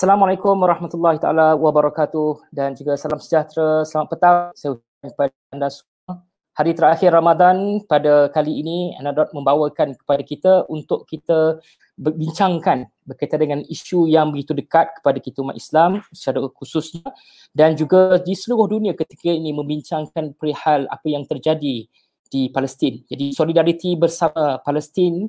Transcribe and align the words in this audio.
Assalamualaikum 0.00 0.56
warahmatullahi 0.56 1.20
taala 1.20 1.52
wabarakatuh 1.60 2.48
dan 2.56 2.72
juga 2.72 2.96
salam 2.96 3.20
sejahtera. 3.20 3.84
Selamat 3.84 4.08
petang. 4.08 4.38
Saya 4.56 4.80
kepada 5.04 5.28
anda 5.52 5.68
semua. 5.68 6.24
Hari 6.56 6.72
terakhir 6.72 7.12
Ramadan 7.12 7.84
pada 7.84 8.32
kali 8.32 8.64
ini 8.64 8.96
Anadot 8.96 9.28
membawakan 9.36 9.92
kepada 10.00 10.24
kita 10.24 10.52
untuk 10.72 11.04
kita 11.04 11.60
berbincangkan 12.00 12.88
berkaitan 13.04 13.44
dengan 13.44 13.60
isu 13.60 14.08
yang 14.08 14.32
begitu 14.32 14.56
dekat 14.56 14.88
kepada 14.96 15.20
kita 15.20 15.44
umat 15.44 15.60
Islam 15.60 16.00
secara 16.16 16.48
khususnya 16.48 17.04
dan 17.52 17.76
juga 17.76 18.16
di 18.24 18.32
seluruh 18.32 18.72
dunia 18.72 18.96
ketika 18.96 19.28
ini 19.28 19.52
membincangkan 19.52 20.32
perihal 20.32 20.88
apa 20.88 21.12
yang 21.12 21.28
terjadi 21.28 21.84
di 22.24 22.42
Palestin. 22.48 23.04
Jadi 23.04 23.36
solidariti 23.36 24.00
bersama 24.00 24.64
Palestin 24.64 25.28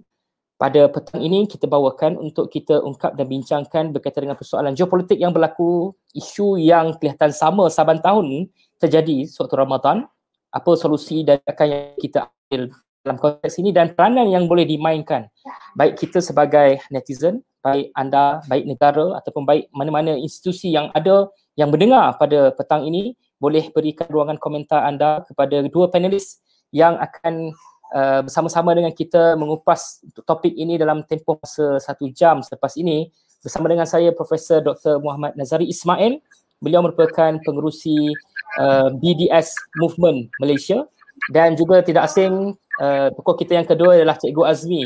pada 0.62 0.86
petang 0.94 1.26
ini 1.26 1.50
kita 1.50 1.66
bawakan 1.66 2.22
untuk 2.22 2.54
kita 2.54 2.86
ungkap 2.86 3.18
dan 3.18 3.26
bincangkan 3.26 3.90
berkaitan 3.90 4.30
dengan 4.30 4.38
persoalan 4.38 4.78
geopolitik 4.78 5.18
yang 5.18 5.34
berlaku, 5.34 5.98
isu 6.14 6.62
yang 6.62 6.94
kelihatan 7.02 7.34
sama 7.34 7.66
saban 7.74 7.98
tahun 7.98 8.46
terjadi 8.78 9.26
sewaktu 9.26 9.58
Ramadan, 9.58 10.06
apa 10.54 10.72
solusi 10.78 11.26
dan 11.26 11.42
akan 11.50 11.66
yang 11.66 11.98
kita 11.98 12.30
ambil 12.30 12.62
dalam 13.02 13.18
konteks 13.18 13.58
ini 13.58 13.74
dan 13.74 13.98
peranan 13.98 14.30
yang 14.30 14.46
boleh 14.46 14.70
dimainkan? 14.70 15.34
Baik 15.74 15.98
kita 15.98 16.22
sebagai 16.22 16.78
netizen, 16.94 17.42
baik 17.66 17.90
anda, 17.98 18.46
baik 18.46 18.70
negara 18.70 19.18
ataupun 19.18 19.50
baik 19.50 19.66
mana-mana 19.74 20.14
institusi 20.14 20.78
yang 20.78 20.94
ada 20.94 21.26
yang 21.58 21.74
mendengar 21.74 22.14
pada 22.22 22.54
petang 22.54 22.86
ini 22.86 23.18
boleh 23.42 23.74
berikan 23.74 24.06
ruangan 24.14 24.38
komentar 24.38 24.86
anda 24.86 25.26
kepada 25.26 25.66
dua 25.74 25.90
panelis 25.90 26.38
yang 26.70 27.02
akan 27.02 27.50
uh, 27.92 28.20
bersama-sama 28.26 28.72
dengan 28.74 28.92
kita 28.96 29.36
mengupas 29.36 30.02
topik 30.24 30.56
ini 30.56 30.80
dalam 30.80 31.04
tempoh 31.06 31.38
masa 31.38 31.78
satu 31.78 32.08
jam 32.12 32.40
selepas 32.42 32.74
ini 32.80 33.12
bersama 33.44 33.68
dengan 33.70 33.88
saya 33.88 34.10
Profesor 34.16 34.64
Dr. 34.64 35.02
Muhammad 35.02 35.36
Nazari 35.36 35.68
Ismail. 35.68 36.22
Beliau 36.62 36.86
merupakan 36.86 37.42
pengerusi 37.42 38.14
uh, 38.62 38.94
BDS 38.94 39.58
Movement 39.82 40.30
Malaysia 40.38 40.86
dan 41.34 41.58
juga 41.58 41.82
tidak 41.82 42.06
asing 42.06 42.54
uh, 42.82 43.10
tokoh 43.18 43.34
kita 43.38 43.58
yang 43.58 43.68
kedua 43.68 43.98
adalah 43.98 44.14
Cikgu 44.22 44.46
Azmi 44.46 44.86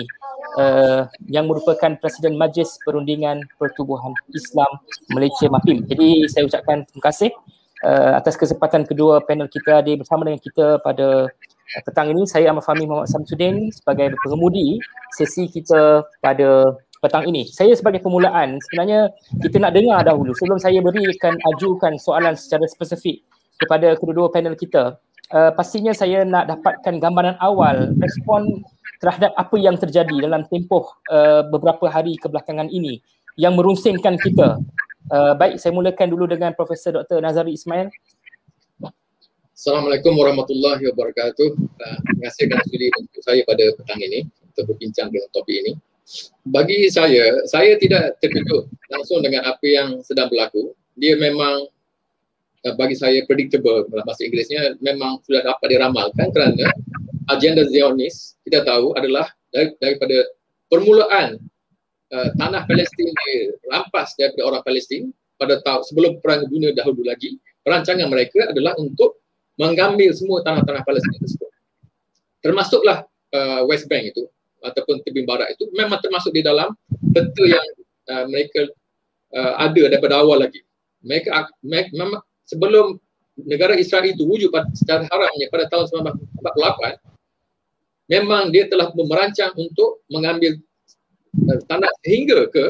uh, 0.56 1.04
yang 1.28 1.52
merupakan 1.52 2.00
Presiden 2.00 2.40
Majlis 2.40 2.80
Perundingan 2.88 3.44
Pertubuhan 3.60 4.16
Islam 4.32 4.72
Malaysia 5.12 5.52
MAPIM. 5.52 5.84
Jadi 5.92 6.32
saya 6.32 6.48
ucapkan 6.48 6.88
terima 6.88 7.04
kasih 7.12 7.36
uh, 7.84 8.24
atas 8.24 8.40
kesempatan 8.40 8.88
kedua 8.88 9.20
panel 9.28 9.52
kita 9.52 9.84
hadir 9.84 10.00
bersama 10.00 10.24
dengan 10.24 10.40
kita 10.40 10.80
pada 10.80 11.28
Eh, 11.28 11.54
petang 11.84 12.14
ini 12.14 12.24
saya 12.30 12.54
Ahmad 12.54 12.64
Fahmi 12.64 12.86
Muhammad 12.86 13.10
Samsudin 13.10 13.74
sebagai 13.74 14.14
pengemudi 14.24 14.78
sesi 15.18 15.50
kita 15.50 16.06
pada 16.22 16.78
petang 17.02 17.26
ini. 17.30 17.46
Saya 17.50 17.74
sebagai 17.78 18.02
permulaan 18.02 18.58
sebenarnya 18.70 19.14
kita 19.42 19.62
nak 19.62 19.74
dengar 19.78 20.02
dahulu 20.06 20.34
sebelum 20.34 20.58
saya 20.58 20.82
berikan 20.82 21.38
ajukan 21.56 21.98
soalan 22.02 22.34
secara 22.34 22.66
spesifik 22.66 23.22
kepada 23.62 23.94
kedua-dua 23.98 24.34
panel 24.34 24.58
kita. 24.58 24.98
Uh, 25.34 25.50
pastinya 25.58 25.90
saya 25.90 26.22
nak 26.22 26.46
dapatkan 26.54 27.02
gambaran 27.02 27.38
awal 27.42 27.90
respon 27.98 28.62
terhadap 29.02 29.34
apa 29.34 29.58
yang 29.58 29.74
terjadi 29.74 30.22
dalam 30.22 30.46
tempoh 30.50 30.86
uh, 31.10 31.42
beberapa 31.50 31.90
hari 31.90 32.14
kebelakangan 32.22 32.70
ini 32.70 33.02
yang 33.36 33.58
merunsingkan 33.58 34.22
kita. 34.22 34.62
Uh, 35.06 35.34
baik, 35.38 35.62
saya 35.62 35.70
mulakan 35.70 36.10
dulu 36.10 36.26
dengan 36.26 36.54
Profesor 36.58 36.90
Dr. 37.02 37.22
Nazari 37.22 37.54
Ismail. 37.54 37.94
Assalamualaikum 39.56 40.20
warahmatullahi 40.20 40.84
wabarakatuh. 40.92 41.50
Uh, 41.56 41.98
terima 42.04 42.28
kasih 42.28 42.52
kerana 42.52 42.66
sudi 42.68 42.92
untuk 42.92 43.24
saya 43.24 43.40
pada 43.48 43.64
petang 43.72 44.04
ini 44.04 44.28
untuk 44.52 44.76
berbincang 44.76 45.08
dengan 45.08 45.32
topik 45.32 45.56
ini. 45.64 45.80
Bagi 46.44 46.92
saya, 46.92 47.40
saya 47.48 47.80
tidak 47.80 48.20
terkejut 48.20 48.68
langsung 48.92 49.24
dengan 49.24 49.48
apa 49.48 49.64
yang 49.64 50.04
sedang 50.04 50.28
berlaku. 50.28 50.76
Dia 51.00 51.16
memang 51.16 51.72
uh, 52.68 52.74
bagi 52.76 53.00
saya 53.00 53.24
predictable 53.32 53.88
dalam 53.88 54.04
bahasa 54.04 54.28
Inggerisnya 54.28 54.76
memang 54.84 55.24
sudah 55.24 55.48
dapat 55.48 55.72
diramalkan 55.72 56.36
kerana 56.36 56.68
agenda 57.32 57.64
Zionis 57.72 58.36
kita 58.44 58.60
tahu 58.68 58.92
adalah 59.00 59.32
dari, 59.56 59.72
daripada 59.80 60.36
permulaan 60.68 61.40
uh, 62.12 62.28
tanah 62.36 62.68
Palestin 62.68 63.08
dirampas 63.08 64.20
daripada 64.20 64.52
orang 64.52 64.62
Palestin 64.68 65.16
pada 65.40 65.64
tahun 65.64 65.88
sebelum 65.88 66.20
perang 66.20 66.44
dunia 66.44 66.76
dahulu 66.76 67.08
lagi 67.08 67.40
perancangan 67.64 68.12
mereka 68.12 68.52
adalah 68.52 68.76
untuk 68.76 69.24
mengambil 69.56 70.12
semua 70.12 70.44
tanah-tanah 70.44 70.84
Palestin 70.84 71.16
tersebut. 71.20 71.52
Termasuklah 72.44 73.08
uh, 73.34 73.62
West 73.68 73.88
Bank 73.88 74.12
itu 74.12 74.28
ataupun 74.62 75.02
tebing 75.06 75.30
barat 75.30 75.54
itu 75.54 75.70
memang 75.78 76.02
termasuk 76.02 76.34
di 76.34 76.42
dalam 76.42 76.74
peta 77.14 77.44
yang 77.46 77.68
uh, 78.12 78.26
mereka 78.30 78.68
uh, 79.34 79.54
ada 79.62 79.82
daripada 79.90 80.22
awal 80.22 80.42
lagi. 80.44 80.62
Mereka 81.06 81.30
memang 81.66 82.22
sebelum 82.46 82.98
negara 83.44 83.76
Israel 83.76 84.08
itu 84.08 84.24
wujud 84.24 84.50
pada, 84.50 84.72
secara 84.74 85.04
haramnya 85.06 85.48
pada 85.52 85.68
tahun 85.68 86.08
1948 86.40 87.04
memang 88.08 88.54
dia 88.54 88.70
telah 88.70 88.94
merancang 88.96 89.52
untuk 89.60 90.06
mengambil 90.08 90.56
uh, 91.52 91.60
tanah 91.68 91.92
hingga 92.06 92.48
ke 92.50 92.66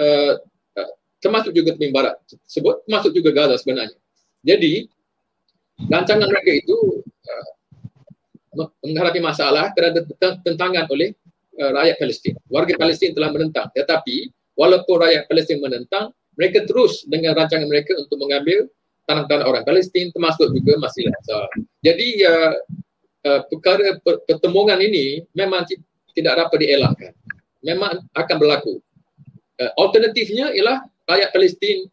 uh, 0.00 0.34
uh, 0.74 0.90
termasuk 1.22 1.54
juga 1.54 1.76
tebing 1.78 1.94
barat 1.94 2.18
tersebut 2.26 2.82
termasuk 2.88 3.12
juga 3.14 3.30
Gaza 3.30 3.56
sebenarnya. 3.60 3.98
Jadi 4.42 4.88
rancangan 5.86 6.26
mereka 6.26 6.50
itu 6.58 6.76
uh, 7.06 8.68
menghadapi 8.82 9.22
masalah 9.22 9.70
kerana 9.78 10.02
tentangan 10.42 10.90
oleh 10.90 11.14
uh, 11.62 11.70
rakyat 11.78 11.96
Palestin. 12.02 12.34
Warga 12.50 12.74
Palestin 12.74 13.14
telah 13.14 13.30
menentang 13.30 13.70
tetapi 13.70 14.34
walaupun 14.58 14.98
rakyat 14.98 15.30
Palestin 15.30 15.62
menentang 15.62 16.10
mereka 16.34 16.66
terus 16.66 17.06
dengan 17.06 17.38
rancangan 17.38 17.66
mereka 17.70 17.94
untuk 17.98 18.18
mengambil 18.18 18.66
tanah-tanah 19.06 19.44
orang 19.46 19.64
Palestin 19.64 20.10
termasuk 20.10 20.50
juga 20.52 20.78
Masjid 20.82 21.06
Al-Aqsa. 21.08 21.38
Jadi 21.80 22.08
uh, 22.26 22.54
uh, 23.26 23.40
perkara 23.46 23.98
pertemuan 24.02 24.78
ini 24.82 25.22
memang 25.32 25.64
tidak 26.12 26.34
dapat 26.46 26.58
dielakkan. 26.62 27.12
Memang 27.62 28.06
akan 28.14 28.36
berlaku. 28.38 28.78
Uh, 29.58 29.72
alternatifnya 29.78 30.54
ialah 30.54 30.82
rakyat 31.08 31.30
Palestin 31.34 31.86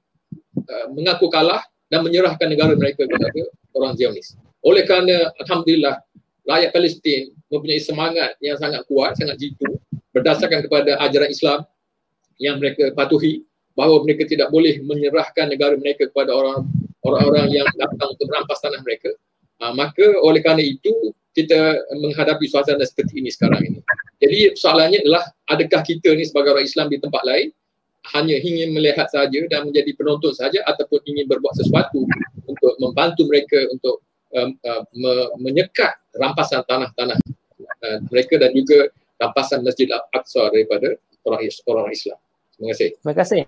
uh, 0.60 0.88
mengaku 0.94 1.30
kalah 1.32 1.64
dan 1.90 2.02
menyerahkan 2.02 2.48
negara 2.50 2.74
mereka 2.74 3.06
kepada 3.06 3.30
orang 3.78 3.94
Zionis. 3.98 4.34
Oleh 4.66 4.84
kerana 4.86 5.30
Alhamdulillah 5.42 6.02
rakyat 6.46 6.70
Palestin 6.74 7.34
mempunyai 7.50 7.82
semangat 7.82 8.38
yang 8.42 8.58
sangat 8.58 8.86
kuat, 8.90 9.18
sangat 9.18 9.38
jitu 9.38 9.66
berdasarkan 10.14 10.66
kepada 10.66 10.98
ajaran 11.06 11.30
Islam 11.30 11.60
yang 12.42 12.58
mereka 12.58 12.92
patuhi 12.96 13.44
bahawa 13.76 14.02
mereka 14.08 14.24
tidak 14.26 14.50
boleh 14.50 14.80
menyerahkan 14.82 15.52
negara 15.52 15.76
mereka 15.76 16.08
kepada 16.08 16.32
orang 16.32 16.64
orang-orang 17.04 17.52
yang 17.52 17.68
datang 17.76 18.16
untuk 18.16 18.26
merampas 18.32 18.60
tanah 18.64 18.82
mereka. 18.82 19.12
Uh, 19.62 19.72
maka 19.76 20.04
oleh 20.24 20.42
kerana 20.42 20.64
itu 20.64 21.14
kita 21.36 21.84
menghadapi 22.00 22.48
suasana 22.48 22.82
seperti 22.88 23.20
ini 23.20 23.30
sekarang 23.30 23.60
ini. 23.60 23.80
Jadi 24.24 24.56
soalannya 24.56 25.04
adalah 25.04 25.24
adakah 25.52 25.84
kita 25.84 26.16
ni 26.16 26.24
sebagai 26.24 26.56
orang 26.56 26.66
Islam 26.66 26.88
di 26.88 26.98
tempat 26.98 27.24
lain 27.28 27.52
hanya 28.14 28.38
ingin 28.38 28.76
melihat 28.76 29.10
saja 29.10 29.40
dan 29.50 29.66
menjadi 29.66 29.92
penonton 29.98 30.36
saja 30.36 30.62
ataupun 30.70 31.02
ingin 31.10 31.26
berbuat 31.26 31.56
sesuatu 31.58 32.06
untuk 32.46 32.74
membantu 32.78 33.26
mereka 33.26 33.58
untuk 33.74 34.06
um, 34.36 34.54
uh, 34.62 34.84
me- 34.94 35.32
menyekat 35.42 35.96
rampasan 36.20 36.62
tanah-tanah 36.68 37.18
uh, 37.82 37.98
mereka 38.14 38.38
dan 38.38 38.54
juga 38.54 38.92
rampasan 39.18 39.64
Masjid 39.64 39.88
Al-Aqsa 39.90 40.52
daripada 40.52 41.00
orang, 41.26 41.42
Islam. 41.90 42.20
Terima 42.56 42.72
kasih. 42.72 42.90
Terima 43.02 43.16
kasih. 43.16 43.42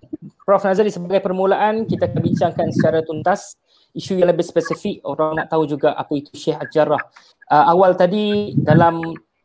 Prof 0.44 0.64
Nazari 0.64 0.92
sebagai 0.92 1.22
permulaan 1.24 1.88
kita 1.88 2.12
akan 2.12 2.22
bincangkan 2.24 2.68
secara 2.72 3.00
tuntas 3.04 3.56
isu 3.96 4.20
yang 4.20 4.30
lebih 4.32 4.44
spesifik 4.44 5.00
orang 5.08 5.40
nak 5.44 5.48
tahu 5.48 5.64
juga 5.64 5.96
apa 5.96 6.12
itu 6.16 6.32
Syekh 6.36 6.60
Ajarah. 6.60 7.00
Uh, 7.48 7.66
awal 7.72 7.96
tadi 7.96 8.56
dalam 8.60 9.00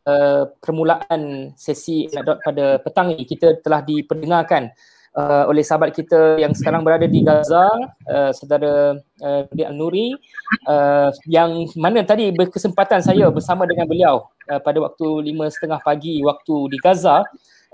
uh, 0.06 0.44
permulaan 0.58 1.54
sesi 1.54 2.10
pada 2.42 2.82
petang 2.82 3.14
ini 3.14 3.22
kita 3.22 3.62
telah 3.62 3.86
diperdengarkan 3.86 4.70
uh, 5.16 5.44
oleh 5.48 5.64
sahabat 5.64 5.92
kita 5.92 6.40
yang 6.40 6.52
sekarang 6.56 6.84
berada 6.84 7.04
di 7.04 7.20
Gaza, 7.24 7.68
uh, 8.08 8.30
saudara 8.32 8.96
uh, 9.20 9.42
Al-Nuri 9.48 10.16
uh, 10.68 11.10
yang 11.28 11.68
mana 11.76 12.04
tadi 12.04 12.32
berkesempatan 12.32 13.04
saya 13.04 13.28
bersama 13.28 13.68
dengan 13.68 13.88
beliau 13.88 14.28
uh, 14.48 14.60
pada 14.60 14.80
waktu 14.80 15.32
lima 15.32 15.48
setengah 15.52 15.80
pagi 15.80 16.20
waktu 16.24 16.54
di 16.72 16.78
Gaza 16.80 17.24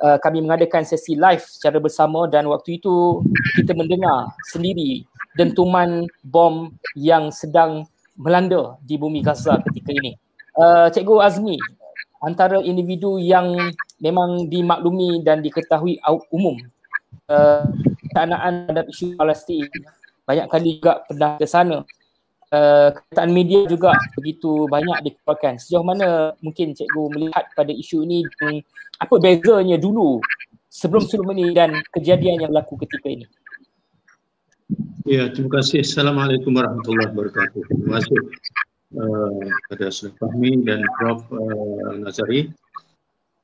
uh, 0.03 0.19
kami 0.23 0.43
mengadakan 0.43 0.83
sesi 0.83 1.15
live 1.15 1.43
secara 1.43 1.79
bersama 1.79 2.27
dan 2.27 2.47
waktu 2.51 2.79
itu 2.83 3.23
kita 3.59 3.75
mendengar 3.75 4.31
sendiri 4.51 5.07
dentuman 5.39 6.07
bom 6.27 6.75
yang 6.99 7.31
sedang 7.31 7.87
melanda 8.19 8.75
di 8.83 8.99
bumi 8.99 9.23
Gaza 9.23 9.63
ketika 9.71 9.95
ini. 9.95 10.19
Uh, 10.59 10.91
Cikgu 10.91 11.23
Azmi, 11.23 11.55
antara 12.19 12.59
individu 12.59 13.15
yang 13.23 13.55
memang 14.03 14.51
dimaklumi 14.51 15.23
dan 15.23 15.39
diketahui 15.39 16.03
umum 16.35 16.59
kenaan 17.29 18.33
uh, 18.33 18.61
terhadap 18.67 18.87
isu 18.89 19.15
Palestin 19.15 19.69
banyak 20.25 20.47
kali 20.49 20.81
juga 20.81 21.05
pernah 21.05 21.37
ke 21.37 21.47
sana 21.49 21.85
uh, 22.53 22.89
kenyataan 22.93 23.31
media 23.33 23.61
juga 23.69 23.93
begitu 24.17 24.69
banyak 24.69 24.99
dikeluarkan 25.05 25.61
sejauh 25.61 25.85
mana 25.85 26.33
mungkin 26.41 26.73
cikgu 26.73 27.05
melihat 27.13 27.45
pada 27.53 27.73
isu 27.73 28.05
ini 28.09 28.25
dan 28.41 28.65
apa 29.01 29.15
bezanya 29.21 29.77
dulu 29.77 30.21
sebelum 30.69 31.05
sebelum 31.05 31.37
ini 31.37 31.53
dan 31.53 31.77
kejadian 31.93 32.45
yang 32.45 32.51
berlaku 32.53 32.81
ketika 32.85 33.09
ini 33.09 33.27
Ya, 35.09 35.25
terima 35.33 35.57
kasih. 35.57 35.81
Assalamualaikum 35.81 36.53
warahmatullahi 36.53 37.09
wabarakatuh. 37.09 37.65
Terima 37.73 37.97
kasih 37.97 38.21
uh, 39.01 39.41
kepada 39.65 39.89
Saudara 39.89 40.21
Fahmi 40.21 40.53
dan 40.69 40.85
Prof. 41.01 41.25
Uh, 41.33 42.05
Nazari. 42.05 42.53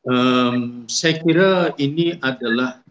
Um, 0.04 0.84
saya 0.84 1.16
kira 1.25 1.72
ini 1.81 2.20
adalah 2.20 2.83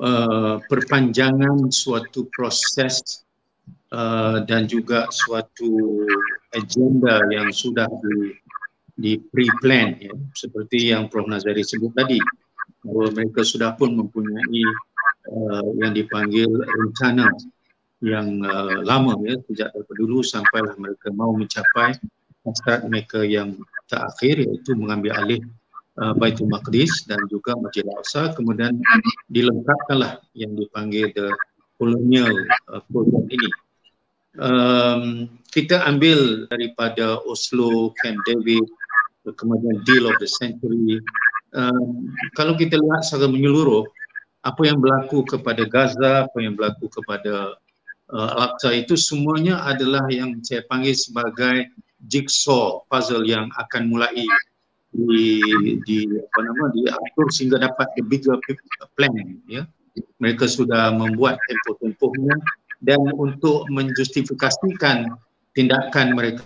uh, 0.00 0.56
perpanjangan 0.66 1.70
suatu 1.70 2.26
proses 2.32 3.24
uh, 3.94 4.42
dan 4.46 4.66
juga 4.66 5.06
suatu 5.10 6.02
agenda 6.54 7.22
yang 7.30 7.50
sudah 7.50 7.86
di, 7.86 8.34
di 8.94 9.12
pre-plan 9.18 9.98
ya, 9.98 10.14
seperti 10.34 10.94
yang 10.94 11.10
Prof. 11.10 11.26
Nazari 11.26 11.62
sebut 11.62 11.94
tadi 11.94 12.18
bahawa 12.84 13.10
mereka 13.16 13.42
sudah 13.42 13.74
pun 13.74 13.96
mempunyai 13.96 14.62
uh, 15.30 15.68
yang 15.80 15.92
dipanggil 15.96 16.48
rencana 16.48 17.28
yang 18.04 18.44
uh, 18.44 18.84
lama 18.84 19.16
ya 19.24 19.40
sejak 19.48 19.72
daripada 19.72 19.96
dulu 19.96 20.20
sampailah 20.20 20.76
mereka 20.76 21.08
mau 21.08 21.32
mencapai 21.32 21.96
hasrat 22.44 22.84
mereka 22.84 23.24
yang 23.24 23.56
terakhir 23.88 24.44
iaitu 24.44 24.76
mengambil 24.76 25.16
alih 25.16 25.40
uh, 26.00 26.14
Baitul 26.16 26.50
Maqdis 26.50 27.06
dan 27.06 27.20
juga 27.30 27.54
Masjid 27.58 27.86
Al-Aqsa 27.86 28.34
kemudian 28.34 28.78
dilengkapkanlah 29.30 30.22
yang 30.34 30.54
dipanggil 30.58 31.10
the 31.14 31.30
colonial 31.78 32.32
uh, 32.70 32.82
program 32.90 33.26
ini. 33.30 33.50
Um, 34.34 35.30
kita 35.54 35.86
ambil 35.86 36.50
daripada 36.50 37.22
Oslo, 37.22 37.94
Camp 38.02 38.18
David, 38.26 38.66
kemudian 39.38 39.78
Deal 39.86 40.10
of 40.10 40.18
the 40.18 40.26
Century. 40.26 40.98
Um, 41.54 42.10
kalau 42.34 42.58
kita 42.58 42.74
lihat 42.74 43.06
secara 43.06 43.30
menyeluruh, 43.30 43.86
apa 44.42 44.60
yang 44.66 44.82
berlaku 44.82 45.22
kepada 45.22 45.62
Gaza, 45.70 46.26
apa 46.26 46.38
yang 46.42 46.58
berlaku 46.58 46.90
kepada 46.90 47.54
uh, 48.10 48.28
Al-Aqsa 48.34 48.74
itu 48.74 48.98
semuanya 48.98 49.62
adalah 49.62 50.04
yang 50.10 50.34
saya 50.42 50.66
panggil 50.66 50.98
sebagai 50.98 51.70
jigsaw 52.10 52.82
puzzle 52.90 53.24
yang 53.24 53.48
akan 53.56 53.88
mulai 53.88 54.26
di 54.94 55.42
di 55.82 55.98
apa 56.06 56.38
nama 56.46 56.70
diatur 56.70 57.26
sehingga 57.34 57.58
dapat 57.58 57.90
the 57.98 58.02
bigger 58.06 58.38
plan 58.94 59.14
ya. 59.50 59.66
Mereka 60.18 60.46
sudah 60.50 60.90
membuat 60.94 61.38
tempoh-tempohnya 61.46 62.34
dan 62.82 62.98
untuk 63.14 63.66
menjustifikasikan 63.70 65.14
tindakan 65.54 66.18
mereka. 66.18 66.42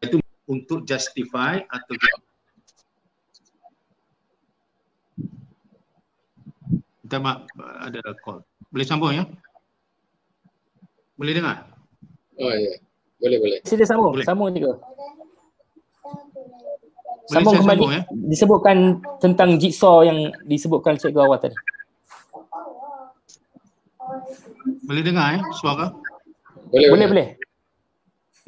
Itu 0.00 0.16
untuk 0.48 0.88
justify 0.88 1.60
atau 1.68 1.92
Minta 7.06 7.22
maaf 7.22 7.46
ada 7.86 8.02
call. 8.18 8.42
Boleh 8.66 8.82
sambung 8.82 9.14
ya? 9.14 9.22
Boleh 11.14 11.38
dengar? 11.38 11.70
Oh 12.34 12.50
ya. 12.50 12.82
Boleh 13.22 13.38
boleh. 13.38 13.58
Sila 13.62 13.86
sambung. 13.86 14.18
Boleh. 14.18 14.26
Sambung 14.26 14.50
juga. 14.50 14.82
Sambung 17.30 17.62
kembali. 17.62 17.78
Sambung, 17.78 17.92
ya? 17.94 18.02
Disebutkan 18.10 18.98
tentang 19.22 19.54
jigsaw 19.54 20.02
yang 20.02 20.34
disebutkan 20.50 20.98
cikgu 20.98 21.22
awal 21.22 21.38
tadi. 21.38 21.54
Boleh 24.82 25.02
dengar 25.06 25.38
eh 25.38 25.42
suara? 25.62 25.94
Boleh 26.74 26.90
boleh. 26.90 27.06
boleh. 27.06 27.28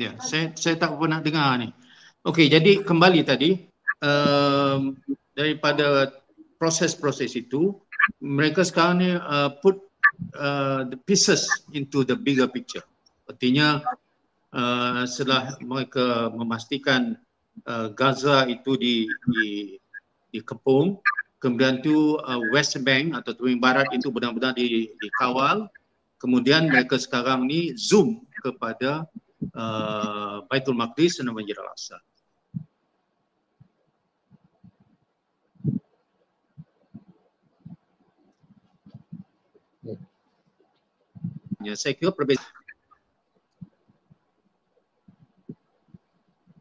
Ya, 0.03 0.19
saya 0.19 0.51
saya 0.59 0.75
tak 0.75 0.99
pernah 0.99 1.23
dengar 1.23 1.63
ni. 1.63 1.71
Okey, 2.27 2.51
jadi 2.51 2.83
kembali 2.83 3.23
tadi 3.23 3.55
um, 4.03 4.99
daripada 5.39 6.11
proses-proses 6.59 7.39
itu 7.39 7.79
mereka 8.21 8.65
sekarang 8.65 9.05
ni 9.05 9.11
uh, 9.15 9.53
put 9.61 9.79
uh, 10.35 10.85
the 10.89 10.99
pieces 11.05 11.47
into 11.77 12.03
the 12.03 12.17
bigger 12.17 12.49
picture. 12.49 12.85
Artinya 13.29 13.85
uh, 14.53 15.05
setelah 15.05 15.57
mereka 15.61 16.33
memastikan 16.33 17.17
uh, 17.69 17.93
Gaza 17.93 18.49
itu 18.49 18.75
di 18.81 19.07
di 19.29 19.77
dikepung, 20.33 21.01
kemudian 21.41 21.81
tu 21.81 22.21
uh, 22.21 22.41
West 22.53 22.77
Bank 22.85 23.17
atau 23.17 23.33
tepi 23.33 23.57
barat 23.57 23.89
itu 23.97 24.13
benar-benar 24.13 24.53
di, 24.53 24.93
dikawal, 25.01 25.69
kemudian 26.21 26.69
mereka 26.69 27.01
sekarang 27.01 27.49
ni 27.49 27.73
zoom 27.79 28.25
kepada 28.45 29.09
uh, 29.57 30.45
Baitul 30.51 30.77
Maqdis 30.77 31.21
dan 31.21 31.33
Masjid 31.33 31.57
Al-Aqsa. 31.57 31.99
Ya, 41.59 41.75
saya 41.75 41.95
kira 41.99 42.15
perbezaan. 42.15 42.55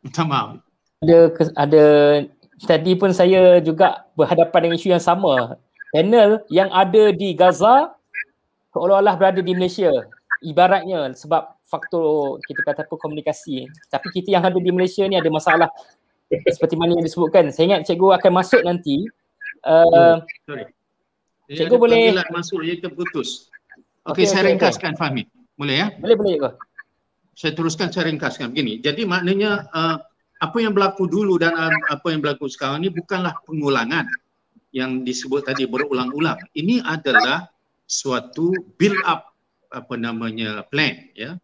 Minta 0.01 0.23
maaf. 0.25 0.57
Ada, 1.05 1.17
ada 1.53 1.85
tadi 2.65 2.97
pun 2.97 3.13
saya 3.13 3.61
juga 3.61 4.09
berhadapan 4.17 4.59
dengan 4.65 4.77
isu 4.81 4.89
yang 4.89 5.03
sama. 5.03 5.61
Panel 5.93 6.41
yang 6.49 6.73
ada 6.73 7.13
di 7.13 7.37
Gaza 7.37 7.93
seolah-olah 8.73 9.13
berada 9.13 9.41
di 9.45 9.53
Malaysia. 9.53 9.93
Ibaratnya 10.41 11.13
sebab 11.13 11.57
faktor 11.65 12.41
kita 12.49 12.65
kata 12.65 12.81
apa 12.89 12.95
komunikasi. 12.97 13.69
Tapi 13.93 14.07
kita 14.09 14.33
yang 14.33 14.43
ada 14.49 14.57
di 14.57 14.71
Malaysia 14.73 15.05
ni 15.05 15.13
ada 15.13 15.29
masalah 15.29 15.69
seperti 16.29 16.73
mana 16.73 16.97
yang 16.97 17.05
disebutkan. 17.05 17.53
Saya 17.53 17.75
ingat 17.75 17.85
cikgu 17.85 18.17
akan 18.17 18.31
masuk 18.33 18.61
nanti. 18.65 19.05
Uh, 19.61 20.25
Sorry. 20.49 20.65
Cikgu 21.53 21.75
boleh 21.77 22.17
masuk 22.33 22.65
dia 22.65 22.81
terputus. 22.81 23.53
Okey, 24.07 24.23
okay, 24.23 24.25
saya 24.27 24.41
okay, 24.47 24.49
ringkaskan 24.55 24.93
okay. 24.95 24.99
Fahmi. 24.99 25.23
Boleh 25.59 25.75
ya? 25.75 25.87
Boleh, 25.99 26.15
boleh. 26.15 26.35
Kok. 26.39 26.53
Saya 27.37 27.51
teruskan, 27.53 27.91
saya 27.91 28.07
ringkaskan 28.07 28.55
begini. 28.55 28.79
Jadi 28.79 29.03
maknanya 29.03 29.67
uh, 29.75 29.97
apa 30.39 30.57
yang 30.63 30.71
berlaku 30.71 31.09
dulu 31.11 31.35
dan 31.35 31.53
uh, 31.53 31.73
apa 31.91 32.07
yang 32.13 32.23
berlaku 32.23 32.47
sekarang 32.47 32.85
ini 32.85 32.89
bukanlah 32.93 33.35
pengulangan 33.43 34.07
yang 34.71 35.03
disebut 35.03 35.43
tadi 35.43 35.67
berulang-ulang. 35.67 36.39
Ini 36.55 36.85
adalah 36.87 37.51
suatu 37.83 38.55
build 38.79 38.97
up 39.03 39.33
apa 39.75 39.95
namanya 39.99 40.63
plan 40.71 41.11
ya. 41.17 41.35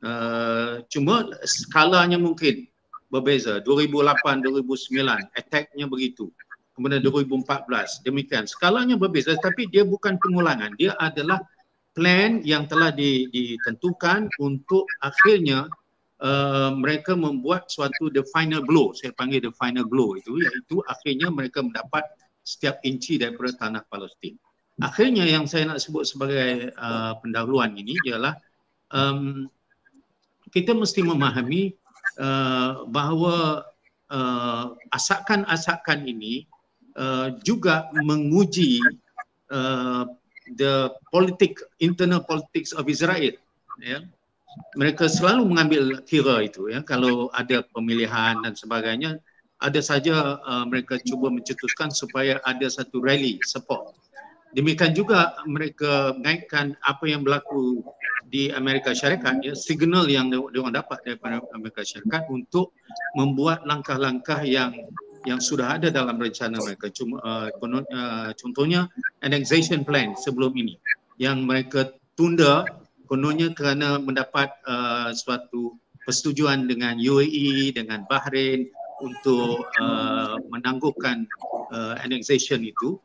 Uh, 0.00 0.80
cuma 0.88 1.28
skalanya 1.44 2.16
mungkin 2.16 2.64
berbeza. 3.12 3.60
2008, 3.60 4.40
2009 4.40 5.36
attack-nya 5.36 5.84
begitu. 5.84 6.32
Kemudian 6.76 7.00
2014 7.00 8.04
demikian. 8.04 8.44
Skalanya 8.44 9.00
berbeza 9.00 9.32
tapi 9.40 9.64
dia 9.68 9.82
bukan 9.82 10.20
pengulangan. 10.20 10.76
Dia 10.76 10.92
adalah 11.00 11.40
plan 11.96 12.44
yang 12.44 12.68
telah 12.68 12.92
ditentukan 12.92 14.28
untuk 14.36 14.84
akhirnya 15.00 15.64
uh, 16.20 16.70
mereka 16.76 17.16
membuat 17.16 17.72
suatu 17.72 18.12
the 18.12 18.20
final 18.36 18.60
blow 18.60 18.92
saya 18.92 19.16
panggil 19.16 19.40
the 19.40 19.54
final 19.56 19.88
blow 19.88 20.12
itu 20.12 20.36
iaitu 20.44 20.84
akhirnya 20.92 21.32
mereka 21.32 21.64
mendapat 21.64 22.04
setiap 22.46 22.78
inci 22.86 23.18
daripada 23.18 23.50
tanah 23.58 23.82
Palestin. 23.90 24.38
Akhirnya 24.78 25.24
yang 25.24 25.48
saya 25.48 25.66
nak 25.66 25.80
sebut 25.80 26.04
sebagai 26.04 26.70
uh, 26.76 27.16
pendahuluan 27.24 27.72
ini 27.74 27.96
ialah 28.06 28.36
um, 28.92 29.48
kita 30.52 30.76
mesti 30.76 31.00
memahami 31.00 31.74
uh, 32.20 32.84
bahawa 32.86 33.66
uh, 34.12 34.76
asakan-asakan 34.92 36.04
ini 36.06 36.44
uh, 36.94 37.34
juga 37.40 37.88
menguji 37.98 38.78
uh, 39.48 40.04
the 40.54 40.94
politik 41.10 41.58
internal 41.82 42.22
politics 42.22 42.70
of 42.70 42.86
Israel 42.86 43.34
ya. 43.82 43.98
Mereka 44.72 45.04
selalu 45.12 45.52
mengambil 45.52 45.82
kira 46.08 46.40
itu 46.46 46.72
ya. 46.72 46.80
Kalau 46.80 47.28
ada 47.36 47.60
pemilihan 47.76 48.40
dan 48.40 48.56
sebagainya 48.56 49.20
ada 49.60 49.80
saja 49.80 50.40
uh, 50.40 50.64
mereka 50.68 51.00
cuba 51.04 51.28
mencetuskan 51.28 51.92
supaya 51.92 52.40
ada 52.44 52.64
satu 52.68 53.00
rally 53.00 53.40
support. 53.44 53.96
Demikian 54.56 54.96
juga 54.96 55.36
mereka 55.44 56.16
mengaitkan 56.16 56.72
apa 56.80 57.04
yang 57.04 57.20
berlaku 57.20 57.84
di 58.32 58.48
Amerika 58.48 58.96
Syarikat 58.96 59.44
ya. 59.44 59.52
Signal 59.52 60.08
yang 60.08 60.32
dia 60.32 60.40
dapat 60.72 61.04
daripada 61.04 61.44
Amerika 61.52 61.84
Syarikat 61.84 62.24
untuk 62.32 62.72
membuat 63.12 63.68
langkah-langkah 63.68 64.40
yang 64.48 64.72
yang 65.26 65.42
sudah 65.42 65.76
ada 65.76 65.90
dalam 65.90 66.16
rencana 66.16 66.56
mereka. 66.62 66.88
Cuma 66.94 67.18
uh, 67.20 67.50
uh, 67.50 68.30
contohnya 68.38 68.86
annexation 69.26 69.82
plan 69.82 70.14
sebelum 70.14 70.54
ini 70.54 70.78
yang 71.18 71.44
mereka 71.44 71.92
tunda 72.14 72.64
kononnya 73.10 73.52
kerana 73.52 73.98
mendapat 73.98 74.54
uh, 74.66 75.10
suatu 75.12 75.76
persetujuan 76.06 76.70
dengan 76.70 76.94
UAE 76.96 77.74
dengan 77.74 78.06
Bahrain 78.06 78.70
untuk 79.02 79.66
uh, 79.82 80.38
menangguhkan 80.48 81.26
uh, 81.74 81.98
annexation 82.00 82.62
itu. 82.62 82.96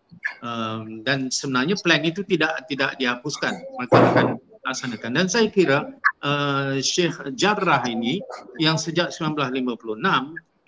Um, 0.45 1.01
dan 1.01 1.33
sebenarnya 1.33 1.81
plan 1.81 2.05
itu 2.05 2.21
tidak 2.21 2.69
tidak 2.69 2.93
dihapuskan. 3.01 3.57
Mereka 3.57 3.97
akan 3.97 4.27
laksanakan. 4.61 5.11
Dan 5.17 5.27
saya 5.27 5.49
kira 5.49 5.97
uh, 6.21 6.77
Sheikh 6.77 7.33
Jarrah 7.33 7.81
ini 7.89 8.21
yang 8.61 8.77
sejak 8.77 9.09
1956 9.09 9.97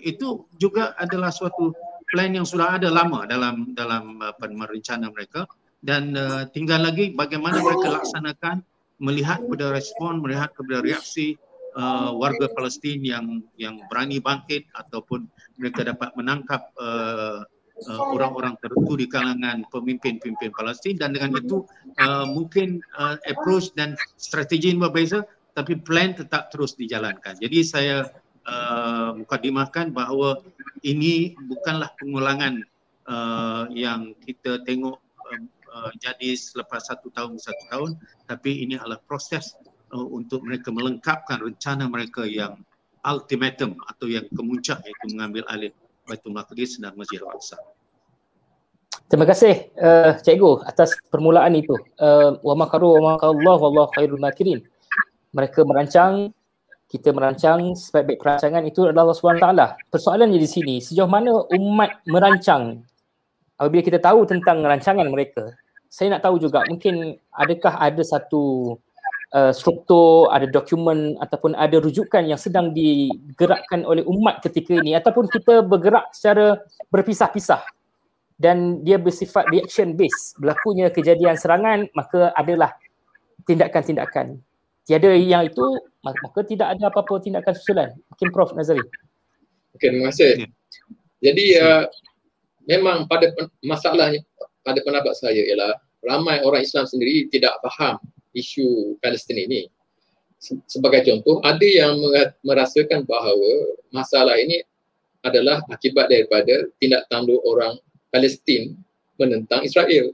itu 0.04 0.46
juga 0.60 0.92
adalah 1.00 1.32
suatu 1.32 1.72
plan 2.12 2.36
yang 2.36 2.46
sudah 2.46 2.78
ada 2.78 2.92
lama 2.92 3.26
dalam 3.26 3.74
dalam 3.74 4.22
apa 4.22 4.46
rencana 4.46 5.10
mereka 5.10 5.50
dan 5.82 6.14
uh, 6.14 6.46
tinggal 6.52 6.84
lagi 6.84 7.12
bagaimana 7.16 7.60
mereka 7.60 8.04
laksanakan 8.04 8.62
melihat 9.02 9.42
kepada 9.42 9.74
respon 9.74 10.22
melihat 10.22 10.54
kepada 10.54 10.86
reaksi 10.86 11.36
uh, 11.76 12.14
warga 12.14 12.48
Palestin 12.54 13.02
yang 13.02 13.42
yang 13.58 13.82
berani 13.90 14.22
bangkit 14.22 14.70
ataupun 14.78 15.26
mereka 15.58 15.84
dapat 15.84 16.14
menangkap 16.14 16.70
uh, 16.78 17.42
uh, 17.90 18.02
orang-orang 18.14 18.56
tertentu 18.62 18.94
di 18.96 19.10
kalangan 19.10 19.66
pemimpin-pemimpin 19.74 20.54
Palestin 20.54 20.96
dan 20.96 21.18
dengan 21.18 21.36
itu 21.42 21.66
uh, 22.00 22.26
mungkin 22.30 22.80
uh, 22.96 23.18
approach 23.26 23.74
dan 23.74 23.98
strategi 24.16 24.72
yang 24.72 24.86
berbeza 24.86 25.26
tapi 25.54 25.78
plan 25.78 26.18
tetap 26.18 26.50
terus 26.50 26.74
dijalankan. 26.74 27.38
Jadi 27.38 27.62
saya 27.62 28.10
uh, 28.48 29.16
mukadimahkan 29.18 29.92
bahawa 29.92 30.44
ini 30.84 31.36
bukanlah 31.48 31.92
pengulangan 32.00 32.64
uh, 33.08 33.66
yang 33.72 34.16
kita 34.24 34.64
tengok 34.68 35.00
uh, 35.72 35.92
jadi 36.00 36.36
selepas 36.36 36.88
satu 36.88 37.12
tahun 37.12 37.40
satu 37.40 37.64
tahun 37.72 37.92
tapi 38.28 38.64
ini 38.64 38.80
adalah 38.80 39.00
proses 39.04 39.56
uh, 39.92 40.08
untuk 40.08 40.44
mereka 40.44 40.70
melengkapkan 40.72 41.40
rencana 41.40 41.88
mereka 41.88 42.24
yang 42.28 42.60
ultimatum 43.04 43.76
atau 43.92 44.08
yang 44.08 44.24
kemuncak 44.32 44.80
iaitu 44.88 45.06
mengambil 45.12 45.44
alih 45.52 45.72
Baitul 46.04 46.36
Maqdis 46.36 46.80
dan 46.84 46.96
Masjid 47.00 47.20
Al-Aqsa. 47.24 47.60
Terima 49.08 49.28
kasih 49.28 49.72
uh, 49.78 50.16
cikgu 50.20 50.64
atas 50.64 50.96
permulaan 51.12 51.54
itu. 51.54 51.76
Uh, 52.00 52.40
wa 52.42 52.56
makaru 52.56 52.98
wa 53.00 53.16
makallahu 53.16 53.60
wallahu 53.70 53.90
khairul 53.96 54.20
makirin. 54.20 54.64
Mereka 55.36 55.66
merancang, 55.68 56.32
kita 56.94 57.10
merancang 57.10 57.74
sebaik-baik 57.74 58.22
perancangan 58.22 58.62
itu 58.70 58.86
adalah 58.86 59.10
Allah 59.10 59.18
SWT. 59.18 59.50
Persoalannya 59.90 60.38
di 60.38 60.46
sini, 60.46 60.76
sejauh 60.78 61.10
mana 61.10 61.42
umat 61.50 62.06
merancang 62.06 62.86
apabila 63.58 63.82
kita 63.82 64.00
tahu 64.02 64.28
tentang 64.28 64.60
rancangan 64.60 65.08
mereka, 65.08 65.54
saya 65.90 66.12
nak 66.12 66.26
tahu 66.26 66.42
juga 66.42 66.66
mungkin 66.68 67.16
adakah 67.32 67.78
ada 67.78 68.02
satu 68.02 68.76
uh, 69.32 69.54
struktur, 69.54 70.28
ada 70.34 70.50
dokumen 70.50 71.16
ataupun 71.22 71.54
ada 71.56 71.78
rujukan 71.80 72.28
yang 72.28 72.40
sedang 72.40 72.74
digerakkan 72.74 73.86
oleh 73.86 74.02
umat 74.04 74.42
ketika 74.44 74.76
ini 74.76 74.98
ataupun 74.98 75.30
kita 75.30 75.62
bergerak 75.64 76.10
secara 76.12 76.60
berpisah-pisah 76.90 77.62
dan 78.42 78.82
dia 78.82 78.98
bersifat 78.98 79.46
reaction 79.54 79.94
based 79.94 80.34
berlakunya 80.42 80.90
kejadian 80.90 81.38
serangan 81.38 81.86
maka 81.94 82.34
adalah 82.34 82.74
tindakan-tindakan 83.46 84.42
tiada 84.84 85.10
yang 85.16 85.48
itu 85.48 85.66
maka 86.04 86.42
tidak 86.44 86.68
ada 86.76 86.92
apa-apa 86.92 87.24
tindakan 87.24 87.54
susulan 87.56 87.90
mungkin 88.12 88.28
Prof 88.32 88.52
Nazari 88.56 88.84
Okey 89.76 89.88
terima 89.90 90.12
kasih 90.12 90.48
jadi 91.24 91.46
uh, 91.64 91.84
memang 92.68 93.08
pada 93.08 93.32
masalahnya 93.64 94.20
pada 94.64 94.80
pendapat 94.84 95.16
saya 95.16 95.40
ialah 95.44 95.76
ramai 96.04 96.44
orang 96.44 96.64
Islam 96.64 96.88
sendiri 96.88 97.32
tidak 97.32 97.56
faham 97.64 98.00
isu 98.36 98.98
Palestin 99.00 99.40
ini. 99.40 99.72
Sebagai 100.68 101.08
contoh, 101.08 101.40
ada 101.40 101.64
yang 101.64 101.96
merasakan 102.44 103.08
bahawa 103.08 103.80
masalah 103.96 104.36
ini 104.36 104.60
adalah 105.24 105.64
akibat 105.72 106.12
daripada 106.12 106.68
tindak 106.84 107.08
tanduk 107.08 107.40
orang 107.48 107.80
Palestin 108.12 108.76
menentang 109.16 109.64
Israel. 109.64 110.12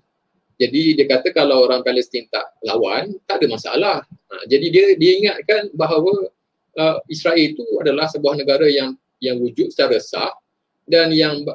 Jadi 0.59 0.99
dia 0.99 1.07
kata 1.07 1.31
kalau 1.31 1.63
orang 1.63 1.79
Palestin 1.87 2.27
tak 2.27 2.51
lawan, 2.67 3.15
tak 3.23 3.39
ada 3.39 3.47
masalah. 3.47 3.97
Ha, 4.03 4.43
jadi 4.51 4.67
dia 4.67 4.85
dia 4.99 5.11
ingatkan 5.23 5.71
bahawa 5.71 6.27
uh, 6.75 6.99
Israel 7.07 7.39
itu 7.39 7.63
adalah 7.79 8.11
sebuah 8.11 8.35
negara 8.35 8.67
yang 8.67 8.99
yang 9.23 9.39
wujud 9.39 9.71
secara 9.71 9.95
sah 10.03 10.35
dan 10.83 11.15
yang 11.15 11.47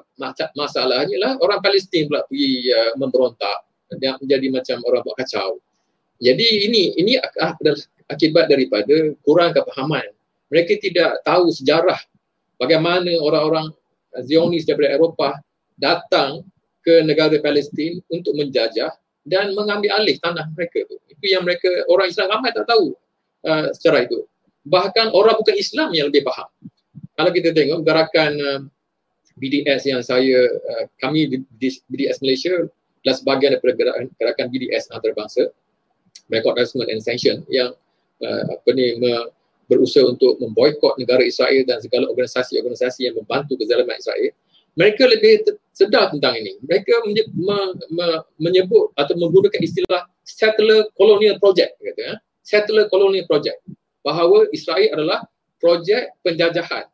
masalahnya 0.57 1.17
lah 1.21 1.33
orang 1.45 1.61
Palestin 1.61 2.09
pula 2.09 2.25
pergi 2.25 2.73
uh, 2.73 2.93
memberontak 2.97 3.69
dan 4.01 4.17
menjadi 4.25 4.47
macam 4.49 4.77
orang 4.89 5.05
buat 5.05 5.17
kacau. 5.21 5.61
Jadi 6.25 6.73
ini 6.73 6.97
ini 6.97 7.21
adalah 7.21 7.77
akibat 8.09 8.49
daripada 8.49 9.13
kurang 9.21 9.53
kepahaman. 9.53 10.09
Mereka 10.49 10.81
tidak 10.81 11.21
tahu 11.29 11.53
sejarah 11.53 12.01
bagaimana 12.57 13.11
orang-orang 13.21 13.69
Zionis 14.25 14.65
daripada 14.65 14.95
Eropah 14.97 15.35
datang 15.75 16.47
ke 16.85 17.01
negara 17.03 17.35
Palestin 17.41 18.05
untuk 18.13 18.37
menjajah 18.37 18.93
dan 19.25 19.57
mengambil 19.57 19.97
alih 19.97 20.21
tanah 20.21 20.53
mereka 20.53 20.85
itu. 20.85 20.97
Itu 21.09 21.25
yang 21.33 21.43
mereka 21.49 21.67
orang 21.89 22.13
Islam 22.13 22.29
ramai 22.29 22.53
tak 22.53 22.69
tahu 22.69 22.93
uh, 23.49 23.73
secara 23.73 24.05
itu. 24.05 24.29
Bahkan 24.69 25.17
orang 25.17 25.41
bukan 25.41 25.57
Islam 25.57 25.97
yang 25.97 26.13
lebih 26.13 26.29
faham. 26.29 26.49
Kalau 27.17 27.31
kita 27.33 27.57
tengok 27.57 27.81
gerakan 27.83 28.33
uh, 28.37 28.61
BDS 29.41 29.89
yang 29.89 30.05
saya 30.05 30.45
uh, 30.45 30.85
kami 31.01 31.41
di, 31.57 31.69
BDS 31.89 32.21
Malaysia 32.21 32.53
adalah 33.01 33.17
sebahagian 33.17 33.51
daripada 33.57 33.73
gerakan, 33.77 34.05
gerakan 34.21 34.47
BDS 34.53 34.85
antarabangsa 34.93 35.43
record 36.29 36.57
assessment 36.61 36.93
and 36.93 37.01
sanction 37.01 37.45
yang 37.49 37.73
uh, 38.21 38.43
apa 38.53 38.69
ni 38.77 39.01
me, 39.01 39.13
berusaha 39.69 40.05
untuk 40.05 40.37
memboikot 40.41 41.01
negara 41.01 41.25
Israel 41.25 41.65
dan 41.65 41.81
segala 41.81 42.09
organisasi-organisasi 42.13 43.09
yang 43.09 43.17
membantu 43.17 43.57
kezaliman 43.57 43.97
Israel 43.97 44.33
mereka 44.75 45.07
lebih 45.07 45.47
sedar 45.75 46.11
tentang 46.11 46.39
ini 46.39 46.59
mereka 46.63 46.95
menye, 47.07 47.25
me, 47.35 47.59
me, 47.91 48.07
menyebut 48.39 48.95
atau 48.95 49.15
menggunakan 49.19 49.61
istilah 49.63 50.07
settler 50.23 50.87
colonial 50.95 51.39
project 51.43 51.75
kata 51.79 52.03
ya 52.03 52.15
settler 52.45 52.87
colonial 52.91 53.27
project 53.27 53.59
bahawa 54.05 54.47
Israel 54.55 55.01
adalah 55.01 55.21
projek 55.59 56.15
penjajahan 56.23 56.87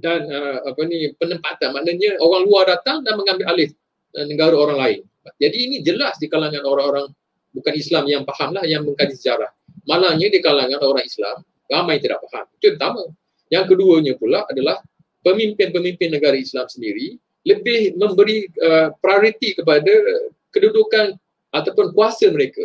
dan 0.00 0.24
uh, 0.32 0.64
apa 0.64 0.80
ni 0.88 1.12
penempatan 1.20 1.76
maknanya 1.76 2.16
orang 2.24 2.42
luar 2.48 2.64
datang 2.72 3.04
dan 3.04 3.20
mengambil 3.20 3.52
alih 3.52 3.68
uh, 4.16 4.24
negara 4.24 4.56
orang 4.56 4.78
lain 4.80 5.00
jadi 5.36 5.56
ini 5.56 5.76
jelas 5.84 6.16
di 6.16 6.26
kalangan 6.32 6.64
orang-orang 6.64 7.12
bukan 7.52 7.74
Islam 7.76 8.04
yang 8.08 8.22
fahamlah 8.24 8.64
yang 8.64 8.86
mengkaji 8.86 9.14
sejarah. 9.16 9.50
Malangnya 9.84 10.32
di 10.32 10.40
kalangan 10.40 10.80
orang 10.80 11.04
Islam 11.04 11.44
ramai 11.68 12.00
tidak 12.00 12.22
faham. 12.28 12.46
Itu 12.56 12.72
yang 12.72 12.76
pertama. 12.78 13.02
Yang 13.50 13.64
keduanya 13.74 14.12
pula 14.14 14.46
adalah 14.46 14.78
pemimpin-pemimpin 15.20 16.10
negara 16.12 16.36
Islam 16.36 16.66
sendiri 16.68 17.16
lebih 17.44 17.96
memberi 17.96 18.44
uh, 18.60 18.92
prioriti 19.00 19.56
kepada 19.56 19.92
kedudukan 20.52 21.16
ataupun 21.50 21.96
kuasa 21.96 22.28
mereka. 22.28 22.62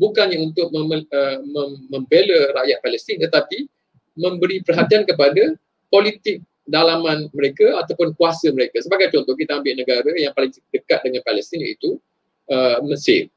Bukannya 0.00 0.40
untuk 0.40 0.72
mem- 0.74 1.06
uh, 1.06 1.38
mem- 1.44 1.82
membela 1.92 2.40
rakyat 2.60 2.78
Palestin 2.80 3.20
tetapi 3.20 3.68
memberi 4.16 4.64
perhatian 4.64 5.04
kepada 5.04 5.54
politik 5.92 6.40
dalaman 6.64 7.28
mereka 7.36 7.76
ataupun 7.84 8.16
kuasa 8.16 8.48
mereka. 8.50 8.80
Sebagai 8.80 9.12
contoh 9.12 9.36
kita 9.36 9.60
ambil 9.60 9.76
negara 9.76 10.10
yang 10.16 10.32
paling 10.32 10.50
dekat 10.72 11.04
dengan 11.04 11.20
Palestin 11.22 11.60
iaitu 11.60 12.00
uh, 12.48 12.80
Mesir 12.88 13.28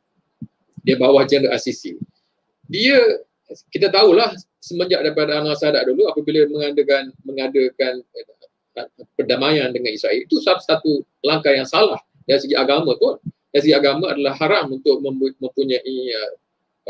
dia 0.87 0.95
bawah 0.95 1.27
Jenderal 1.27 1.59
Asisi. 1.59 1.99
Dia 2.71 2.95
kita 3.75 3.91
tahulah 3.91 4.31
semenjak 4.63 5.03
daripada 5.03 5.35
Anwar 5.39 5.59
Sadat 5.59 5.83
dulu 5.83 6.07
apabila 6.07 6.47
mengadakan 6.47 7.11
mengadakan 7.27 7.99
perdamaian 9.17 9.73
dengan 9.73 9.91
Israel 9.93 10.21
itu 10.21 10.37
satu 10.43 10.61
satu 10.61 10.91
langkah 11.25 11.53
yang 11.53 11.65
salah 11.65 11.97
dari 12.27 12.39
segi 12.43 12.55
agama 12.55 12.93
pun. 12.99 13.17
Dari 13.49 13.61
segi 13.63 13.75
agama 13.75 14.11
adalah 14.11 14.35
haram 14.37 14.75
untuk 14.75 14.99
mempunyai 15.39 15.95
uh, 16.13 16.31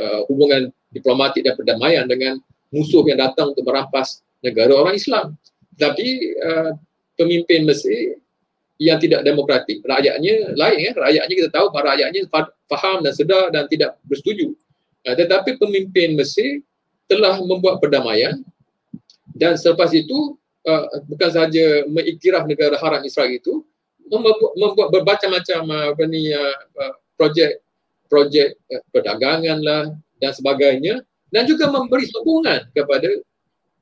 uh, 0.01 0.19
hubungan 0.27 0.73
diplomatik 0.91 1.45
dan 1.45 1.53
perdamaian 1.53 2.03
dengan 2.09 2.41
musuh 2.73 3.05
yang 3.07 3.21
datang 3.21 3.53
untuk 3.53 3.63
merampas 3.63 4.25
negara 4.41 4.73
orang 4.73 4.97
Islam. 4.97 5.37
Tapi 5.77 6.35
uh, 6.41 6.73
pemimpin 7.15 7.63
Mesir 7.63 8.17
yang 8.77 8.97
tidak 9.01 9.25
demokratik. 9.25 9.81
Rakyatnya 9.85 10.57
lain 10.57 10.79
ya. 10.81 10.91
Rakyatnya 10.97 11.35
kita 11.45 11.49
tahu 11.53 11.69
para 11.73 11.93
rakyatnya 11.93 12.29
faham 12.69 13.05
dan 13.05 13.13
sedar 13.13 13.49
dan 13.53 13.69
tidak 13.69 13.97
bersetuju. 14.09 14.53
Uh, 15.05 15.15
tetapi 15.15 15.55
pemimpin 15.61 16.17
Mesir 16.17 16.65
telah 17.07 17.39
membuat 17.39 17.79
perdamaian 17.79 18.43
dan 19.37 19.55
selepas 19.55 19.93
itu 19.93 20.35
uh, 20.67 20.83
bukan 21.07 21.29
sahaja 21.31 21.87
mengiktiraf 21.87 22.43
negara 22.45 22.75
haram 22.77 23.01
Israel 23.07 23.31
itu 23.31 23.63
membuat, 24.11 24.53
membuat 24.55 24.87
bermacam-macam 24.91 25.61
uh, 25.71 25.85
apa 25.95 26.03
ni 26.05 26.31
uh, 26.31 26.57
uh, 26.83 26.93
projek 27.15 27.63
projek 28.11 28.59
uh, 28.71 28.83
perdagangan 28.91 29.59
lah 29.63 29.83
dan 30.19 30.31
sebagainya 30.35 31.01
dan 31.31 31.43
juga 31.47 31.67
memberi 31.71 32.07
sokongan 32.07 32.71
kepada 32.71 33.09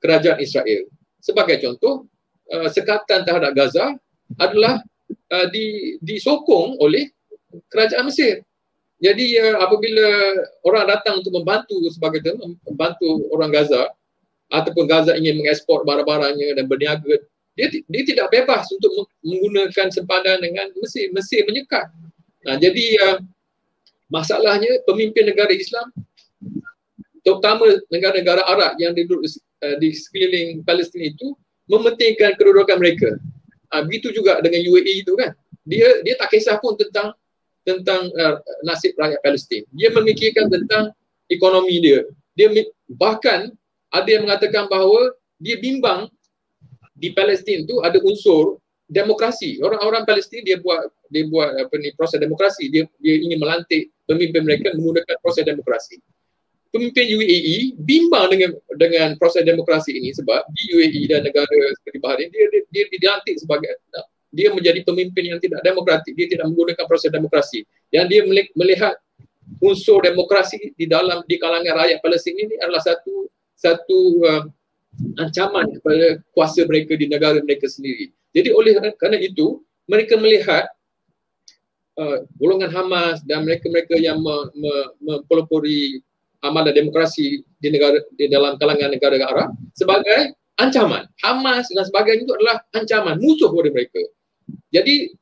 kerajaan 0.02 0.42
Israel. 0.42 0.90
Sebagai 1.22 1.62
contoh, 1.62 2.06
uh, 2.54 2.70
sekatan 2.70 3.26
terhadap 3.26 3.54
Gaza 3.54 3.98
adalah 4.38 4.82
uh, 5.30 5.48
di, 5.50 5.98
disokong 6.02 6.78
oleh 6.82 7.10
kerajaan 7.70 8.10
Mesir. 8.10 8.42
Jadi 8.98 9.38
uh, 9.38 9.62
apabila 9.62 10.08
orang 10.66 10.86
datang 10.90 11.22
untuk 11.22 11.34
membantu 11.38 11.78
sebagai 11.94 12.22
itu, 12.22 12.34
membantu 12.66 13.30
orang 13.34 13.54
Gaza 13.54 13.94
ataupun 14.54 14.86
Gaza 14.86 15.18
ingin 15.18 15.42
mengekspor 15.42 15.84
barang-barangnya 15.84 16.62
dan 16.62 16.66
berniaga, 16.70 17.16
dia, 17.56 17.68
dia 17.72 18.04
tidak 18.04 18.28
bebas 18.30 18.68
untuk 18.70 19.08
menggunakan 19.24 19.88
sempadan 19.88 20.44
dengan 20.44 20.68
Mesir. 20.76 21.08
Mesir 21.16 21.48
menyekat. 21.48 21.88
Nah, 22.46 22.60
jadi 22.60 22.86
uh, 23.02 23.18
masalahnya 24.12 24.70
pemimpin 24.86 25.26
negara 25.26 25.50
Islam 25.56 25.90
terutama 27.26 27.66
negara-negara 27.90 28.46
Arab 28.46 28.78
yang 28.78 28.94
duduk 28.94 29.26
uh, 29.66 29.76
di 29.82 29.90
sekeliling 29.98 30.62
Palestin 30.62 31.10
itu 31.10 31.34
mementingkan 31.66 32.38
kedudukan 32.38 32.78
mereka. 32.78 33.10
Uh, 33.74 33.82
begitu 33.88 34.14
juga 34.14 34.44
dengan 34.46 34.62
UAE 34.62 35.02
itu 35.02 35.18
kan. 35.18 35.34
Dia 35.66 36.06
dia 36.06 36.14
tak 36.22 36.30
kisah 36.36 36.62
pun 36.62 36.78
tentang 36.78 37.16
tentang 37.66 38.14
uh, 38.14 38.38
nasib 38.62 38.94
rakyat 38.94 39.18
Palestin. 39.26 39.66
Dia 39.74 39.90
memikirkan 39.90 40.52
tentang 40.54 40.94
ekonomi 41.32 41.82
dia. 41.82 42.06
Dia 42.38 42.52
bahkan 42.86 43.50
ada 43.96 44.10
yang 44.12 44.24
mengatakan 44.28 44.68
bahawa 44.68 45.16
dia 45.40 45.56
bimbang 45.60 46.12
di 46.96 47.12
Palestin 47.12 47.64
tu 47.68 47.80
ada 47.84 48.00
unsur 48.04 48.60
demokrasi. 48.86 49.60
Orang-orang 49.64 50.04
Palestin 50.04 50.44
dia 50.44 50.60
buat 50.60 50.92
dia 51.08 51.24
buat 51.28 51.56
apa 51.56 51.74
ni 51.80 51.96
proses 51.96 52.20
demokrasi. 52.20 52.68
Dia 52.72 52.84
dia 53.00 53.16
ingin 53.20 53.40
melantik 53.40 53.92
pemimpin 54.04 54.44
mereka 54.44 54.76
menggunakan 54.76 55.16
proses 55.24 55.44
demokrasi 55.48 56.00
pemimpin 56.76 57.08
UAE 57.16 57.80
bimbang 57.80 58.28
dengan 58.36 58.52
dengan 58.76 59.10
proses 59.16 59.48
demokrasi 59.48 59.96
ini 59.96 60.12
sebab 60.12 60.44
di 60.52 60.76
UAE 60.76 61.02
dan 61.08 61.24
negara 61.24 61.60
seperti 61.80 61.98
Bahrain 62.04 62.28
dia 62.28 62.52
dia, 62.52 62.62
dia 62.68 62.84
dilantik 62.92 63.40
sebagai 63.40 63.72
dia 64.36 64.52
menjadi 64.52 64.84
pemimpin 64.84 65.24
yang 65.32 65.40
tidak 65.40 65.64
demokratik 65.64 66.12
dia 66.12 66.28
tidak 66.28 66.52
menggunakan 66.52 66.84
proses 66.84 67.08
demokrasi 67.08 67.64
yang 67.96 68.12
dia 68.12 68.28
melihat 68.60 69.00
unsur 69.64 70.04
demokrasi 70.04 70.76
di 70.76 70.84
dalam 70.84 71.24
di 71.24 71.40
kalangan 71.40 71.80
rakyat 71.80 72.04
Palestin 72.04 72.36
ini 72.36 72.60
adalah 72.60 72.84
satu 72.84 73.32
satu 73.56 73.98
uh, 74.28 74.44
ancaman 75.20 75.76
kepada 75.80 76.24
kuasa 76.32 76.64
mereka 76.68 76.96
di 76.96 77.08
negara 77.12 77.40
mereka 77.44 77.68
sendiri 77.68 78.12
jadi 78.36 78.52
oleh 78.52 78.76
kerana 79.00 79.20
itu 79.20 79.64
mereka 79.88 80.20
melihat 80.20 80.68
uh, 82.00 82.28
golongan 82.40 82.72
Hamas 82.72 83.24
dan 83.24 83.48
mereka-mereka 83.48 83.96
yang 84.00 84.20
mempelopori 85.00 86.04
amalan 86.44 86.76
demokrasi 86.76 87.42
di 87.58 87.68
negara 87.74 87.98
di 88.14 88.30
dalam 88.30 88.60
kalangan 88.62 88.94
negara 88.94 89.18
Arab 89.18 89.50
sebagai 89.74 90.38
ancaman. 90.62 91.10
Hamas 91.26 91.72
dan 91.74 91.84
sebagainya 91.88 92.28
itu 92.28 92.34
adalah 92.38 92.62
ancaman, 92.76 93.18
musuh 93.18 93.50
kepada 93.50 93.72
mereka. 93.74 94.02
Jadi 94.70 95.16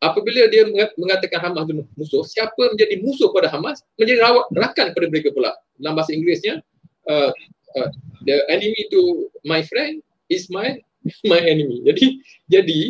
apabila 0.00 0.46
dia 0.48 0.64
mengatakan 0.94 1.40
Hamas 1.42 1.66
itu 1.66 1.74
musuh, 1.98 2.22
siapa 2.22 2.76
menjadi 2.76 3.02
musuh 3.02 3.32
pada 3.34 3.50
Hamas 3.50 3.82
menjadi 3.98 4.20
rakan 4.54 4.86
kepada 4.94 5.06
mereka 5.10 5.28
pula. 5.34 5.52
Dalam 5.80 5.96
bahasa 5.96 6.12
Inggerisnya, 6.12 6.60
uh, 7.08 7.30
uh, 7.76 7.90
the 8.26 8.36
enemy 8.50 8.86
to 8.90 9.30
my 9.46 9.62
friend 9.66 10.02
is 10.30 10.48
my 10.50 10.78
my 11.30 11.40
enemy. 11.40 11.84
Jadi 11.86 12.06
jadi 12.50 12.80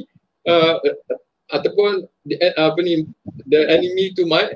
uh, 0.49 0.77
ataupun 1.51 2.07
uh, 2.07 2.55
apa 2.57 2.81
ni 2.83 3.07
the 3.47 3.61
enemy 3.69 4.15
to 4.15 4.27
my 4.27 4.47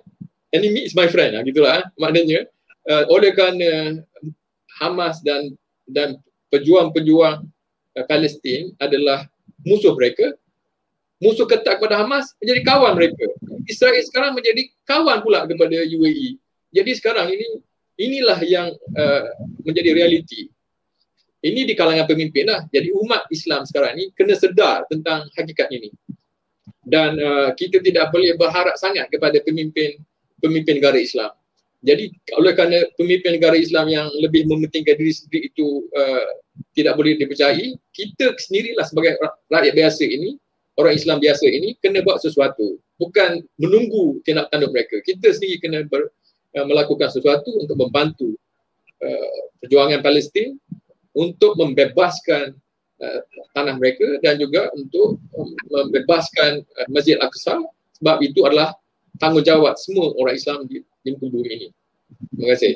enemy 0.54 0.86
is 0.86 0.94
my 0.94 1.10
friend. 1.10 1.34
Ah 1.38 1.42
gitulah 1.42 1.82
eh. 1.82 1.86
maknanya 1.98 2.46
uh, 2.88 3.04
oleh 3.10 3.34
kerana 3.34 4.02
Hamas 4.78 5.22
dan 5.22 5.54
dan 5.86 6.18
pejuang-pejuang 6.50 7.46
uh, 7.98 8.04
Palestin 8.06 8.74
adalah 8.78 9.26
musuh 9.64 9.94
mereka, 9.96 10.34
musuh 11.18 11.46
ketat 11.46 11.78
kepada 11.78 12.02
Hamas 12.02 12.34
menjadi 12.42 12.60
kawan 12.66 12.92
mereka. 12.98 13.24
Israel 13.64 14.02
sekarang 14.04 14.36
menjadi 14.36 14.68
kawan 14.84 15.24
pula 15.24 15.48
kepada 15.48 15.82
UAE. 15.88 16.36
Jadi 16.74 16.90
sekarang 16.98 17.30
ini 17.30 17.62
inilah 17.98 18.40
yang 18.44 18.74
uh, 18.74 19.24
menjadi 19.62 19.94
realiti. 19.94 20.50
Ini 21.44 21.68
di 21.68 21.76
kalangan 21.76 22.08
pemimpin 22.08 22.48
lah. 22.48 22.64
Jadi 22.72 22.88
umat 22.96 23.28
Islam 23.28 23.68
sekarang 23.68 24.00
ini 24.00 24.04
kena 24.16 24.32
sedar 24.32 24.88
tentang 24.88 25.28
hakikat 25.36 25.68
ini. 25.76 25.92
Dan 26.84 27.20
uh, 27.20 27.52
kita 27.52 27.84
tidak 27.84 28.12
boleh 28.12 28.32
berharap 28.36 28.76
sangat 28.80 29.12
kepada 29.12 29.40
pemimpin 29.44 30.00
pemimpin 30.40 30.80
negara 30.80 30.96
Islam. 30.96 31.32
Jadi 31.84 32.16
oleh 32.40 32.56
kerana 32.56 32.80
pemimpin 32.96 33.36
negara 33.36 33.60
Islam 33.60 33.92
yang 33.92 34.08
lebih 34.24 34.48
mementingkan 34.48 34.96
diri 34.96 35.12
sendiri 35.12 35.52
itu 35.52 35.84
uh, 35.92 36.28
tidak 36.72 36.96
boleh 36.96 37.20
dipercayai, 37.20 37.76
kita 37.92 38.32
sendirilah 38.40 38.88
sebagai 38.88 39.20
rakyat 39.52 39.74
biasa 39.76 40.02
ini, 40.08 40.40
orang 40.80 40.96
Islam 40.96 41.20
biasa 41.20 41.44
ini 41.44 41.76
kena 41.84 42.00
buat 42.00 42.24
sesuatu. 42.24 42.80
Bukan 42.96 43.44
menunggu 43.60 44.24
tindak 44.24 44.48
tanduk 44.48 44.72
mereka. 44.72 44.96
Kita 45.04 45.28
sendiri 45.28 45.60
kena 45.60 45.84
ber, 45.84 46.08
uh, 46.54 46.66
melakukan 46.66 47.10
sesuatu 47.10 47.50
untuk 47.58 47.76
membantu 47.78 48.34
uh, 49.02 49.38
perjuangan 49.62 50.00
Palestin 50.00 50.58
untuk 51.14 51.54
membebaskan 51.58 52.54
uh, 53.02 53.20
tanah 53.54 53.78
mereka 53.78 54.06
dan 54.22 54.38
juga 54.38 54.70
untuk 54.74 55.18
um, 55.38 55.50
membebaskan 55.70 56.62
uh, 56.62 56.86
Masjid 56.90 57.18
Al-Aqsa 57.18 57.58
sebab 57.98 58.18
itu 58.22 58.42
adalah 58.42 58.74
tanggungjawab 59.22 59.78
semua 59.78 60.10
orang 60.18 60.34
Islam 60.34 60.66
di 60.66 60.82
muka 61.14 61.26
bumi 61.30 61.50
ini. 61.50 61.68
Terima 62.34 62.46
kasih. 62.54 62.72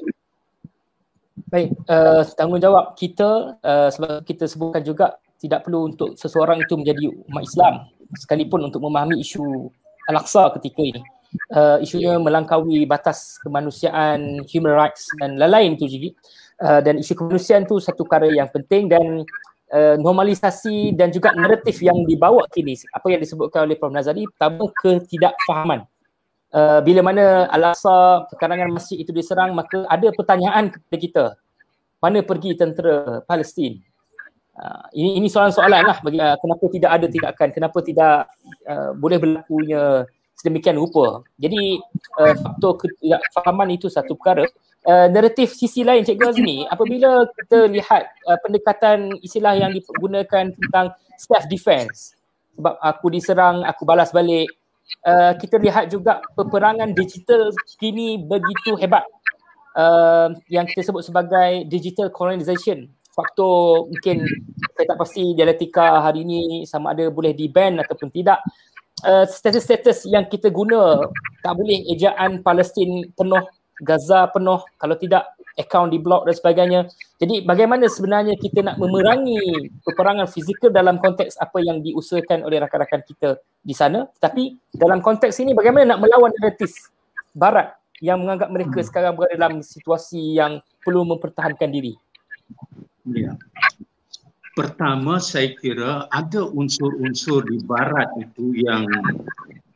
Baik, 1.49 1.69
uh, 1.88 2.23
tanggungjawab 2.37 2.95
kita 2.95 3.59
uh, 3.62 3.88
sebab 3.88 4.23
kita 4.23 4.45
sebutkan 4.47 4.85
juga 4.85 5.17
tidak 5.38 5.64
perlu 5.67 5.91
untuk 5.91 6.19
seseorang 6.19 6.62
itu 6.62 6.75
menjadi 6.75 7.14
umat 7.31 7.43
Islam 7.47 7.75
sekalipun 8.19 8.69
untuk 8.69 8.83
memahami 8.83 9.23
isu 9.23 9.71
Al-Aqsa 10.11 10.51
ketika 10.59 10.83
ini. 10.83 11.03
Uh, 11.53 11.77
isunya 11.85 12.17
melangkaui 12.17 12.88
batas 12.88 13.37
kemanusiaan, 13.45 14.41
human 14.49 14.73
rights 14.73 15.12
dan 15.21 15.37
lain-lain 15.37 15.77
itu 15.77 15.87
juga. 15.88 16.11
Uh, 16.59 16.81
dan 16.81 16.97
isu 16.99 17.12
kemanusiaan 17.14 17.69
itu 17.69 17.77
satu 17.79 18.09
perkara 18.09 18.33
yang 18.33 18.49
penting 18.49 18.88
dan 18.88 19.23
uh, 19.73 19.95
normalisasi 20.01 20.97
dan 20.97 21.12
juga 21.12 21.33
naratif 21.37 21.81
yang 21.85 22.03
dibawa 22.09 22.49
kini 22.53 22.75
apa 22.93 23.07
yang 23.12 23.21
disebutkan 23.21 23.69
oleh 23.69 23.77
Prof. 23.77 23.93
Nazari 23.93 24.25
pertama 24.27 24.73
ketidakfahaman 24.73 25.85
uh, 26.53 26.81
bila 26.85 27.01
mana 27.05 27.49
Al-Aqsa 27.53 28.29
perkarangan 28.33 28.71
masjid 28.73 29.01
itu 29.01 29.12
diserang 29.12 29.53
maka 29.53 29.85
ada 29.88 30.09
pertanyaan 30.12 30.73
kepada 30.73 30.97
kita 30.97 31.25
mana 31.99 32.23
pergi 32.23 32.55
tentera 32.55 33.21
Palestin 33.27 33.83
uh, 34.57 34.87
ini 34.95 35.19
ini 35.21 35.29
soalan-soalan 35.29 35.83
lah 35.85 35.99
bagi 36.01 36.19
uh, 36.21 36.37
kenapa 36.38 36.64
tidak 36.71 36.91
ada 36.95 37.07
tindakan 37.11 37.49
kenapa 37.53 37.79
tidak 37.85 38.17
uh, 38.69 38.91
boleh 38.97 39.19
berlakunya 39.19 40.07
sedemikian 40.38 40.79
rupa. 40.79 41.27
Jadi 41.42 41.83
uh, 42.22 42.35
faktor 42.38 42.87
ketidakfahaman 42.87 43.74
itu 43.74 43.90
satu 43.90 44.14
perkara. 44.14 44.46
Uh, 44.87 45.11
naratif 45.11 45.53
sisi 45.59 45.83
lain 45.83 46.07
Cikgu 46.07 46.33
Azmi 46.33 46.59
apabila 46.70 47.27
kita 47.35 47.66
lihat 47.66 48.14
uh, 48.31 48.38
pendekatan 48.40 49.11
istilah 49.20 49.59
yang 49.59 49.74
digunakan 49.74 50.55
tentang 50.55 50.94
self 51.18 51.44
defense 51.51 52.14
sebab 52.55 52.79
aku 52.79 53.11
diserang 53.11 53.66
aku 53.66 53.83
balas 53.83 54.14
balik 54.14 54.46
uh, 55.05 55.35
kita 55.37 55.59
lihat 55.61 55.90
juga 55.90 56.22
peperangan 56.38 56.94
digital 56.94 57.51
kini 57.77 58.22
begitu 58.22 58.79
hebat 58.79 59.05
uh, 59.79 60.33
yang 60.48 60.64
kita 60.64 60.88
sebut 60.88 61.05
sebagai 61.05 61.66
digital 61.68 62.09
colonization. 62.11 62.88
Faktor 63.14 63.90
mungkin 63.90 64.22
saya 64.79 64.94
tak 64.94 64.98
pasti 64.98 65.35
dialektika 65.35 66.07
hari 66.07 66.22
ini 66.22 66.62
sama 66.70 66.94
ada 66.94 67.11
boleh 67.11 67.35
di 67.35 67.51
ban 67.51 67.83
ataupun 67.83 68.14
tidak 68.14 68.38
uh, 69.05 69.27
status-status 69.29 70.09
yang 70.09 70.27
kita 70.27 70.49
guna 70.49 71.07
tak 71.45 71.55
boleh 71.55 71.87
ejaan 71.93 72.43
Palestin 72.43 73.11
penuh 73.15 73.45
Gaza 73.79 74.27
penuh 74.35 74.59
kalau 74.75 74.99
tidak 74.99 75.39
akaun 75.59 75.91
di 75.91 75.99
blok 75.99 76.27
dan 76.27 76.35
sebagainya. 76.35 76.81
Jadi 77.19 77.43
bagaimana 77.43 77.91
sebenarnya 77.91 78.39
kita 78.39 78.63
nak 78.63 78.79
memerangi 78.79 79.71
peperangan 79.83 80.31
fizikal 80.31 80.71
dalam 80.71 81.03
konteks 81.03 81.35
apa 81.39 81.59
yang 81.59 81.83
diusahakan 81.83 82.47
oleh 82.47 82.63
rakan-rakan 82.63 83.03
kita 83.03 83.43
di 83.63 83.75
sana. 83.75 84.07
Tapi 84.23 84.55
dalam 84.71 85.03
konteks 85.03 85.35
ini 85.43 85.55
bagaimana 85.55 85.95
nak 85.95 86.01
melawan 86.03 86.31
naratif 86.39 86.71
barat 87.35 87.75
yang 87.99 88.23
menganggap 88.23 88.51
mereka 88.55 88.79
hmm. 88.79 88.87
sekarang 88.87 89.13
berada 89.19 89.35
dalam 89.35 89.59
situasi 89.59 90.39
yang 90.39 90.63
perlu 90.87 91.03
mempertahankan 91.03 91.71
diri. 91.71 91.99
Ya. 93.11 93.35
Pertama 94.59 95.23
saya 95.23 95.55
kira 95.55 96.11
ada 96.11 96.42
unsur-unsur 96.51 97.47
di 97.47 97.62
barat 97.62 98.11
itu 98.18 98.59
yang 98.59 98.90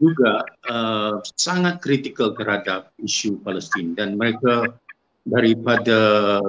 juga 0.03 0.43
uh, 0.67 1.23
sangat 1.39 1.79
kritikal 1.79 2.35
terhadap 2.35 2.91
isu 2.99 3.39
Palestin. 3.47 3.95
Dan 3.95 4.19
mereka 4.19 4.75
daripada 5.23 5.99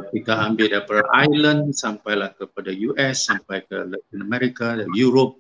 kita 0.10 0.50
ambil 0.50 0.66
daripada 0.66 1.06
Ireland 1.14 1.78
sampailah 1.78 2.34
kepada 2.34 2.74
US 2.74 3.30
sampai 3.30 3.70
ke 3.70 3.78
Latin 3.86 4.20
America 4.26 4.82
dan 4.82 4.90
Europe 4.98 5.38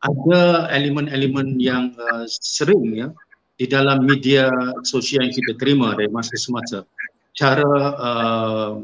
ada 0.00 0.72
elemen-elemen 0.72 1.60
yang 1.60 1.92
uh, 2.00 2.24
sering 2.32 2.96
ya 2.96 3.12
di 3.60 3.68
dalam 3.68 4.08
media 4.08 4.48
sosial 4.88 5.28
yang 5.28 5.36
kita 5.36 5.60
terima 5.60 5.92
dari 5.92 6.08
masa 6.08 6.32
semasa. 6.40 6.88
Cara 7.36 7.76
uh, 7.92 8.80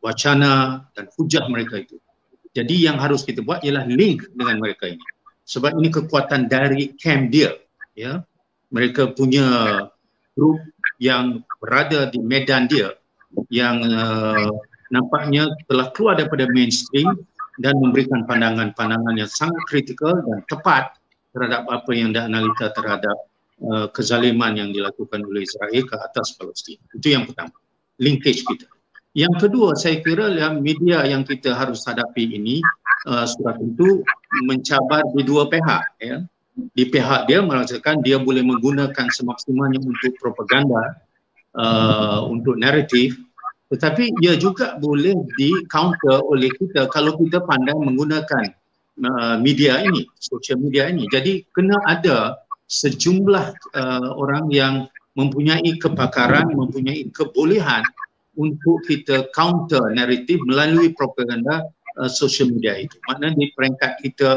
wacana 0.00 0.88
dan 0.96 1.12
hujah 1.20 1.44
mereka 1.52 1.84
itu 1.84 2.00
jadi 2.52 2.92
yang 2.92 2.96
harus 3.00 3.24
kita 3.24 3.40
buat 3.44 3.64
ialah 3.64 3.88
link 3.88 4.28
dengan 4.36 4.60
mereka 4.60 4.92
ini 4.92 5.04
sebab 5.44 5.76
ini 5.80 5.88
kekuatan 5.90 6.48
dari 6.48 6.92
camp 6.96 7.32
dia 7.32 7.56
ya 7.96 8.24
mereka 8.72 9.12
punya 9.12 9.44
grup 10.32 10.60
yang 10.96 11.44
berada 11.60 12.08
di 12.08 12.20
medan 12.22 12.70
dia 12.70 12.96
yang 13.48 13.80
uh, 13.84 14.52
nampaknya 14.92 15.48
telah 15.68 15.88
keluar 15.92 16.20
daripada 16.20 16.44
mainstream 16.52 17.08
dan 17.60 17.76
memberikan 17.80 18.24
pandangan-pandangan 18.24 19.14
yang 19.16 19.28
sangat 19.28 19.60
kritikal 19.68 20.16
dan 20.24 20.40
tepat 20.48 20.96
terhadap 21.32 21.64
apa 21.68 21.90
yang 21.92 22.12
dianalisa 22.12 22.72
terhadap 22.76 23.16
uh, 23.64 23.88
kezaliman 23.92 24.56
yang 24.56 24.70
dilakukan 24.72 25.24
oleh 25.24 25.44
Israel 25.44 25.82
ke 25.84 25.96
atas 25.96 26.36
Palestin. 26.36 26.80
Itu 26.92 27.08
yang 27.08 27.24
pertama. 27.28 27.56
Linkage 28.00 28.44
kita. 28.44 28.68
Yang 29.12 29.34
kedua, 29.48 29.76
saya 29.76 30.00
kira 30.00 30.32
yang 30.32 30.64
media 30.64 31.04
yang 31.04 31.20
kita 31.20 31.52
harus 31.52 31.84
hadapi 31.84 32.32
ini 32.32 32.64
uh, 33.04 33.28
sudah 33.28 33.60
tentu 33.60 34.00
mencabar 34.48 35.04
di 35.12 35.20
dua 35.20 35.52
pihak. 35.52 35.84
Ya. 36.00 36.24
Di 36.72 36.88
pihak 36.88 37.28
dia 37.28 37.44
merasakan 37.44 38.00
dia 38.00 38.16
boleh 38.16 38.40
menggunakan 38.40 39.06
semaksimalnya 39.12 39.84
untuk 39.84 40.16
propaganda, 40.16 40.96
uh, 41.56 42.24
untuk 42.24 42.56
naratif, 42.56 43.20
tetapi 43.72 44.12
ia 44.20 44.36
juga 44.36 44.76
boleh 44.80 45.16
di 45.36 45.52
counter 45.68 46.20
oleh 46.28 46.52
kita 46.56 46.88
kalau 46.92 47.16
kita 47.16 47.40
pandai 47.44 47.76
menggunakan 47.76 48.52
uh, 49.00 49.36
media 49.40 49.80
ini, 49.80 50.08
social 50.20 50.60
media 50.60 50.88
ini. 50.88 51.08
Jadi 51.08 51.44
kena 51.52 51.80
ada 51.84 52.36
sejumlah 52.68 53.76
uh, 53.76 54.10
orang 54.16 54.48
yang 54.52 54.74
mempunyai 55.16 55.76
kepakaran, 55.76 56.52
mempunyai 56.52 57.08
kebolehan 57.12 57.84
untuk 58.36 58.80
kita 58.88 59.28
counter 59.36 59.92
naratif 59.92 60.40
melalui 60.48 60.92
propaganda 60.96 61.68
uh, 62.00 62.10
social 62.10 62.48
media 62.48 62.80
itu. 62.80 62.96
Maknanya 63.08 63.36
di 63.36 63.46
peringkat 63.52 63.92
kita 64.00 64.30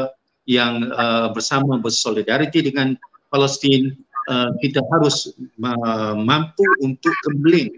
yang 0.46 0.92
uh, 0.94 1.32
bersama 1.34 1.80
bersolidariti 1.80 2.62
dengan 2.62 2.94
Palestin, 3.32 3.96
uh, 4.30 4.54
kita 4.62 4.84
harus 4.94 5.34
uh, 5.64 6.14
mampu 6.14 6.64
untuk 6.84 7.12
kembeling 7.26 7.74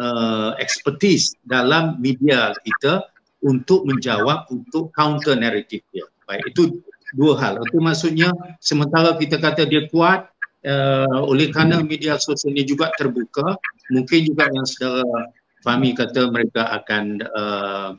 uh, 0.00 0.56
expertise 0.58 1.36
dalam 1.46 2.00
media 2.02 2.54
kita 2.66 3.06
untuk 3.46 3.86
menjawab 3.86 4.50
untuk 4.50 4.90
counter 4.98 5.38
naratif 5.38 5.84
dia. 5.94 6.06
Baik, 6.26 6.50
itu 6.52 6.82
dua 7.14 7.38
hal. 7.38 7.62
Itu 7.70 7.78
maksudnya 7.78 8.34
sementara 8.58 9.14
kita 9.14 9.38
kata 9.38 9.64
dia 9.64 9.86
kuat, 9.88 10.26
uh, 10.66 11.22
oleh 11.22 11.54
kerana 11.54 11.80
media 11.80 12.18
sosial 12.18 12.52
ini 12.52 12.66
juga 12.66 12.90
terbuka, 12.98 13.54
mungkin 13.94 14.26
juga 14.26 14.50
yang 14.50 14.66
saudara 14.66 15.30
Fahmi 15.66 15.94
kata 15.94 16.30
mereka 16.30 16.70
akan 16.70 17.18
uh, 17.34 17.90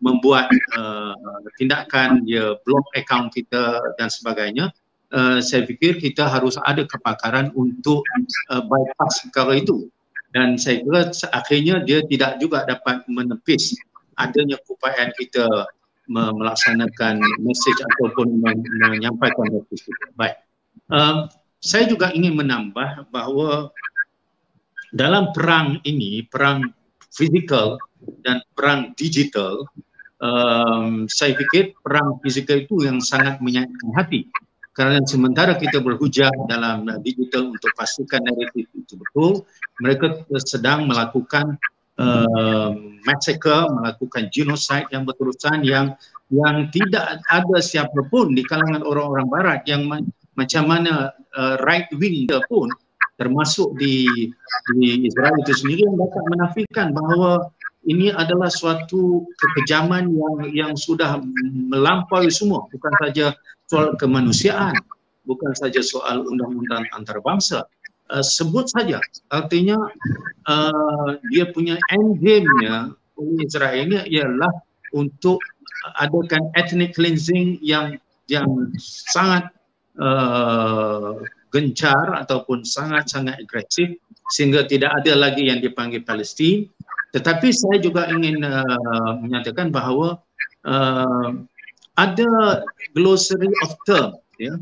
membuat 0.00 0.48
uh, 0.78 1.14
tindakan 1.60 2.24
dia 2.24 2.56
block 2.64 2.86
account 2.96 3.34
kita 3.34 3.82
dan 4.00 4.08
sebagainya 4.08 4.72
uh, 5.12 5.38
saya 5.42 5.68
fikir 5.68 6.00
kita 6.00 6.24
harus 6.24 6.56
ada 6.64 6.86
kepakaran 6.88 7.52
untuk 7.52 8.00
uh, 8.48 8.62
bypass 8.64 9.26
perkara 9.28 9.60
itu 9.60 9.90
dan 10.32 10.54
saya 10.56 10.80
kira 10.86 11.10
akhirnya 11.34 11.82
dia 11.82 12.00
tidak 12.06 12.38
juga 12.38 12.62
dapat 12.64 13.02
menepis 13.10 13.76
adanya 14.16 14.56
upayaan 14.68 15.10
kita 15.18 15.46
melaksanakan 16.10 17.22
message 17.38 17.80
ataupun 17.94 18.42
menyampaikan 18.82 19.46
message 19.54 19.86
itu. 19.86 20.04
Baik. 20.18 20.42
Um, 20.90 21.30
saya 21.62 21.86
juga 21.86 22.10
ingin 22.10 22.34
menambah 22.34 23.06
bahawa 23.14 23.70
dalam 24.90 25.30
perang 25.30 25.78
ini, 25.86 26.26
perang 26.26 26.66
fizikal 27.10 27.76
dan 28.24 28.40
perang 28.56 28.94
digital, 28.96 29.66
um, 30.22 31.04
saya 31.10 31.34
fikir 31.36 31.76
perang 31.82 32.18
fizikal 32.22 32.62
itu 32.62 32.86
yang 32.86 33.02
sangat 33.02 33.42
menyakitkan 33.42 33.90
hati. 33.98 34.20
Kerana 34.70 35.02
sementara 35.04 35.58
kita 35.58 35.82
berhujah 35.82 36.30
dalam 36.46 36.86
digital 37.02 37.52
untuk 37.52 37.74
pastikan 37.74 38.22
naratif 38.22 38.70
itu 38.72 38.94
betul, 38.96 39.44
mereka 39.82 40.22
sedang 40.46 40.86
melakukan 40.86 41.58
uh, 41.98 42.70
massacre, 43.04 43.66
melakukan 43.66 44.30
genocide 44.30 44.88
yang 44.94 45.02
berterusan 45.04 45.66
yang 45.66 45.98
yang 46.30 46.70
tidak 46.70 47.18
ada 47.26 47.58
siapa 47.58 48.06
pun 48.06 48.30
di 48.32 48.46
kalangan 48.46 48.86
orang-orang 48.86 49.26
barat 49.26 49.60
yang 49.66 49.90
macam 50.38 50.64
mana 50.64 51.10
uh, 51.34 51.58
right 51.66 51.90
wing 51.98 52.30
pun 52.46 52.70
termasuk 53.20 53.76
di 53.76 54.08
di 54.80 55.04
Israel 55.04 55.36
itu 55.44 55.52
sendiri 55.52 55.84
yang 55.84 56.00
dapat 56.00 56.24
menafikan 56.32 56.88
bahawa 56.96 57.52
ini 57.84 58.08
adalah 58.12 58.48
suatu 58.48 59.28
kekejaman 59.36 60.08
yang 60.08 60.36
yang 60.56 60.72
sudah 60.72 61.20
melampaui 61.68 62.32
semua. 62.32 62.64
Bukan 62.72 62.92
saja 63.04 63.36
soal 63.68 63.92
kemanusiaan 64.00 64.72
bukan 65.28 65.52
saja 65.54 65.78
soal 65.84 66.24
undang-undang 66.24 66.88
antarabangsa. 66.96 67.68
Uh, 68.10 68.26
sebut 68.26 68.66
saja 68.66 68.98
artinya 69.30 69.78
uh, 70.50 71.14
dia 71.30 71.46
punya 71.54 71.78
end 71.94 72.18
game-nya 72.18 72.90
Israel 73.38 73.86
ini 73.86 74.02
ialah 74.10 74.50
untuk 74.90 75.38
adakan 76.02 76.50
ethnic 76.58 76.98
cleansing 76.98 77.62
yang 77.62 78.02
yang 78.26 78.50
sangat 78.82 79.46
uh, 80.02 81.22
gencar 81.50 82.16
ataupun 82.16 82.62
sangat-sangat 82.62 83.42
agresif 83.42 83.98
sehingga 84.30 84.64
tidak 84.64 84.94
ada 85.02 85.18
lagi 85.18 85.50
yang 85.50 85.58
dipanggil 85.58 86.06
Palestin. 86.06 86.70
Tetapi 87.10 87.50
saya 87.50 87.82
juga 87.82 88.06
ingin 88.06 88.46
uh, 88.46 89.18
menyatakan 89.18 89.74
bahawa 89.74 90.22
uh, 90.62 91.34
ada 91.98 92.62
glossary 92.94 93.50
of 93.66 93.74
term, 93.82 94.14
ya. 94.38 94.54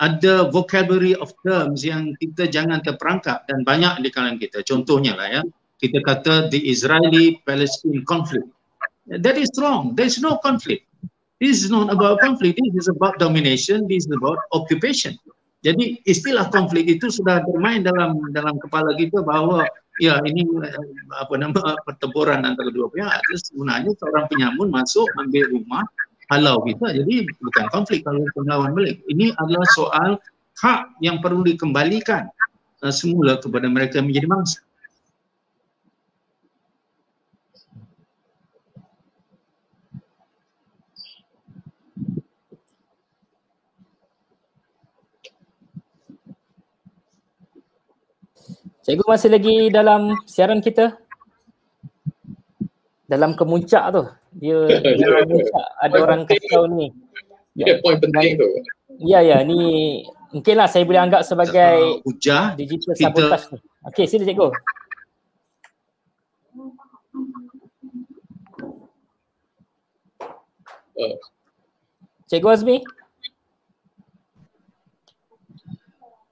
ada 0.00 0.48
vocabulary 0.48 1.12
of 1.20 1.36
terms 1.44 1.84
yang 1.84 2.16
kita 2.16 2.48
jangan 2.48 2.80
terperangkap 2.80 3.44
dan 3.44 3.60
banyak 3.62 4.00
di 4.00 4.08
kalangan 4.08 4.40
kita. 4.40 4.64
Contohnya 4.64 5.20
lah 5.20 5.28
ya, 5.28 5.42
kita 5.76 6.00
kata 6.00 6.48
the 6.48 6.60
Israeli-Palestine 6.64 8.08
conflict. 8.08 8.48
That 9.06 9.36
is 9.36 9.52
wrong. 9.60 9.92
There 9.94 10.08
is 10.08 10.18
no 10.18 10.40
conflict. 10.40 10.88
This 11.36 11.62
is 11.62 11.68
not 11.68 11.92
about 11.92 12.24
conflict. 12.24 12.56
This 12.56 12.74
is 12.74 12.88
about 12.88 13.20
domination. 13.20 13.84
This 13.84 14.08
is 14.08 14.12
about 14.16 14.40
occupation. 14.56 15.20
Jadi 15.66 15.98
istilah 16.06 16.46
konflik 16.54 16.86
itu 16.86 17.10
sudah 17.10 17.42
bermain 17.42 17.82
dalam 17.82 18.22
dalam 18.30 18.54
kepala 18.62 18.94
kita 18.94 19.18
bahawa 19.26 19.66
ya 19.98 20.22
ini 20.22 20.46
eh, 20.62 20.78
apa 21.18 21.34
nama 21.34 21.74
pertempuran 21.82 22.46
antara 22.46 22.70
dua 22.70 22.86
pihak. 22.94 23.18
Terus 23.26 23.50
sebenarnya 23.50 23.90
seorang 23.98 24.30
penyamun 24.30 24.70
masuk 24.70 25.10
ambil 25.18 25.50
rumah 25.50 25.82
halau 26.30 26.62
kita. 26.62 26.94
Jadi 26.94 27.26
bukan 27.42 27.66
konflik 27.74 28.06
kalau 28.06 28.22
pengawan 28.38 28.78
balik. 28.78 29.02
Ini 29.10 29.34
adalah 29.42 29.66
soal 29.74 30.10
hak 30.62 31.02
yang 31.02 31.18
perlu 31.18 31.42
dikembalikan 31.42 32.30
uh, 32.86 32.94
semula 32.94 33.42
kepada 33.42 33.66
mereka 33.66 33.98
menjadi 33.98 34.30
mangsa. 34.30 34.62
Cikgu 48.86 49.02
masih 49.02 49.34
lagi 49.34 49.66
dalam 49.74 50.14
siaran 50.30 50.62
kita? 50.62 50.94
Dalam 53.10 53.34
kemuncak 53.34 53.82
tu. 53.90 54.06
Dia 54.38 54.62
dalam 54.62 55.26
kemuncak 55.26 55.66
ada 55.82 55.96
orang 56.06 56.22
kacau 56.22 56.70
ni. 56.70 56.94
Ya, 57.58 57.66
yeah, 57.66 57.76
poin 57.82 57.98
penting 57.98 58.38
tu. 58.38 58.46
Ya, 59.02 59.26
ya. 59.26 59.42
Ni 59.42 60.06
mungkinlah 60.30 60.70
saya 60.70 60.86
boleh 60.86 61.02
anggap 61.02 61.26
sebagai 61.26 61.98
uh, 61.98 62.06
ujah 62.06 62.54
digital 62.54 62.94
sabotage 62.94 63.50
tu. 63.50 63.58
Okey, 63.90 64.06
sila 64.06 64.22
cikgu. 64.22 64.54
Uh. 70.94 71.18
Cikgu 72.30 72.48
Azmi? 72.54 72.86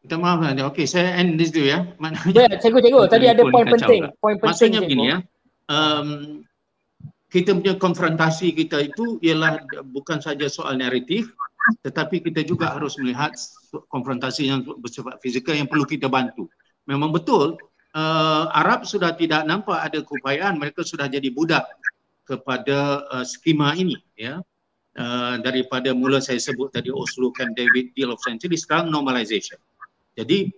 Minta 0.05 0.21
maaf 0.21 0.38
lah. 0.45 0.53
Okey, 0.69 0.85
saya 0.85 1.17
end 1.17 1.40
this 1.40 1.49
dulu 1.49 1.73
ya. 1.73 1.88
Maknanya, 1.97 2.45
ya, 2.45 2.61
cikgu, 2.61 2.79
cikgu. 2.85 3.01
Tadi 3.09 3.25
ada 3.25 3.43
poin 3.49 3.64
penting. 3.64 4.05
Poin 4.21 4.37
penting, 4.37 4.49
Maksudnya 4.53 4.81
cikgu. 4.85 4.85
begini 4.85 5.05
ya. 5.09 5.19
Um, 5.73 6.09
kita 7.33 7.57
punya 7.57 7.75
konfrontasi 7.81 8.53
kita 8.53 8.85
itu 8.85 9.17
ialah 9.25 9.64
bukan 9.90 10.21
saja 10.21 10.45
soal 10.47 10.77
naratif 10.77 11.33
tetapi 11.81 12.21
kita 12.21 12.45
juga 12.45 12.77
harus 12.77 13.01
melihat 13.01 13.33
konfrontasi 13.88 14.53
yang 14.53 14.61
bersifat 14.79 15.17
fizikal 15.25 15.57
yang 15.57 15.64
perlu 15.64 15.88
kita 15.88 16.07
bantu. 16.12 16.47
Memang 16.85 17.11
betul 17.11 17.57
uh, 17.97 18.53
Arab 18.53 18.85
sudah 18.85 19.17
tidak 19.17 19.49
nampak 19.49 19.81
ada 19.81 20.05
keupayaan 20.05 20.61
mereka 20.61 20.85
sudah 20.85 21.09
jadi 21.09 21.33
budak 21.33 21.64
kepada 22.29 23.09
uh, 23.09 23.25
skema 23.25 23.73
ini 23.73 23.97
ya. 24.21 24.45
Uh, 24.95 25.43
daripada 25.43 25.90
mula 25.90 26.23
saya 26.23 26.38
sebut 26.38 26.71
tadi 26.71 26.87
Oslo 26.87 27.35
Camp 27.35 27.59
David 27.59 27.90
Deal 27.99 28.14
of 28.14 28.23
Century 28.23 28.55
sekarang 28.55 28.95
normalization. 28.95 29.59
Jadi 30.14 30.50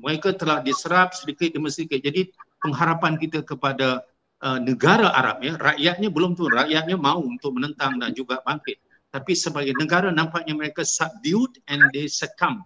mereka 0.00 0.32
telah 0.32 0.64
diserap 0.64 1.12
sedikit 1.12 1.52
demi 1.52 1.68
sedikit. 1.68 2.00
Jadi 2.00 2.30
pengharapan 2.62 3.20
kita 3.20 3.44
kepada 3.44 4.02
uh, 4.40 4.58
negara 4.62 5.12
Arab 5.12 5.44
ya, 5.44 5.54
rakyatnya 5.60 6.08
belum 6.08 6.38
tu, 6.38 6.48
rakyatnya 6.48 6.96
mau 6.96 7.20
untuk 7.20 7.54
menentang 7.58 8.00
dan 8.00 8.16
juga 8.16 8.40
bangkit. 8.46 8.80
Tapi 9.10 9.32
sebagai 9.34 9.74
negara 9.74 10.14
nampaknya 10.14 10.54
mereka 10.54 10.86
subdued 10.86 11.58
and 11.66 11.82
they 11.90 12.06
succumb. 12.06 12.62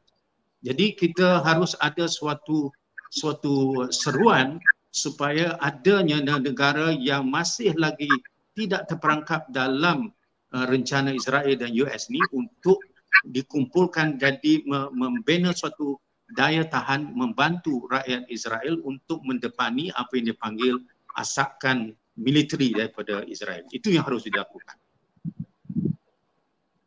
Jadi 0.65 0.97
kita 0.97 1.41
harus 1.45 1.77
ada 1.81 2.09
suatu 2.09 2.69
suatu 3.09 3.87
seruan 3.93 4.61
supaya 4.95 5.57
adanya 5.61 6.21
negara 6.39 6.93
yang 6.95 7.27
masih 7.29 7.73
lagi 7.77 8.11
tidak 8.55 8.87
terperangkap 8.87 9.49
dalam 9.51 10.13
uh, 10.55 10.67
rencana 10.69 11.11
Israel 11.11 11.57
dan 11.59 11.75
US 11.81 12.13
ni 12.13 12.21
untuk 12.31 12.79
dikumpulkan 13.25 14.19
jadi 14.19 14.67
membina 14.93 15.55
suatu 15.55 15.97
daya 16.35 16.67
tahan 16.67 17.15
membantu 17.15 17.87
rakyat 17.87 18.27
Israel 18.27 18.83
untuk 18.83 19.23
mendepani 19.23 19.95
apa 19.95 20.19
yang 20.19 20.35
dipanggil 20.35 20.75
asakan 21.15 21.95
militeri 22.19 22.75
daripada 22.75 23.23
Israel. 23.27 23.63
Itu 23.71 23.95
yang 23.95 24.03
harus 24.07 24.27
dilakukan. 24.27 24.75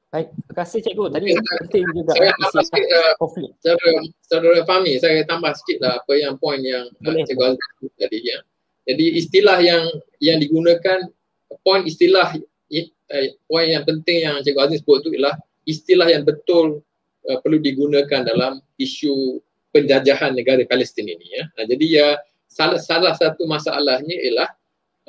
Baik, 0.08 0.32
terima 0.32 0.56
kasih 0.56 0.80
cikgu. 0.88 1.06
Tadi 1.12 1.26
ya, 1.36 1.42
penting 1.68 1.84
juga 1.92 2.12
saya 2.16 2.32
tambah 2.40 2.64
sikit, 2.64 2.88
uh, 2.88 3.14
konflik. 3.20 3.52
Saudara, 3.60 3.92
saudara 4.24 4.60
Fahmi, 4.64 4.94
saya 5.04 5.20
tambah 5.28 5.52
sikit 5.60 5.78
lah 5.84 5.94
apa 6.00 6.14
yang 6.16 6.40
poin 6.40 6.64
yang 6.64 6.88
uh, 7.04 7.24
cikgu 7.28 7.44
Azmi 7.44 7.88
tadi 8.00 8.20
ya. 8.24 8.40
Jadi 8.88 9.06
istilah 9.20 9.60
yang 9.60 9.84
yang 10.24 10.40
digunakan, 10.40 11.12
poin 11.60 11.84
istilah 11.84 12.40
uh, 12.40 13.28
poin 13.52 13.68
yang 13.68 13.84
penting 13.84 14.24
yang 14.24 14.40
cikgu 14.48 14.72
Azmi 14.72 14.80
sebut 14.80 15.04
tu 15.04 15.12
ialah 15.12 15.36
istilah 15.68 16.08
yang 16.08 16.24
betul 16.24 16.87
uh, 17.30 17.38
perlu 17.44 17.60
digunakan 17.60 18.24
dalam 18.24 18.60
isu 18.80 19.44
penjajahan 19.76 20.34
negara 20.34 20.64
Palestin 20.66 21.06
ini 21.06 21.28
ya. 21.38 21.44
Nah, 21.60 21.66
jadi 21.68 21.86
ya 21.86 22.08
salah 22.48 22.80
salah 22.80 23.14
satu 23.14 23.46
masalahnya 23.46 24.16
ialah 24.16 24.50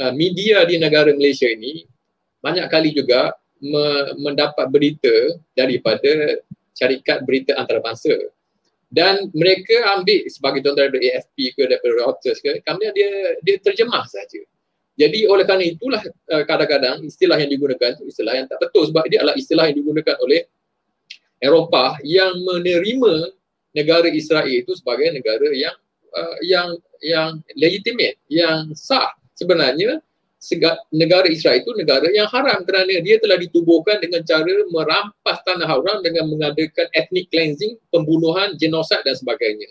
uh, 0.03 0.13
media 0.13 0.67
di 0.69 0.77
negara 0.77 1.15
Malaysia 1.15 1.49
ini 1.49 1.87
banyak 2.43 2.67
kali 2.71 2.95
juga 2.95 3.35
me- 3.63 4.15
mendapat 4.19 4.67
berita 4.71 5.11
daripada 5.55 6.43
syarikat 6.75 7.27
berita 7.27 7.59
antarabangsa 7.59 8.15
dan 8.89 9.29
mereka 9.37 9.99
ambil 9.99 10.25
sebagai 10.31 10.65
contoh 10.65 10.81
daripada 10.81 11.03
AFP 11.03 11.53
ke 11.53 11.63
daripada 11.67 11.93
Reuters 11.99 12.39
ke 12.41 12.63
kemudian 12.63 12.95
dia 12.95 13.11
dia 13.45 13.57
terjemah 13.61 14.07
saja 14.07 14.41
jadi 14.99 15.31
oleh 15.31 15.45
kerana 15.47 15.67
itulah 15.67 16.03
uh, 16.03 16.45
kadang-kadang 16.47 17.05
istilah 17.05 17.37
yang 17.37 17.51
digunakan 17.51 17.95
itu 17.99 18.05
istilah 18.09 18.35
yang 18.39 18.47
tak 18.49 18.59
betul 18.63 18.89
sebab 18.89 19.05
dia 19.11 19.21
adalah 19.23 19.37
istilah 19.37 19.65
yang 19.71 19.77
digunakan 19.83 20.17
oleh 20.25 20.47
Eropah 21.39 22.03
yang 22.03 22.35
menerima 22.43 23.31
negara 23.77 24.11
Israel 24.11 24.51
itu 24.51 24.75
sebagai 24.75 25.15
negara 25.15 25.49
yang 25.55 25.77
uh, 26.15 26.37
yang 26.43 26.69
yang 26.99 27.31
legitimate, 27.55 28.19
yang 28.27 28.75
sah. 28.75 29.15
Sebenarnya 29.39 30.03
negara 30.95 31.27
Israel 31.27 31.63
itu 31.63 31.71
negara 31.75 32.07
yang 32.15 32.31
haram 32.31 32.63
kerana 32.63 33.03
dia 33.03 33.19
telah 33.19 33.39
ditubuhkan 33.39 33.99
dengan 33.99 34.23
cara 34.23 34.51
merampas 34.71 35.39
tanah 35.43 35.67
haram 35.67 35.99
dengan 36.03 36.31
mengadakan 36.31 36.87
ethnic 36.95 37.27
cleansing, 37.31 37.75
pembunuhan, 37.91 38.55
genosid 38.55 39.03
dan 39.03 39.19
sebagainya. 39.19 39.67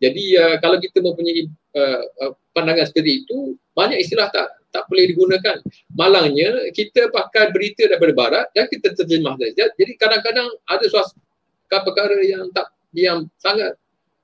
Jadi 0.00 0.36
uh, 0.36 0.56
kalau 0.64 0.80
kita 0.80 1.04
mempunyai 1.04 1.48
uh, 1.76 2.02
uh, 2.24 2.32
pandangan 2.56 2.88
seperti 2.88 3.24
itu, 3.24 3.56
banyak 3.76 4.00
istilah 4.00 4.32
tak 4.32 4.48
tak 4.70 4.86
boleh 4.86 5.10
digunakan. 5.10 5.58
Malangnya 5.94 6.70
kita 6.74 7.10
pakai 7.10 7.50
berita 7.50 7.90
daripada 7.90 8.12
barat 8.14 8.46
dan 8.54 8.70
kita 8.70 8.94
terjemah 8.94 9.34
saja. 9.38 9.70
Jadi 9.74 9.92
kadang-kadang 9.98 10.48
ada 10.66 10.84
suatu 10.86 11.18
perkara 11.70 12.18
yang 12.26 12.50
tak 12.50 12.66
yang 12.90 13.30
sangat 13.38 13.78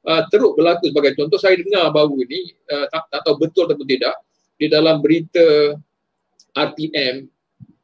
uh, 0.07 0.27
teruk 0.31 0.59
berlaku 0.59 0.91
sebagai 0.91 1.15
contoh 1.15 1.39
saya 1.39 1.55
dengar 1.55 1.95
baru 1.95 2.19
ini 2.27 2.51
uh, 2.71 2.87
tak, 2.91 3.07
tak 3.11 3.21
tahu 3.23 3.39
betul 3.39 3.71
atau 3.71 3.87
tidak 3.87 4.15
di 4.59 4.67
dalam 4.67 4.99
berita 4.99 5.79
RTM 6.59 7.31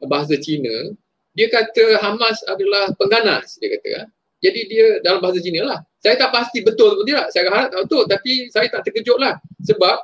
bahasa 0.03 0.35
Cina 0.43 0.91
dia 1.33 1.47
kata 1.49 2.03
Hamas 2.03 2.43
adalah 2.51 2.93
pengganas 2.99 3.57
dia 3.57 3.73
kata 3.79 3.89
kan. 3.89 4.09
Jadi 4.43 4.61
dia 4.67 4.87
dalam 5.07 5.23
bahasa 5.23 5.39
Cina 5.39 5.63
lah. 5.63 5.79
Saya 6.03 6.19
tak 6.19 6.35
pasti 6.35 6.67
betul 6.67 6.99
atau 6.99 7.07
tidak. 7.07 7.31
Saya 7.31 7.47
harap 7.47 7.71
tak 7.71 7.81
betul 7.87 8.05
tapi 8.11 8.33
saya 8.51 8.67
tak 8.69 8.83
terkejut 8.91 9.17
lah. 9.23 9.39
Sebab 9.63 9.97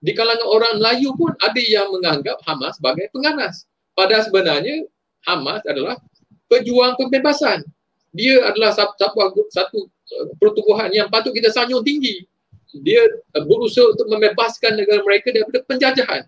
di 0.00 0.16
kalangan 0.16 0.48
orang 0.48 0.74
Melayu 0.80 1.12
pun 1.12 1.36
ada 1.44 1.60
yang 1.60 1.92
menganggap 1.92 2.40
Hamas 2.48 2.80
sebagai 2.80 3.12
pengganas. 3.12 3.68
Padahal 3.92 4.24
sebenarnya 4.24 4.88
Hamas 5.28 5.60
adalah 5.68 6.00
pejuang 6.48 6.96
pembebasan. 6.96 7.60
Dia 8.16 8.42
adalah 8.48 8.74
satu, 8.74 8.96
satu 9.52 9.78
uh, 9.86 10.26
pertubuhan 10.40 10.90
yang 10.90 11.12
patut 11.12 11.36
kita 11.36 11.52
sanjung 11.52 11.84
tinggi. 11.84 12.24
Dia 12.80 13.06
uh, 13.36 13.44
berusaha 13.44 13.92
untuk 13.92 14.08
membebaskan 14.08 14.80
negara 14.80 15.04
mereka 15.04 15.36
daripada 15.36 15.60
penjajahan. 15.68 16.24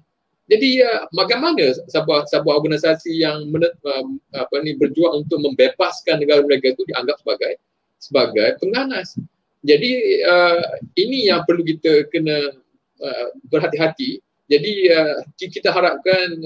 Jadi 0.52 0.84
bagaimana 1.16 1.72
sebuah 1.88 2.28
sebuah 2.28 2.54
organisasi 2.60 3.24
yang 3.24 3.48
uh, 3.56 4.04
apa 4.36 4.54
ni 4.60 4.76
berjuang 4.76 5.24
untuk 5.24 5.40
membebaskan 5.40 6.20
negara 6.20 6.44
mereka 6.44 6.76
itu 6.76 6.84
dianggap 6.92 7.16
sebagai 7.24 7.56
sebagai 7.96 8.48
pengganas. 8.60 9.16
Jadi 9.64 10.20
uh, 10.26 10.76
ini 10.98 11.32
yang 11.32 11.46
perlu 11.48 11.64
kita 11.64 12.10
kena 12.12 12.61
uh, 13.02 13.26
berhati-hati. 13.50 14.22
Jadi 14.46 14.72
uh, 14.90 15.20
kita 15.38 15.74
harapkan 15.74 16.38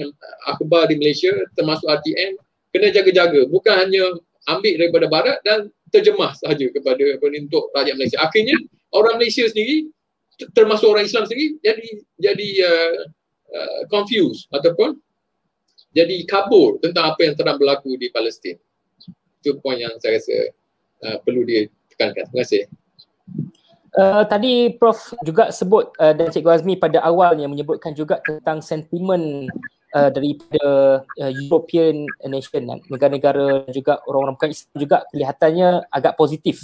akhbar 0.49 0.89
di 0.89 0.97
Malaysia 0.97 1.33
termasuk 1.53 1.85
RTM 1.85 2.39
kena 2.71 2.89
jaga-jaga 2.93 3.47
bukan 3.47 3.73
hanya 3.73 4.03
ambil 4.47 4.73
daripada 4.79 5.07
barat 5.11 5.37
dan 5.43 5.69
terjemah 5.91 6.35
sahaja 6.35 6.67
kepada 6.71 7.03
untuk 7.21 7.71
rakyat 7.71 7.95
Malaysia. 7.95 8.19
Akhirnya 8.19 8.55
orang 8.95 9.19
Malaysia 9.19 9.47
sendiri 9.47 9.91
termasuk 10.53 10.87
orang 10.87 11.07
Islam 11.07 11.25
sendiri 11.25 11.57
jadi 11.65 11.87
jadi 12.21 12.47
uh, 12.63 12.97
Uh, 13.47 13.87
confused 13.87 14.43
ataupun 14.51 14.99
jadi 15.95 16.27
kabur 16.27 16.83
tentang 16.83 17.15
apa 17.15 17.23
yang 17.23 17.31
sedang 17.39 17.55
berlaku 17.55 17.95
di 17.95 18.11
Palestin. 18.11 18.59
Itu 19.39 19.63
poin 19.63 19.79
yang 19.79 19.95
saya 20.03 20.19
rasa 20.19 20.51
uh, 21.07 21.17
perlu 21.23 21.47
ditekankan. 21.47 22.27
Terima 22.27 22.43
kasih. 22.43 22.67
Uh, 23.97 24.21
tadi 24.29 24.77
Prof 24.77 25.17
juga 25.25 25.49
sebut 25.49 25.89
uh, 25.97 26.13
dan 26.13 26.29
Cikgu 26.29 26.61
Azmi 26.61 26.77
pada 26.77 27.01
awalnya 27.01 27.49
menyebutkan 27.49 27.97
juga 27.97 28.21
tentang 28.21 28.61
sentimen 28.61 29.49
uh, 29.97 30.09
daripada 30.13 31.01
uh, 31.01 31.31
European 31.33 32.05
nation 32.29 32.77
negara-negara 32.93 33.65
juga 33.73 33.97
orang-orang 34.05 34.37
bukan 34.37 34.49
Islam 34.53 34.77
juga 34.77 34.97
kelihatannya 35.09 35.69
agak 35.89 36.13
positif 36.13 36.61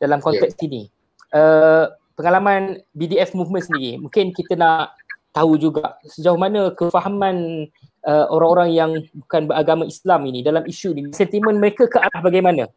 dalam 0.00 0.24
konteks 0.24 0.56
yeah. 0.56 0.64
ini. 0.64 0.82
Uh, 1.28 1.92
pengalaman 2.16 2.80
BDF 2.96 3.36
movement 3.36 3.68
sendiri 3.68 4.00
mungkin 4.00 4.32
kita 4.32 4.56
nak 4.56 4.96
tahu 5.32 5.56
juga 5.56 5.96
sejauh 6.04 6.36
mana 6.36 6.72
kefahaman 6.76 7.68
uh, 8.04 8.26
orang-orang 8.28 8.70
yang 8.72 8.90
bukan 9.16 9.48
beragama 9.48 9.84
Islam 9.88 10.28
ini 10.28 10.44
dalam 10.44 10.64
isu 10.68 10.92
ini 10.92 11.10
sentimen 11.16 11.56
mereka 11.56 11.88
ke 11.88 11.96
arah 11.96 12.20
bagaimana 12.20 12.68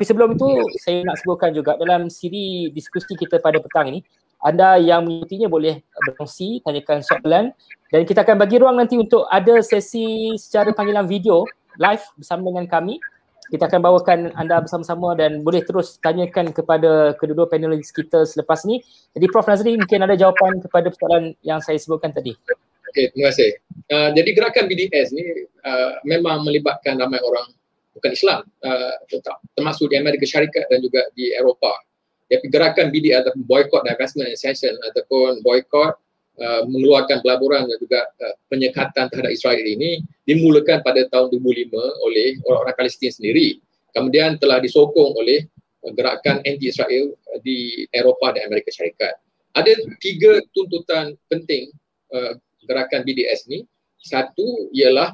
tapi 0.00 0.08
sebelum 0.08 0.32
itu 0.32 0.48
saya 0.80 1.04
nak 1.04 1.20
sebutkan 1.20 1.52
juga 1.52 1.76
dalam 1.76 2.08
siri 2.08 2.72
diskusi 2.72 3.12
kita 3.20 3.36
pada 3.36 3.60
petang 3.60 3.92
ini 3.92 4.00
anda 4.40 4.80
yang 4.80 5.04
mengikutinya 5.04 5.44
boleh 5.52 5.84
berkongsi 6.08 6.64
tanyakan 6.64 7.04
soalan 7.04 7.52
dan 7.92 8.00
kita 8.08 8.24
akan 8.24 8.40
bagi 8.40 8.56
ruang 8.56 8.80
nanti 8.80 8.96
untuk 8.96 9.28
ada 9.28 9.60
sesi 9.60 10.32
secara 10.40 10.72
panggilan 10.72 11.04
video 11.04 11.44
live 11.76 12.00
bersama 12.16 12.48
dengan 12.48 12.64
kami 12.64 12.96
kita 13.52 13.68
akan 13.68 13.80
bawakan 13.84 14.18
anda 14.40 14.64
bersama-sama 14.64 15.12
dan 15.20 15.44
boleh 15.44 15.60
terus 15.68 16.00
tanyakan 16.00 16.48
kepada 16.48 17.12
kedua-dua 17.20 17.52
panelis 17.52 17.92
kita 17.92 18.24
selepas 18.24 18.64
ni. 18.64 18.80
Jadi 19.12 19.26
Prof 19.28 19.44
Nazri 19.44 19.76
mungkin 19.76 20.00
ada 20.00 20.16
jawapan 20.16 20.64
kepada 20.64 20.88
persoalan 20.88 21.34
yang 21.44 21.60
saya 21.60 21.76
sebutkan 21.76 22.14
tadi. 22.14 22.32
Okey, 22.88 23.10
terima 23.10 23.28
kasih. 23.28 23.50
Uh, 23.90 24.14
jadi 24.14 24.30
gerakan 24.38 24.64
BDS 24.70 25.12
ni 25.12 25.50
uh, 25.66 25.98
memang 26.06 26.46
melibatkan 26.46 26.94
ramai 26.96 27.18
orang 27.26 27.50
bukan 28.00 28.16
Islam 28.16 28.40
uh, 28.64 28.94
termasuk 29.52 29.92
di 29.92 30.00
Amerika 30.00 30.24
Syarikat 30.24 30.66
dan 30.72 30.80
juga 30.80 31.04
di 31.12 31.36
Eropah. 31.36 31.76
Jadi 32.32 32.46
gerakan 32.48 32.88
BDS 32.88 33.26
ataupun 33.26 33.44
boycott 33.44 33.84
divestment 33.84 34.32
sanction 34.40 34.72
ataupun 34.88 35.44
boycott 35.44 36.00
Uh, 36.40 36.64
mengeluarkan 36.72 37.20
pelaburan 37.20 37.68
dan 37.68 37.76
juga 37.76 38.00
uh, 38.24 38.32
penyekatan 38.48 39.12
terhadap 39.12 39.28
Israel 39.28 39.60
ini 39.60 40.00
dimulakan 40.24 40.80
pada 40.80 41.04
tahun 41.12 41.36
2005 41.36 41.68
oleh 41.76 42.40
orang-orang 42.48 42.76
Palestin 42.80 43.12
sendiri. 43.12 43.60
Kemudian 43.92 44.40
telah 44.40 44.56
disokong 44.56 45.20
oleh 45.20 45.44
uh, 45.84 45.92
gerakan 45.92 46.40
anti-Israel 46.48 47.12
uh, 47.12 47.38
di 47.44 47.84
Eropah 47.92 48.32
dan 48.32 48.48
Amerika 48.48 48.72
Syarikat. 48.72 49.20
Ada 49.52 49.84
tiga 50.00 50.40
tuntutan 50.56 51.12
penting 51.28 51.76
uh, 52.16 52.32
gerakan 52.64 53.04
BDS 53.04 53.44
ni. 53.44 53.68
Satu 54.00 54.72
ialah 54.72 55.12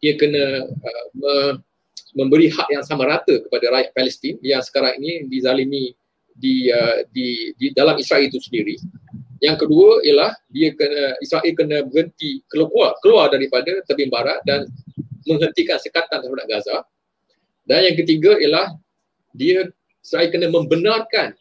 ia 0.00 0.16
kena 0.16 0.72
uh, 1.20 1.52
memberi 2.16 2.50
hak 2.50 2.68
yang 2.72 2.84
sama 2.84 3.06
rata 3.06 3.40
kepada 3.46 3.66
rakyat 3.72 3.90
Palestin 3.94 4.34
yang 4.42 4.60
sekarang 4.60 4.98
ini 5.00 5.26
dizalimi 5.30 5.94
di, 6.34 6.72
uh, 6.72 7.04
di, 7.12 7.52
di 7.56 7.66
dalam 7.76 7.98
Israel 8.00 8.26
itu 8.26 8.40
sendiri. 8.40 8.76
Yang 9.40 9.64
kedua 9.64 10.04
ialah 10.04 10.36
dia 10.52 10.76
kena 10.76 11.16
Israel 11.24 11.52
kena 11.56 11.78
berhenti 11.88 12.44
keluar 12.52 12.92
keluar 13.00 13.32
daripada 13.32 13.72
tebing 13.88 14.12
barat 14.12 14.36
dan 14.44 14.68
menghentikan 15.24 15.80
sekatan 15.80 16.20
terhadap 16.20 16.46
Gaza. 16.48 16.84
Dan 17.64 17.88
yang 17.88 17.96
ketiga 17.96 18.36
ialah 18.36 18.76
dia 19.32 19.64
Israel 20.04 20.28
kena 20.28 20.52
membenarkan 20.52 21.32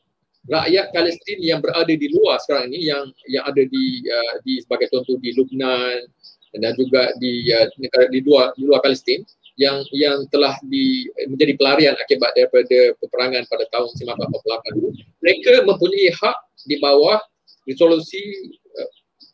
rakyat 0.48 0.96
Palestin 0.96 1.40
yang 1.44 1.60
berada 1.60 1.92
di 1.92 2.08
luar 2.08 2.40
sekarang 2.40 2.72
ini 2.72 2.88
yang 2.88 3.12
yang 3.28 3.44
ada 3.44 3.64
di 3.68 3.86
uh, 4.08 4.36
di 4.48 4.64
sebagai 4.64 4.88
contoh 4.88 5.20
di 5.20 5.36
Lebanon 5.36 6.08
dan 6.56 6.72
juga 6.80 7.12
di 7.20 7.52
uh, 7.52 7.68
negara 7.78 8.08
di 8.08 8.20
luar 8.24 8.56
di 8.56 8.64
luar 8.64 8.80
Palestin 8.80 9.28
yang 9.60 9.84
yang 9.92 10.24
telah 10.32 10.56
di 10.64 11.04
menjadi 11.28 11.54
pelarian 11.60 11.96
akibat 12.00 12.32
daripada 12.32 12.96
peperangan 13.04 13.44
pada 13.52 13.68
tahun 13.76 13.92
1948 13.92 15.20
mereka 15.20 15.54
mempunyai 15.68 16.16
hak 16.16 16.38
di 16.64 16.80
bawah 16.80 17.20
resolusi 17.68 18.24
uh, 18.80 18.90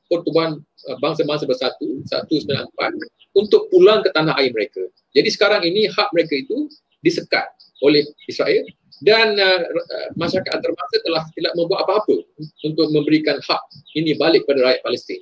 pertubuhan 0.10 0.58
uh, 0.90 0.98
bangsa-bangsa 0.98 1.46
bersatu 1.46 2.02
194 2.10 3.38
untuk 3.38 3.70
pulang 3.70 4.02
ke 4.02 4.10
tanah 4.16 4.34
air 4.42 4.50
mereka. 4.50 4.82
Jadi 5.14 5.30
sekarang 5.30 5.62
ini 5.62 5.86
hak 5.94 6.10
mereka 6.10 6.34
itu 6.42 6.74
disekat 7.06 7.46
oleh 7.86 8.02
Israel 8.26 8.66
dan 9.06 9.38
uh, 9.38 9.62
masyarakat 10.18 10.50
antarabangsa 10.50 10.98
telah 11.06 11.24
tidak 11.38 11.54
membuat 11.54 11.86
apa-apa 11.86 12.18
untuk 12.66 12.88
memberikan 12.90 13.38
hak 13.46 13.62
ini 13.94 14.18
balik 14.18 14.42
kepada 14.50 14.74
rakyat 14.74 14.82
Palestin. 14.82 15.22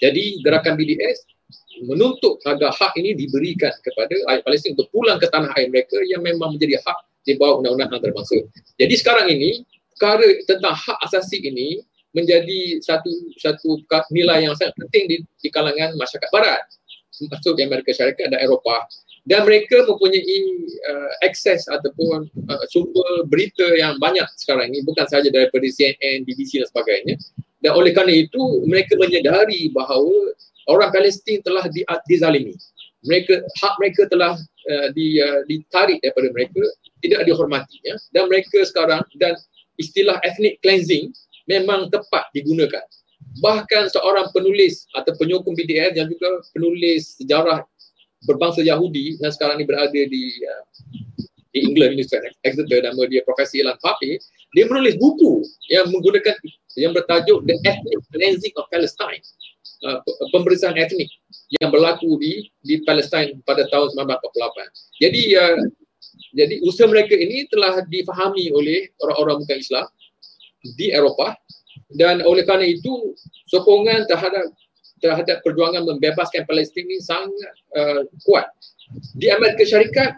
Jadi 0.00 0.40
gerakan 0.40 0.80
BDS 0.80 1.35
menuntut 1.84 2.40
agar 2.48 2.72
hak 2.72 2.96
ini 2.96 3.12
diberikan 3.12 3.72
kepada 3.84 4.14
rakyat 4.28 4.42
Palestin 4.46 4.72
untuk 4.72 4.88
pulang 4.94 5.20
ke 5.20 5.28
tanah 5.28 5.52
air 5.60 5.68
mereka 5.68 6.00
yang 6.08 6.24
memang 6.24 6.56
menjadi 6.56 6.80
hak 6.80 6.98
di 7.26 7.34
bawah 7.36 7.60
undang-undang 7.60 7.90
antarabangsa. 7.92 8.38
Jadi 8.78 8.94
sekarang 8.96 9.26
ini 9.28 9.66
perkara 9.92 10.24
tentang 10.46 10.72
hak 10.72 10.98
asasi 11.10 11.42
ini 11.42 11.82
menjadi 12.16 12.80
satu 12.80 13.10
satu 13.36 13.84
nilai 14.08 14.48
yang 14.48 14.56
sangat 14.56 14.72
penting 14.80 15.04
di, 15.10 15.16
di 15.42 15.48
kalangan 15.52 15.92
masyarakat 16.00 16.30
barat. 16.32 16.64
Termasuk 17.12 17.56
Amerika 17.60 17.92
Syarikat 17.92 18.32
dan 18.32 18.40
Eropah. 18.40 18.84
Dan 19.26 19.42
mereka 19.42 19.82
mempunyai 19.82 20.38
uh, 20.86 21.12
akses 21.26 21.66
ataupun 21.66 22.30
uh, 22.46 22.64
sumber 22.70 23.26
berita 23.26 23.66
yang 23.74 23.98
banyak 23.98 24.24
sekarang 24.38 24.70
ini. 24.70 24.86
Bukan 24.86 25.02
sahaja 25.08 25.26
daripada 25.32 25.66
CNN, 25.66 26.22
BBC 26.22 26.62
dan 26.62 26.68
sebagainya. 26.70 27.18
Dan 27.58 27.74
oleh 27.74 27.90
kerana 27.90 28.14
itu 28.14 28.62
mereka 28.68 28.94
menyedari 28.94 29.72
bahawa 29.74 30.30
orang 30.66 30.90
Palestin 30.92 31.42
telah 31.42 31.66
di, 31.70 31.82
dizalimi. 32.06 32.54
Mereka 33.06 33.42
hak 33.62 33.74
mereka 33.78 34.02
telah 34.10 34.34
uh, 34.70 34.88
di, 34.92 35.22
uh, 35.22 35.46
ditarik 35.46 36.02
daripada 36.02 36.28
mereka 36.34 36.62
tidak 37.02 37.22
dihormati 37.26 37.78
ya. 37.86 37.94
Dan 38.10 38.26
mereka 38.26 38.66
sekarang 38.66 39.02
dan 39.22 39.38
istilah 39.78 40.18
ethnic 40.26 40.58
cleansing 40.60 41.14
memang 41.46 41.88
tepat 41.90 42.26
digunakan. 42.34 42.82
Bahkan 43.40 43.92
seorang 43.92 44.32
penulis 44.32 44.88
atau 44.96 45.12
penyokong 45.14 45.54
BDS 45.54 45.92
yang 46.00 46.08
juga 46.08 46.40
penulis 46.56 47.20
sejarah 47.20 47.62
berbangsa 48.26 48.64
Yahudi 48.64 49.20
yang 49.20 49.32
sekarang 49.32 49.60
ini 49.60 49.66
berada 49.68 49.92
di 49.92 50.22
uh, 50.42 50.64
di 51.56 51.64
England 51.64 51.96
University 51.96 52.32
Exeter 52.44 52.84
nama 52.84 53.00
dia 53.08 53.24
Profesor 53.24 53.56
Ilan 53.56 53.80
Papi 53.80 54.20
dia 54.52 54.64
menulis 54.68 55.00
buku 55.00 55.40
yang 55.72 55.88
menggunakan 55.88 56.36
yang 56.76 56.92
bertajuk 56.92 57.44
The 57.48 57.56
Ethnic 57.64 58.00
Cleansing 58.12 58.54
of 58.60 58.68
Palestine 58.68 59.24
uh, 59.86 60.02
pemberisan 60.34 60.74
etnik 60.74 61.06
yang 61.62 61.70
berlaku 61.70 62.18
di 62.18 62.50
di 62.66 62.82
Palestine 62.82 63.38
pada 63.46 63.62
tahun 63.70 63.94
1948 63.94 65.02
jadi 65.02 65.22
uh, 65.38 65.58
jadi 66.36 66.54
usaha 66.66 66.90
mereka 66.90 67.14
ini 67.16 67.46
telah 67.48 67.80
difahami 67.86 68.50
oleh 68.52 68.90
orang-orang 69.00 69.46
bukan 69.46 69.58
Islam 69.62 69.86
di 70.76 70.90
Eropah 70.90 71.32
dan 71.94 72.20
oleh 72.26 72.42
kerana 72.42 72.66
itu 72.66 73.14
sokongan 73.46 74.10
terhadap 74.10 74.50
terhadap 74.98 75.44
perjuangan 75.44 75.84
membebaskan 75.84 76.48
Palestin 76.48 76.88
ini 76.88 76.98
sangat 77.04 77.52
uh, 77.76 78.02
kuat. 78.24 78.48
Di 79.16 79.28
Amerika 79.28 79.62
Syarikat 79.66 80.16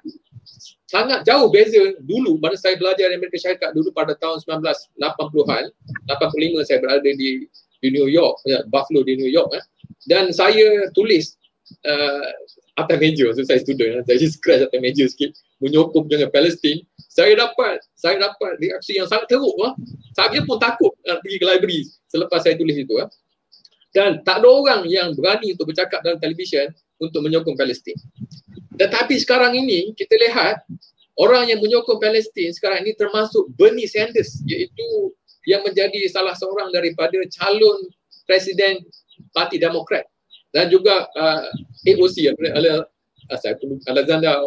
sangat 0.89 1.27
jauh 1.29 1.53
beza 1.53 1.99
dulu 2.09 2.41
mana 2.41 2.57
saya 2.57 2.79
belajar 2.81 3.13
di 3.13 3.17
Amerika 3.21 3.37
Syarikat 3.37 3.77
dulu 3.77 3.93
pada 3.93 4.17
tahun 4.17 4.41
1980-an 4.41 5.65
85 6.09 6.69
saya 6.69 6.79
berada 6.81 7.05
di 7.05 7.45
di 7.79 7.89
New 7.95 8.09
York 8.11 8.43
ya, 8.45 8.63
Buffalo 8.69 9.07
di 9.07 9.15
New 9.19 9.31
York 9.31 9.51
eh. 9.55 9.65
dan 10.07 10.31
saya 10.35 10.91
tulis 10.93 11.39
uh, 11.87 12.31
atas 12.79 12.97
meja 12.99 13.31
so 13.35 13.43
saya 13.43 13.61
student 13.63 14.01
eh. 14.01 14.03
saya 14.07 14.29
scratch 14.29 14.63
atas 14.67 14.81
meja 14.83 15.05
sikit 15.07 15.35
menyokong 15.63 16.07
dengan 16.07 16.31
Palestin 16.31 16.83
saya 17.09 17.35
dapat 17.35 17.83
saya 17.99 18.19
dapat 18.19 18.59
reaksi 18.63 18.99
yang 18.99 19.07
sangat 19.07 19.31
teruk 19.31 19.55
eh. 19.63 19.73
saya 20.15 20.43
pun 20.43 20.59
takut 20.59 20.93
uh, 21.07 21.19
pergi 21.23 21.37
ke 21.39 21.47
library 21.47 21.81
selepas 22.11 22.43
saya 22.43 22.55
tulis 22.59 22.75
itu 22.75 22.95
eh 22.99 23.09
dan 23.97 24.21
tak 24.23 24.45
ada 24.45 24.49
orang 24.49 24.83
yang 24.87 25.17
berani 25.17 25.57
untuk 25.57 25.73
bercakap 25.73 26.05
dalam 26.05 26.21
televisyen 26.21 26.71
untuk 27.01 27.25
menyokong 27.25 27.57
Palestin. 27.57 27.97
Tetapi 28.79 29.15
sekarang 29.19 29.57
ini 29.59 29.91
kita 29.97 30.15
lihat 30.15 30.63
orang 31.19 31.51
yang 31.51 31.59
menyokong 31.59 31.99
Palestin 31.99 32.53
sekarang 32.55 32.87
ini 32.87 32.95
termasuk 32.95 33.49
Bernie 33.57 33.89
Sanders 33.89 34.39
iaitu 34.47 35.11
yang 35.49 35.65
menjadi 35.65 35.97
salah 36.13 36.37
seorang 36.37 36.69
daripada 36.69 37.17
calon 37.33 37.89
presiden 38.29 38.85
Parti 39.33 39.57
Demokrat 39.57 40.05
dan 40.53 40.69
juga 40.69 41.09
uh, 41.17 41.49
AOC 41.89 42.29
uh, 42.29 42.85
Alexander 43.89 44.45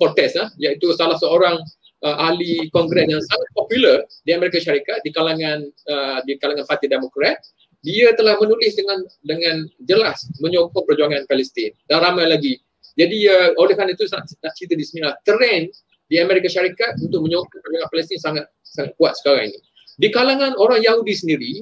Cortez 0.00 0.32
uh, 0.40 0.48
iaitu 0.56 0.96
salah 0.96 1.20
seorang 1.20 1.60
uh, 2.04 2.16
ahli 2.24 2.72
kongres 2.72 3.04
yang 3.04 3.20
sangat 3.20 3.48
popular 3.52 4.00
di 4.24 4.32
Amerika 4.32 4.56
Syarikat 4.56 5.04
di 5.04 5.12
kalangan 5.12 5.68
uh, 5.92 6.18
di 6.24 6.40
kalangan 6.40 6.64
Parti 6.64 6.88
Demokrat 6.88 7.36
dia 7.84 8.10
telah 8.16 8.34
menulis 8.40 8.74
dengan 8.74 9.04
dengan 9.22 9.56
jelas 9.86 10.24
menyokong 10.42 10.88
perjuangan 10.88 11.28
Palestin 11.30 11.70
dan 11.86 12.02
ramai 12.02 12.26
lagi. 12.26 12.58
Jadi 12.98 13.30
uh, 13.30 13.54
oleh 13.60 13.78
kerana 13.78 13.94
itu 13.94 14.08
nak, 14.10 14.26
nak 14.26 14.52
cerita 14.58 14.74
di 14.74 14.82
sini 14.82 15.06
lah, 15.06 15.14
trend 15.22 15.70
di 16.10 16.18
Amerika 16.18 16.50
Syarikat 16.50 16.98
untuk 16.98 17.22
menyokong 17.22 17.60
perjuangan 17.62 17.90
Palestin 17.92 18.18
sangat 18.18 18.44
sangat 18.66 18.92
kuat 18.98 19.14
sekarang 19.20 19.54
ini. 19.54 19.60
Di 19.98 20.08
kalangan 20.14 20.54
orang 20.54 20.80
Yahudi 20.80 21.14
sendiri 21.14 21.52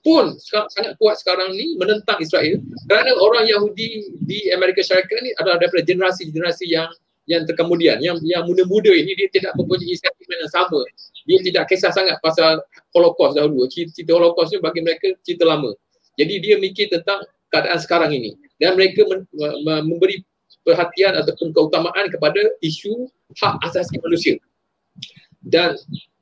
pun 0.00 0.38
sangat 0.40 0.96
kuat 0.96 1.20
sekarang 1.20 1.52
ni 1.52 1.76
menentang 1.76 2.16
Israel 2.22 2.62
kerana 2.88 3.10
orang 3.20 3.44
Yahudi 3.50 4.16
di 4.24 4.48
Amerika 4.54 4.80
Syarikat 4.80 5.18
ni 5.20 5.30
adalah 5.36 5.60
daripada 5.60 5.84
generasi-generasi 5.84 6.70
yang 6.70 6.88
yang 7.28 7.44
terkemudian 7.44 8.00
yang 8.00 8.16
yang 8.24 8.42
muda-muda 8.48 8.90
ini 8.90 9.12
dia 9.14 9.28
tidak 9.28 9.52
mempunyai 9.58 9.92
sentimen 9.94 10.38
yang 10.40 10.52
sama. 10.52 10.80
Dia 11.28 11.38
tidak 11.44 11.68
kisah 11.68 11.92
sangat 11.92 12.16
pasal 12.24 12.64
Holocaust 12.96 13.36
dahulu. 13.36 13.68
Cerita, 13.68 13.92
cerita 13.92 14.16
Holocaust 14.16 14.50
ni 14.50 14.58
bagi 14.58 14.80
mereka 14.80 15.14
cerita 15.22 15.44
lama. 15.46 15.70
Jadi 16.16 16.34
dia 16.42 16.56
mikir 16.58 16.90
tentang 16.90 17.22
keadaan 17.52 17.78
sekarang 17.78 18.10
ini. 18.14 18.34
Dan 18.56 18.74
mereka 18.74 19.04
men, 19.06 19.26
men, 19.36 19.82
memberi 19.84 20.24
perhatian 20.64 21.16
ataupun 21.16 21.54
keutamaan 21.54 22.08
kepada 22.10 22.40
isu 22.64 23.08
hak 23.38 23.54
asasi 23.68 24.00
manusia. 24.02 24.36
Dan 25.40 25.78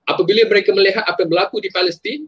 apabila 0.08 0.48
mereka 0.48 0.72
melihat 0.72 1.04
apa 1.04 1.22
yang 1.22 1.30
berlaku 1.30 1.60
di 1.60 1.68
Palestin 1.68 2.24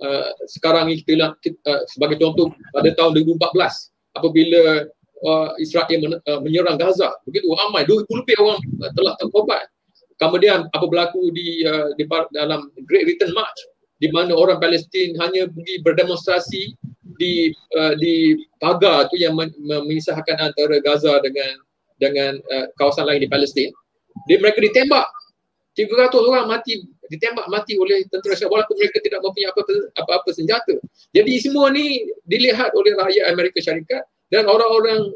uh, 0.00 0.30
sekarang 0.46 0.94
ini 0.94 1.02
kita, 1.02 1.58
uh, 1.66 1.82
sebagai 1.90 2.22
contoh 2.22 2.54
pada 2.70 2.88
tahun 2.94 3.18
2014 3.18 4.14
apabila 4.14 4.86
uh, 5.26 5.50
Israel 5.58 5.98
men, 5.98 6.14
uh, 6.16 6.40
menyerang 6.40 6.78
Gaza. 6.78 7.10
Begitu 7.26 7.50
ramai 7.50 7.82
20 7.84 8.06
lebih 8.06 8.36
orang 8.38 8.60
uh, 8.80 8.90
telah 8.94 9.12
terkorban. 9.18 9.66
Kemudian 10.14 10.70
apa 10.70 10.86
berlaku 10.86 11.34
di, 11.34 11.66
uh, 11.66 11.90
di 11.98 12.06
dalam 12.30 12.70
Great 12.86 13.10
Return 13.10 13.34
March 13.34 13.58
di 13.98 14.08
mana 14.14 14.34
orang 14.34 14.62
Palestin 14.62 15.14
hanya 15.18 15.50
pergi 15.50 15.74
berdemonstrasi 15.82 16.62
di 17.18 17.50
uh, 17.78 17.94
di 17.98 18.38
pagar 18.58 19.06
tu 19.10 19.18
yang 19.18 19.34
memisahkan 19.38 20.38
antara 20.38 20.78
Gaza 20.82 21.18
dengan 21.22 21.52
dengan 21.98 22.32
uh, 22.50 22.66
kawasan 22.78 23.06
lain 23.06 23.26
di 23.26 23.30
Palestin. 23.30 23.70
Dia 24.30 24.38
mereka 24.38 24.62
ditembak 24.62 25.06
300 25.74 26.14
orang 26.30 26.46
mati 26.46 26.86
ditembak 27.10 27.46
mati 27.50 27.74
oleh 27.76 28.06
tentera 28.08 28.32
Israel 28.32 28.54
walaupun 28.54 28.78
mereka 28.78 28.98
tidak 29.02 29.20
mempunyai 29.20 29.50
apa-apa, 29.50 29.74
apa-apa 29.98 30.30
senjata. 30.30 30.74
Jadi 31.10 31.32
semua 31.42 31.68
ni 31.74 32.06
dilihat 32.24 32.72
oleh 32.72 32.94
rakyat 32.94 33.34
Amerika 33.34 33.58
Syarikat 33.58 34.06
dan 34.32 34.48
orang-orang 34.48 35.12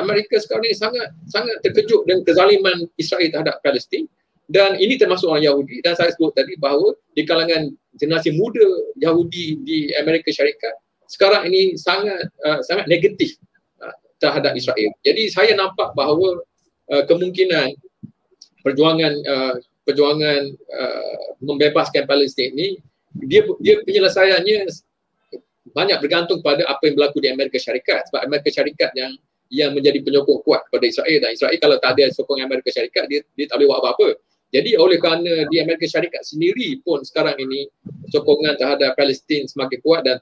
Amerika 0.00 0.40
sekarang 0.42 0.66
ini 0.66 0.76
sangat 0.76 1.08
sangat 1.30 1.56
terkejut 1.62 2.08
dengan 2.08 2.24
kezaliman 2.26 2.88
Israel 2.98 3.30
terhadap 3.30 3.62
Palestin 3.62 4.08
dan 4.48 4.80
ini 4.80 4.96
termasuk 4.96 5.28
orang 5.28 5.44
Yahudi 5.44 5.84
dan 5.84 5.94
saya 5.94 6.10
sebut 6.10 6.32
tadi 6.32 6.56
bahawa 6.56 6.96
di 7.12 7.22
kalangan 7.28 7.68
generasi 8.00 8.32
muda 8.34 8.64
Yahudi 8.96 9.60
di 9.62 9.92
Amerika 10.00 10.32
Syarikat 10.32 10.74
sekarang 11.08 11.48
ini 11.48 11.76
sangat 11.80 12.28
uh, 12.44 12.60
sangat 12.64 12.84
negatif 12.88 13.36
uh, 13.80 13.94
terhadap 14.20 14.52
Israel. 14.52 14.92
Jadi 15.00 15.32
saya 15.32 15.56
nampak 15.56 15.96
bahawa 15.96 16.44
uh, 16.92 17.04
kemungkinan 17.08 17.72
perjuangan 18.60 19.12
uh, 19.24 19.54
perjuangan 19.88 20.52
uh, 20.52 21.24
membebaskan 21.40 22.04
Palestin 22.04 22.52
ini 22.52 22.68
dia 23.24 23.40
dia 23.64 23.80
penyelesaiannya 23.80 24.68
banyak 25.72 25.98
bergantung 26.04 26.44
pada 26.44 26.68
apa 26.68 26.84
yang 26.84 27.00
berlaku 27.00 27.24
di 27.24 27.32
Amerika 27.32 27.56
Syarikat 27.56 28.12
sebab 28.12 28.20
Amerika 28.28 28.52
Syarikat 28.52 28.92
yang 28.92 29.16
yang 29.48 29.72
menjadi 29.72 30.04
penyokong 30.04 30.44
kuat 30.44 30.68
kepada 30.68 30.84
Israel 30.84 31.18
dan 31.24 31.30
Israel 31.32 31.56
kalau 31.56 31.76
tak 31.80 31.96
ada 31.96 32.12
sokong 32.12 32.44
Amerika 32.44 32.68
Syarikat 32.68 33.08
dia 33.08 33.24
dia 33.32 33.48
tak 33.48 33.56
boleh 33.60 33.68
buat 33.72 33.80
apa-apa. 33.80 34.08
Jadi 34.48 34.80
oleh 34.80 34.96
kerana 34.96 35.44
di 35.48 35.56
Amerika 35.60 35.84
Syarikat 35.84 36.24
sendiri 36.24 36.80
pun 36.80 37.04
sekarang 37.04 37.36
ini 37.36 37.68
sokongan 38.12 38.56
terhadap 38.56 38.96
Palestin 38.96 39.44
semakin 39.44 39.78
kuat 39.84 40.04
dan 40.04 40.20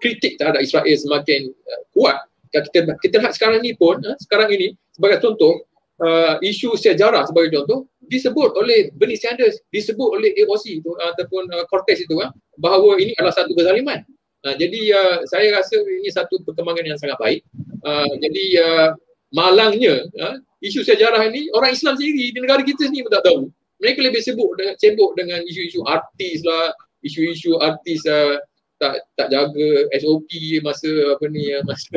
kritik 0.00 0.36
terhadap 0.36 0.60
Israel 0.60 0.96
semakin 0.96 1.52
uh, 1.52 1.82
kuat. 1.96 2.24
Kita 2.52 2.84
kita 3.00 3.16
lihat 3.20 3.32
sekarang 3.36 3.64
ini 3.64 3.72
pun 3.76 4.00
uh, 4.04 4.16
sekarang 4.20 4.52
ini 4.52 4.76
sebagai 4.92 5.24
contoh 5.24 5.64
uh, 6.00 6.36
isu 6.44 6.76
sejarah 6.76 7.24
sebagai 7.24 7.56
contoh 7.56 7.88
disebut 8.08 8.54
oleh 8.56 8.92
Bernie 8.94 9.18
Sanders, 9.18 9.60
disebut 9.70 10.08
oleh 10.14 10.30
AOC 10.44 10.84
itu 10.84 10.90
ataupun 11.12 11.48
uh, 11.52 11.64
Cortez 11.68 12.04
itu 12.04 12.18
uh, 12.20 12.30
bahawa 12.60 12.96
ini 13.00 13.12
adalah 13.18 13.34
satu 13.34 13.52
kezaliman. 13.56 14.00
Uh, 14.44 14.54
jadi 14.56 14.80
uh, 14.92 15.16
saya 15.28 15.52
rasa 15.56 15.80
ini 15.80 16.10
satu 16.12 16.40
perkembangan 16.44 16.84
yang 16.84 16.98
sangat 17.00 17.16
baik. 17.20 17.40
Uh, 17.84 18.10
jadi 18.20 18.44
uh, 18.60 18.88
malangnya 19.32 20.04
uh, 20.20 20.36
isu 20.60 20.84
sejarah 20.84 21.24
ini 21.28 21.48
orang 21.56 21.72
Islam 21.72 21.96
sendiri 21.96 22.32
di 22.32 22.38
negara 22.40 22.60
kita 22.62 22.88
ni 22.88 23.04
pun 23.04 23.12
tak 23.12 23.24
tahu. 23.24 23.48
Mereka 23.82 24.00
lebih 24.00 24.22
sibuk 24.22 24.54
dengan 24.56 24.74
sibuk 24.80 25.10
dengan 25.18 25.40
isu-isu 25.44 25.82
artis 25.84 26.40
lah, 26.46 26.72
isu-isu 27.04 27.58
artis 27.60 28.00
uh, 28.08 28.40
tak 28.78 29.00
tak 29.14 29.28
jaga 29.30 29.68
SOP 29.96 30.28
masa 30.60 30.90
apa 31.14 31.24
ni 31.30 31.54
masa 31.68 31.96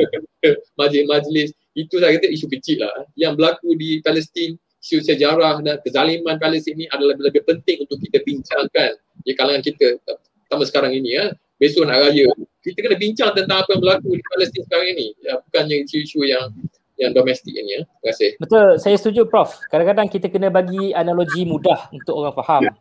majlis-majlis 0.78 1.50
itu 1.74 1.94
saya 1.98 2.18
kata 2.18 2.28
isu 2.30 2.46
kecil 2.50 2.82
lah 2.82 3.06
yang 3.18 3.34
berlaku 3.34 3.74
di 3.74 3.98
Palestin 4.02 4.58
isu 4.78 5.02
sejarah 5.02 5.58
dan 5.62 5.82
kezaliman 5.82 6.38
Palestin 6.38 6.78
ini 6.78 6.86
adalah 6.90 7.18
lebih, 7.18 7.24
lebih 7.30 7.42
penting 7.46 7.76
untuk 7.84 7.98
kita 7.98 8.22
bincangkan 8.22 8.94
di 9.26 9.32
kalangan 9.34 9.62
kita 9.62 9.98
pertama 10.46 10.64
sekarang 10.64 10.92
ini 10.94 11.18
ya 11.18 11.24
besok 11.58 11.90
nak 11.90 11.98
raya 12.06 12.30
kita 12.68 12.78
kena 12.84 12.96
bincang 12.98 13.30
tentang 13.32 13.64
apa 13.64 13.70
yang 13.74 13.80
berlaku 13.80 14.08
di 14.18 14.24
Palestin 14.34 14.62
sekarang 14.68 14.88
ini. 14.92 15.06
Ya, 15.24 15.40
bukannya 15.40 15.76
isu-isu 15.86 16.20
yang 16.26 16.52
yang 16.98 17.14
domestik 17.14 17.54
ini 17.54 17.80
ya. 17.80 17.82
Terima 17.86 18.04
kasih. 18.10 18.30
Betul, 18.42 18.66
saya 18.82 18.96
setuju 18.98 19.20
Prof. 19.24 19.56
Kadang-kadang 19.70 20.10
kita 20.10 20.26
kena 20.28 20.50
bagi 20.50 20.92
analogi 20.92 21.46
mudah 21.46 21.88
untuk 21.94 22.14
orang 22.18 22.34
faham. 22.36 22.62
Ya. 22.66 22.72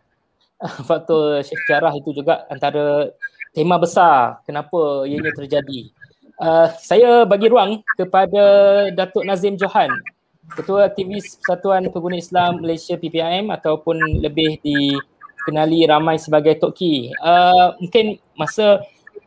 Faktor 0.89 1.45
sejarah 1.45 1.93
itu 1.93 2.09
juga 2.17 2.49
antara 2.49 3.13
tema 3.53 3.77
besar 3.77 4.41
kenapa 4.43 5.05
ianya 5.05 5.29
terjadi. 5.31 5.93
Uh, 6.37 6.69
saya 6.77 7.25
bagi 7.25 7.49
ruang 7.49 7.81
kepada 7.97 8.43
Datuk 8.93 9.25
Nazim 9.25 9.57
Johan, 9.57 9.89
Ketua 10.53 10.87
Aktivis 10.87 11.35
Persatuan 11.41 11.83
Pengguna 11.91 12.15
Islam 12.15 12.63
Malaysia 12.63 12.95
PPIM 12.95 13.51
ataupun 13.51 14.23
lebih 14.23 14.63
dikenali 14.63 15.83
ramai 15.83 16.15
sebagai 16.15 16.55
Toki. 16.55 17.11
Uh, 17.19 17.75
mungkin 17.83 18.15
masa 18.39 18.79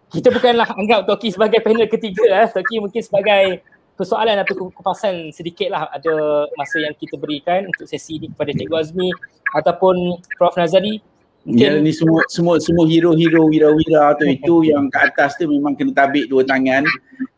kita 0.09 0.33
bukanlah 0.33 0.69
anggap 0.81 1.05
Toki 1.05 1.29
sebagai 1.35 1.61
panel 1.61 1.91
ketiga, 1.91 2.45
eh. 2.45 2.49
Toki 2.49 2.81
mungkin 2.81 3.03
sebagai 3.05 3.61
persoalan 4.01 4.41
atau 4.41 4.73
kupasan 4.73 5.29
sedikit 5.29 5.69
lah 5.69 5.93
ada 5.93 6.49
masa 6.57 6.81
yang 6.81 6.97
kita 6.97 7.21
berikan 7.21 7.69
untuk 7.69 7.85
sesi 7.85 8.17
ini 8.17 8.33
kepada 8.33 8.57
Cikgu 8.57 8.77
Azmi 8.81 9.13
ataupun 9.53 10.17
Prof 10.41 10.57
Nazari. 10.57 11.05
Mungkin 11.41 11.71
ya, 11.73 11.81
ni 11.81 11.89
semua 11.97 12.21
semua 12.29 12.61
semua 12.61 12.85
hero-hero 12.85 13.49
wira-wira 13.49 14.13
tu 14.21 14.29
itu 14.29 14.69
yang 14.69 14.93
kat 14.93 15.09
atas 15.09 15.41
tu 15.41 15.49
memang 15.49 15.73
kena 15.73 15.97
tabik 15.97 16.29
dua 16.29 16.45
tangan. 16.45 16.85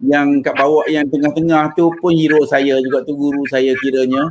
Yang 0.03 0.43
kat 0.43 0.55
bawah 0.59 0.83
yang 0.91 1.07
tengah-tengah 1.07 1.79
tu 1.79 1.95
pun 2.03 2.11
hero 2.11 2.43
saya 2.43 2.83
juga 2.83 3.07
tu 3.07 3.15
guru 3.15 3.47
saya 3.47 3.71
kiranya. 3.79 4.27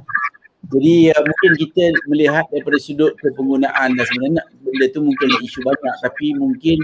Jadi 0.72 1.10
uh, 1.12 1.24
mungkin 1.24 1.52
kita 1.58 1.84
melihat 2.06 2.46
daripada 2.52 2.78
sudut 2.78 3.16
penggunaan 3.20 3.96
dan 3.96 4.06
sebenarnya 4.08 4.44
benda 4.62 4.86
tu 4.94 5.00
mungkin 5.04 5.28
isu 5.44 5.60
banyak 5.66 5.96
tapi 6.00 6.28
mungkin 6.38 6.78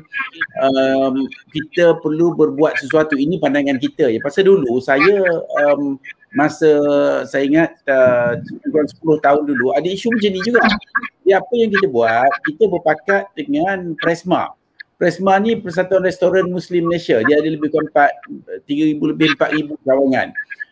um, 0.60 1.30
kita 1.56 1.96
perlu 2.04 2.36
berbuat 2.36 2.76
sesuatu 2.84 3.16
ini 3.16 3.40
pandangan 3.40 3.80
kita 3.80 4.12
ya 4.12 4.20
pasal 4.20 4.50
dulu 4.50 4.82
saya 4.84 5.24
um, 5.64 5.96
masa 6.38 6.70
saya 7.26 7.44
ingat 7.50 7.72
uh, 7.90 8.38
10 8.38 9.26
tahun 9.26 9.42
dulu 9.50 9.74
ada 9.74 9.90
isu 9.90 10.14
macam 10.14 10.32
ni 10.32 10.42
juga. 10.46 10.62
Ya, 11.26 11.42
apa 11.42 11.54
yang 11.58 11.74
kita 11.74 11.90
buat 11.90 12.30
kita 12.46 12.64
berpakat 12.70 13.24
dengan 13.34 13.98
Presma. 13.98 14.54
Presma 15.02 15.42
ni 15.42 15.58
Persatuan 15.58 16.06
Restoran 16.06 16.48
Muslim 16.48 16.88
Malaysia. 16.88 17.20
Dia 17.26 17.42
ada 17.42 17.50
lebih 17.50 17.74
kurang 17.74 17.90
4 17.90 18.70
3000 18.70 19.12
lebih 19.12 19.28
4000 19.36 19.86
kawangan. 19.86 20.28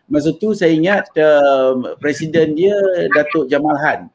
Masa 0.05 0.29
tu 0.37 0.53
saya 0.53 0.71
ingat 0.71 1.09
uh, 1.17 1.97
presiden 1.97 2.53
dia 2.53 2.77
Datuk 3.17 3.49
Jamal 3.49 3.73
Han. 3.81 4.13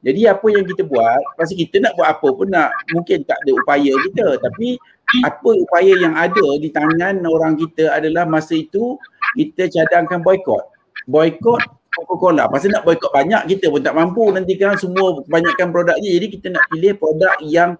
Jadi 0.00 0.22
apa 0.28 0.46
yang 0.48 0.64
kita 0.64 0.86
buat, 0.86 1.18
pasal 1.34 1.58
kita 1.58 1.82
nak 1.82 1.98
buat 1.98 2.08
apa 2.14 2.28
pun 2.30 2.46
nak 2.46 2.70
mungkin 2.94 3.26
tak 3.26 3.36
ada 3.42 3.52
upaya 3.58 3.92
kita. 4.06 4.38
Tapi 4.38 4.78
apa 5.24 5.50
upaya 5.50 5.92
yang 5.98 6.14
ada 6.14 6.46
di 6.62 6.68
tangan 6.70 7.26
orang 7.26 7.58
kita 7.58 7.90
adalah 7.90 8.22
masa 8.28 8.58
itu 8.58 8.96
kita 9.34 9.68
cadangkan 9.72 10.20
boykot. 10.22 10.75
Boykot 11.06 11.62
Coca-Cola. 11.96 12.44
Pasal 12.52 12.76
nak 12.76 12.84
boykot 12.84 13.08
banyak 13.08 13.48
kita 13.56 13.72
pun 13.72 13.80
tak 13.80 13.96
mampu 13.96 14.28
nanti 14.28 14.58
kan 14.60 14.76
semua 14.76 15.16
kebanyakan 15.24 15.72
produknya. 15.72 16.10
Jadi 16.20 16.26
kita 16.36 16.46
nak 16.52 16.64
pilih 16.68 16.92
produk 17.00 17.36
yang 17.40 17.70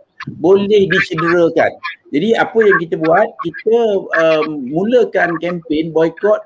boleh 0.41 0.89
dicederakan. 0.89 1.71
Jadi 2.11 2.29
apa 2.33 2.59
yang 2.65 2.79
kita 2.81 2.95
buat, 2.97 3.29
kita 3.45 3.77
um, 4.17 4.47
mulakan 4.73 5.37
kempen 5.43 5.93
boykot 5.93 6.41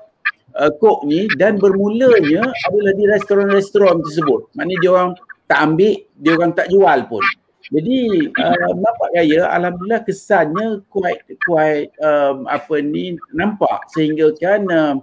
uh, 0.59 0.71
Coke 0.81 1.07
ni 1.07 1.29
dan 1.39 1.57
bermulanya 1.61 2.43
adalah 2.69 2.93
di 2.97 3.05
restoran-restoran 3.07 4.03
tersebut. 4.03 4.51
Maknanya 4.57 4.77
dia 4.83 4.91
orang 4.91 5.11
tak 5.47 5.59
ambil, 5.63 5.93
dia 6.19 6.31
orang 6.35 6.51
tak 6.53 6.67
jual 6.67 6.99
pun. 7.07 7.23
Jadi 7.71 7.99
uh, 8.35 8.71
nampak 8.75 9.09
gaya 9.15 9.47
alhamdulillah 9.47 10.03
kesannya 10.03 10.83
quite 10.91 11.23
quite 11.47 11.87
um, 12.03 12.43
apa 12.51 12.83
ni 12.83 13.15
nampak 13.31 13.87
sehingga 13.95 14.35
kan 14.35 14.67
uh, 14.67 14.99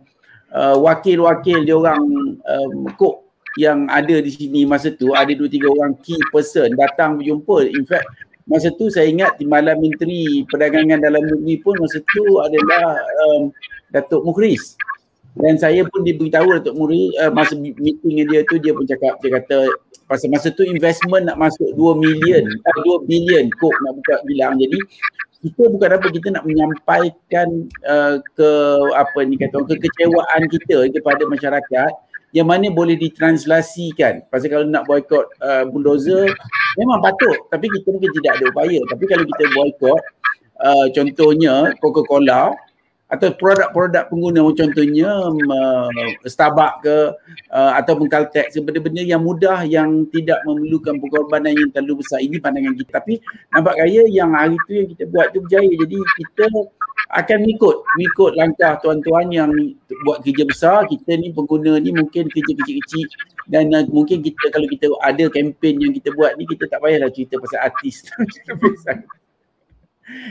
uh, 0.52 0.76
wakil-wakil 0.78 1.64
dia 1.64 1.74
orang 1.76 2.02
um, 2.38 2.88
Coke 2.96 3.28
yang 3.58 3.90
ada 3.90 4.22
di 4.22 4.30
sini 4.30 4.62
masa 4.68 4.94
tu 4.94 5.10
ada 5.16 5.32
dua 5.34 5.50
tiga 5.50 5.66
orang 5.66 5.98
key 6.04 6.18
person 6.30 6.70
datang 6.78 7.18
berjumpa. 7.18 7.66
In 7.74 7.84
fact 7.88 8.06
masa 8.48 8.72
tu 8.72 8.88
saya 8.88 9.10
ingat 9.10 9.36
di 9.36 9.44
malam 9.44 9.76
menteri 9.82 10.46
perdagangan 10.48 11.04
dalam 11.04 11.20
negeri 11.26 11.60
pun 11.60 11.74
masa 11.76 12.00
tu 12.00 12.24
adalah 12.40 12.96
um, 13.28 13.52
Datuk 13.92 14.24
Mukhris 14.24 14.78
dan 15.38 15.54
saya 15.60 15.84
pun 15.84 16.02
diberitahu 16.02 16.56
Datuk 16.58 16.74
Muri 16.74 17.12
uh, 17.20 17.30
masa 17.30 17.54
meeting 17.60 18.24
dia 18.24 18.40
tu 18.48 18.56
dia 18.56 18.72
pun 18.72 18.88
cakap 18.88 19.20
dia 19.20 19.36
kata 19.38 19.58
pasal 20.08 20.32
masa 20.32 20.48
tu 20.48 20.64
investment 20.64 21.28
nak 21.28 21.36
masuk 21.36 21.68
2 21.76 22.00
million 22.00 22.42
uh, 22.48 22.78
2 23.04 23.10
billion 23.10 23.44
kok 23.52 23.74
nak 23.84 23.92
buka 24.00 24.14
bilang. 24.24 24.56
Jadi 24.56 24.80
kita 25.38 25.70
bukan 25.70 25.90
apa 25.94 26.06
kita 26.10 26.28
nak 26.34 26.44
menyampaikan 26.46 27.48
uh, 27.86 28.18
ke 28.34 28.50
apa 28.98 29.18
ni 29.22 29.38
kata 29.38 29.62
kekecewaan 29.62 30.50
kita 30.50 30.90
kepada 30.90 31.22
masyarakat 31.30 31.90
yang 32.36 32.50
mana 32.50 32.68
boleh 32.68 32.98
ditranslasikan. 32.98 34.26
Pasal 34.28 34.52
kalau 34.52 34.66
nak 34.68 34.84
boykot 34.84 35.24
uh, 35.40 35.64
bulldozer 35.70 36.28
memang 36.76 37.00
patut. 37.00 37.38
Tapi 37.48 37.70
kita 37.70 37.88
mungkin 37.94 38.10
tidak 38.20 38.32
ada 38.36 38.44
upaya. 38.52 38.80
Tapi 38.90 39.04
kalau 39.06 39.24
kita 39.24 39.44
boykot 39.54 40.00
uh, 40.60 40.86
contohnya 40.92 41.54
Coca-Cola 41.80 42.52
atau 43.08 43.32
produk-produk 43.32 44.04
pengguna 44.12 44.44
contohnya 44.52 45.08
uh, 45.32 45.88
Starbucks 46.28 46.76
ke 46.84 46.96
uh, 47.48 47.72
ataupun 47.80 48.04
Caltex 48.04 48.52
benda-benda 48.60 49.00
yang 49.00 49.24
mudah 49.24 49.64
yang 49.64 50.04
tidak 50.12 50.44
memerlukan 50.44 51.00
pengorbanan 51.00 51.56
yang 51.56 51.72
terlalu 51.72 52.04
besar. 52.04 52.20
Ini 52.20 52.36
pandangan 52.36 52.76
kita. 52.76 53.00
Tapi 53.00 53.16
nampak 53.56 53.80
gaya 53.80 54.04
yang 54.12 54.36
hari 54.36 54.60
tu 54.68 54.72
yang 54.76 54.88
kita 54.92 55.04
buat 55.08 55.32
tu 55.32 55.40
berjaya. 55.40 55.72
Jadi 55.72 55.96
kita 56.20 56.44
akan 57.16 57.40
ikut. 57.48 57.76
Ikut 58.12 58.32
langkah 58.36 58.76
tuan-tuan 58.84 59.32
yang 59.32 59.50
buat 60.04 60.20
kerja 60.20 60.44
besar. 60.44 60.84
Kita 60.92 61.16
ni 61.16 61.32
pengguna 61.32 61.80
ni 61.80 61.96
mungkin 61.96 62.28
kerja 62.28 62.52
kecil-kecil. 62.52 63.08
Dan 63.48 63.72
uh, 63.72 63.88
mungkin 63.88 64.20
kita 64.20 64.52
kalau 64.52 64.68
kita 64.68 64.92
ada 65.00 65.24
kempen 65.32 65.80
yang 65.80 65.96
kita 65.96 66.12
buat 66.12 66.36
ni 66.36 66.44
kita 66.44 66.68
tak 66.68 66.84
payahlah 66.84 67.08
cerita 67.08 67.40
pasal 67.40 67.72
artis 67.72 68.04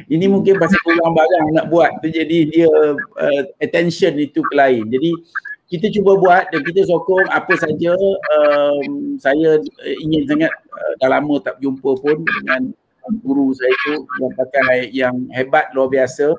ini 0.10 0.26
mungkin 0.26 0.58
pasal 0.58 0.80
kurang 0.82 1.14
barang 1.14 1.48
nak 1.54 1.66
buat 1.70 1.92
tu 2.02 2.10
jadi 2.10 2.38
dia 2.50 2.70
uh, 3.18 3.44
attention 3.62 4.18
itu 4.18 4.42
ke 4.42 4.54
lain. 4.58 4.90
Jadi 4.90 5.12
kita 5.68 5.92
cuba 6.00 6.16
buat 6.16 6.48
dan 6.50 6.64
kita 6.64 6.88
sokong 6.88 7.28
apa 7.28 7.54
saja 7.60 7.92
um, 8.40 9.20
saya 9.20 9.60
ingin 10.00 10.24
sangat 10.26 10.52
uh, 10.72 10.94
dah 11.04 11.10
lama 11.20 11.36
tak 11.44 11.60
jumpa 11.60 11.92
pun 12.00 12.24
dengan 12.24 12.72
guru 13.24 13.56
saya 13.56 13.72
itu 13.72 13.94
yang 14.20 14.34
pakai 14.36 14.76
yang 14.92 15.16
hebat 15.36 15.72
luar 15.76 15.92
biasa. 15.92 16.34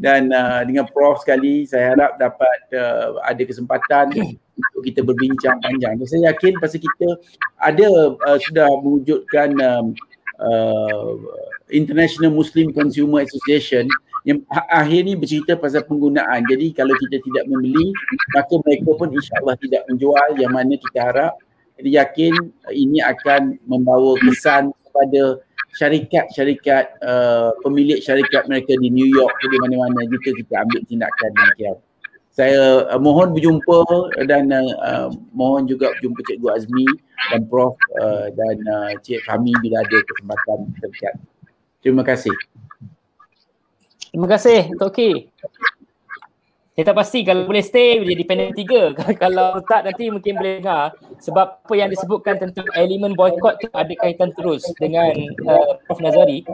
Dan 0.00 0.32
uh, 0.32 0.64
dengan 0.64 0.88
prof 0.88 1.20
sekali 1.20 1.68
saya 1.68 1.92
harap 1.92 2.16
dapat 2.16 2.58
uh, 2.72 3.20
ada 3.20 3.42
kesempatan 3.44 4.08
untuk 4.56 4.80
kita 4.80 5.04
berbincang 5.04 5.60
panjang. 5.60 6.00
Dan 6.00 6.06
saya 6.08 6.32
yakin 6.32 6.56
pasal 6.56 6.80
kita 6.80 7.08
ada 7.60 8.16
uh, 8.16 8.38
sudah 8.40 8.68
mewujudkan 8.80 9.52
um, 9.60 9.92
uh, 9.92 10.09
International 11.70 12.32
Muslim 12.32 12.72
Consumer 12.72 13.22
Association 13.24 13.86
yang 14.28 14.44
akhir 14.68 15.00
ni 15.08 15.16
bercerita 15.16 15.56
pasal 15.56 15.84
penggunaan. 15.88 16.44
Jadi 16.44 16.76
kalau 16.76 16.92
kita 17.00 17.16
tidak 17.24 17.44
membeli, 17.48 17.88
maka 18.36 18.54
mereka 18.60 18.90
pun 18.96 19.08
insyaAllah 19.16 19.56
tidak 19.56 19.82
menjual 19.88 20.28
yang 20.36 20.52
mana 20.52 20.76
kita 20.76 20.98
harap. 21.00 21.32
Jadi 21.80 21.96
yakin 21.96 22.32
uh, 22.68 22.74
ini 22.76 23.00
akan 23.00 23.56
membawa 23.64 24.12
kesan 24.20 24.76
kepada 24.84 25.40
syarikat-syarikat 25.80 27.00
uh, 27.00 27.56
pemilik 27.64 28.02
syarikat 28.04 28.44
mereka 28.50 28.76
di 28.76 28.92
New 28.92 29.08
York 29.08 29.32
di 29.40 29.56
mana-mana 29.64 30.04
jika 30.04 30.36
kita 30.36 30.54
ambil 30.66 30.80
tindakan 30.84 31.30
demikian 31.32 31.76
saya 32.30 32.86
uh, 32.86 33.00
mohon 33.02 33.34
berjumpa 33.34 33.82
dan 34.30 34.54
uh, 34.54 35.10
mohon 35.34 35.66
juga 35.66 35.90
berjumpa 35.98 36.20
Cikgu 36.30 36.48
Azmi 36.54 36.86
dan 37.34 37.42
Prof 37.50 37.74
uh, 37.98 38.30
dan 38.30 38.56
uh, 38.70 38.90
Cik 39.02 39.26
Fahmi 39.26 39.50
bila 39.58 39.82
ada 39.82 39.98
kesempatan 40.06 40.58
terdekat. 40.78 41.14
Terima 41.82 42.06
kasih. 42.06 42.34
Terima 44.14 44.26
kasih 44.30 44.70
Toki. 44.78 45.26
Saya 46.70 46.96
tak 46.96 47.02
pasti 47.02 47.26
kalau 47.26 47.44
boleh 47.50 47.66
stay 47.66 47.98
jadi 47.98 48.24
panel 48.24 48.54
tiga. 48.54 48.94
kalau 49.22 49.58
tak 49.66 49.90
nanti 49.90 50.06
mungkin 50.06 50.38
boleh 50.38 50.62
dengar 50.62 50.94
sebab 51.18 51.66
apa 51.66 51.74
yang 51.74 51.90
disebutkan 51.90 52.38
tentang 52.38 52.64
elemen 52.78 53.18
boycott 53.18 53.58
tu 53.58 53.68
ada 53.74 53.90
kaitan 53.98 54.30
terus 54.38 54.62
dengan 54.78 55.12
uh, 55.50 55.82
Prof 55.82 55.98
Nazari 55.98 56.46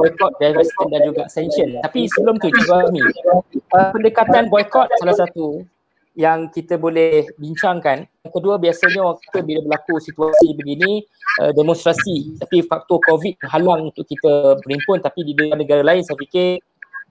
boycott 0.00 0.32
dan 0.40 0.56
dan 0.56 1.00
juga 1.04 1.28
sanction. 1.28 1.76
Tapi 1.84 2.08
sebelum 2.08 2.40
tu 2.40 2.48
Cikgu 2.48 2.72
Azmi, 2.72 3.00
uh, 3.04 3.92
pendekatan 3.92 4.48
boycott 4.48 4.88
salah 4.96 5.16
satu 5.20 5.68
yang 6.16 6.48
kita 6.50 6.80
boleh 6.80 7.28
bincangkan. 7.36 8.08
Yang 8.24 8.32
kedua 8.32 8.56
biasanya 8.56 9.00
waktu 9.04 9.38
bila 9.44 9.60
berlaku 9.68 10.00
situasi 10.00 10.56
begini 10.56 11.04
uh, 11.44 11.52
demonstrasi. 11.52 12.40
Tapi 12.40 12.64
faktor 12.64 12.98
COVID 13.04 13.44
halang 13.52 13.92
untuk 13.92 14.08
kita 14.08 14.58
berimpun 14.64 15.04
tapi 15.04 15.22
di 15.22 15.36
negara 15.36 15.84
lain 15.84 16.02
saya 16.02 16.16
fikir 16.16 16.64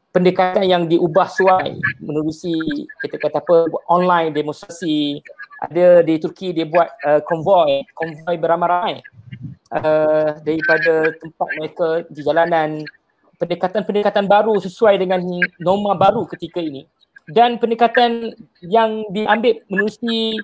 pendekatan 0.09 0.65
yang 0.65 0.83
diubah 0.89 1.29
suai 1.29 1.77
menerusi 2.01 2.57
kita 3.05 3.21
kata 3.21 3.45
apa 3.45 3.69
online 3.85 4.33
demonstrasi. 4.33 5.21
Ada 5.59 6.07
di 6.07 6.15
Turki 6.23 6.55
dia 6.55 6.63
buat 6.63 6.87
uh, 7.03 7.19
konvoi. 7.27 7.83
Konvoi 7.93 8.35
beramai-ramai 8.39 9.03
uh, 9.73 10.37
daripada 10.41 11.13
tempat 11.17 11.47
mereka 11.57 11.87
di 12.09 12.21
jalanan 12.21 12.69
pendekatan-pendekatan 13.39 14.27
baru 14.27 14.59
sesuai 14.59 14.99
dengan 14.99 15.23
norma 15.61 15.95
baru 15.95 16.27
ketika 16.27 16.59
ini 16.59 16.83
dan 17.29 17.61
pendekatan 17.61 18.33
yang 18.65 19.05
diambil 19.13 19.61
menerusi 19.69 20.35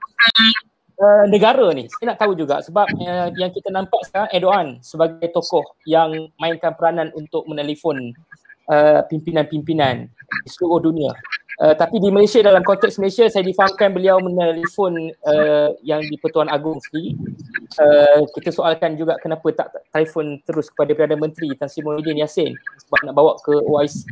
uh, 1.01 1.25
negara 1.27 1.65
ni. 1.73 1.89
Saya 1.89 2.13
nak 2.13 2.21
tahu 2.21 2.37
juga 2.37 2.61
sebab 2.61 2.87
uh, 2.87 3.27
yang 3.35 3.51
kita 3.51 3.73
nampak 3.73 4.05
sekarang 4.07 4.29
Erdogan 4.31 4.67
sebagai 4.85 5.27
tokoh 5.33 5.65
yang 5.89 6.29
mainkan 6.37 6.77
peranan 6.77 7.09
untuk 7.17 7.43
menelefon 7.49 8.13
uh, 8.69 9.01
pimpinan-pimpinan 9.09 10.07
di 10.45 10.49
seluruh 10.49 10.79
dunia. 10.85 11.11
Uh, 11.55 11.71
tapi 11.71 12.03
di 12.03 12.11
Malaysia 12.11 12.43
dalam 12.43 12.67
konteks 12.67 12.99
Malaysia 12.99 13.31
saya 13.31 13.47
difahamkan 13.47 13.95
beliau 13.95 14.19
menelefon 14.19 15.07
uh, 15.23 15.71
yang 15.87 16.03
di 16.03 16.19
Pertuan 16.19 16.51
Agong 16.51 16.83
sendiri. 16.83 17.15
Uh, 17.79 18.27
kita 18.35 18.51
soalkan 18.51 18.99
juga 18.99 19.15
kenapa 19.23 19.47
tak 19.55 19.71
telefon 19.95 20.43
terus 20.43 20.67
kepada 20.67 20.91
Perdana 20.91 21.15
Menteri 21.15 21.55
Tan 21.55 21.71
Sri 21.71 21.79
Muhyiddin 21.79 22.19
Yassin 22.19 22.51
sebab 22.83 22.99
nak 23.07 23.15
bawa 23.15 23.39
ke 23.39 23.55
OIC 23.55 24.11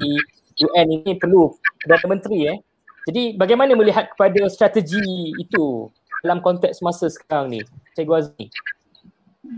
UN 0.55 0.87
ini 1.03 1.19
perlu 1.19 1.51
Perdana 1.83 2.15
Menteri 2.15 2.39
eh. 2.47 2.57
Jadi 3.11 3.35
bagaimana 3.35 3.75
melihat 3.75 4.07
kepada 4.15 4.47
strategi 4.47 5.35
itu 5.35 5.91
dalam 6.23 6.39
konteks 6.39 6.79
masa 6.79 7.11
sekarang 7.11 7.59
ni? 7.59 7.59
Cikgu 7.91 8.13
Azmi. 8.15 8.47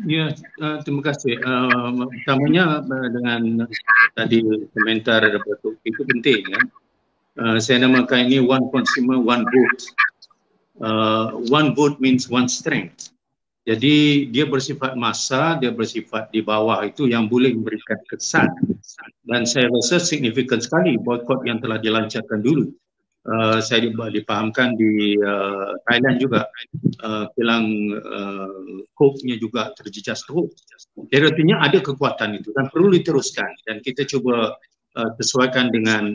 Ya, 0.09 0.33
uh, 0.57 0.81
terima 0.81 1.05
kasih. 1.05 1.37
Uh, 1.45 2.09
uh, 2.09 3.07
dengan 3.13 3.69
tadi 4.17 4.41
komentar 4.73 5.21
Datuk 5.21 5.77
itu 5.85 6.01
penting 6.01 6.41
ya. 6.49 6.61
Uh, 7.35 7.59
saya 7.59 7.83
namakan 7.83 8.31
ini 8.31 8.39
one 8.39 8.63
consumer 8.71 9.19
one 9.19 9.43
vote. 9.43 9.81
Uh, 10.79 11.35
one 11.51 11.75
vote 11.75 11.99
means 11.99 12.31
one 12.31 12.47
strength. 12.47 13.11
Jadi 13.65 14.29
dia 14.29 14.45
bersifat 14.45 14.93
masa, 14.93 15.57
dia 15.57 15.73
bersifat 15.73 16.29
di 16.29 16.39
bawah 16.39 16.85
itu 16.85 17.09
yang 17.09 17.27
boleh 17.27 17.51
memberikan 17.51 17.97
kesan. 18.07 18.47
Dan 19.25 19.43
saya 19.43 19.67
rasa 19.67 19.99
signifikan 19.99 20.61
sekali 20.61 20.95
boykot 21.01 21.43
yang 21.43 21.59
telah 21.59 21.81
dilancarkan 21.81 22.39
dulu. 22.45 22.71
Uh, 23.25 23.57
saya 23.57 23.89
dipahamkan 23.89 24.77
di 24.77 25.17
uh, 25.17 25.73
Thailand 25.89 26.21
juga 26.21 26.45
uh, 27.01 27.25
kilang 27.33 27.65
uh, 27.97 28.85
coke-nya 28.93 29.41
juga 29.41 29.73
terjejas 29.73 30.21
teruk. 30.29 30.53
Jadi 31.09 31.33
artinya 31.33 31.65
ada 31.65 31.81
kekuatan 31.81 32.37
itu 32.37 32.53
dan 32.53 32.69
perlu 32.69 32.93
diteruskan 32.93 33.49
dan 33.65 33.81
kita 33.81 34.05
cuba 34.05 34.53
uh, 34.93 35.09
sesuaikan 35.17 35.73
dengan 35.73 36.13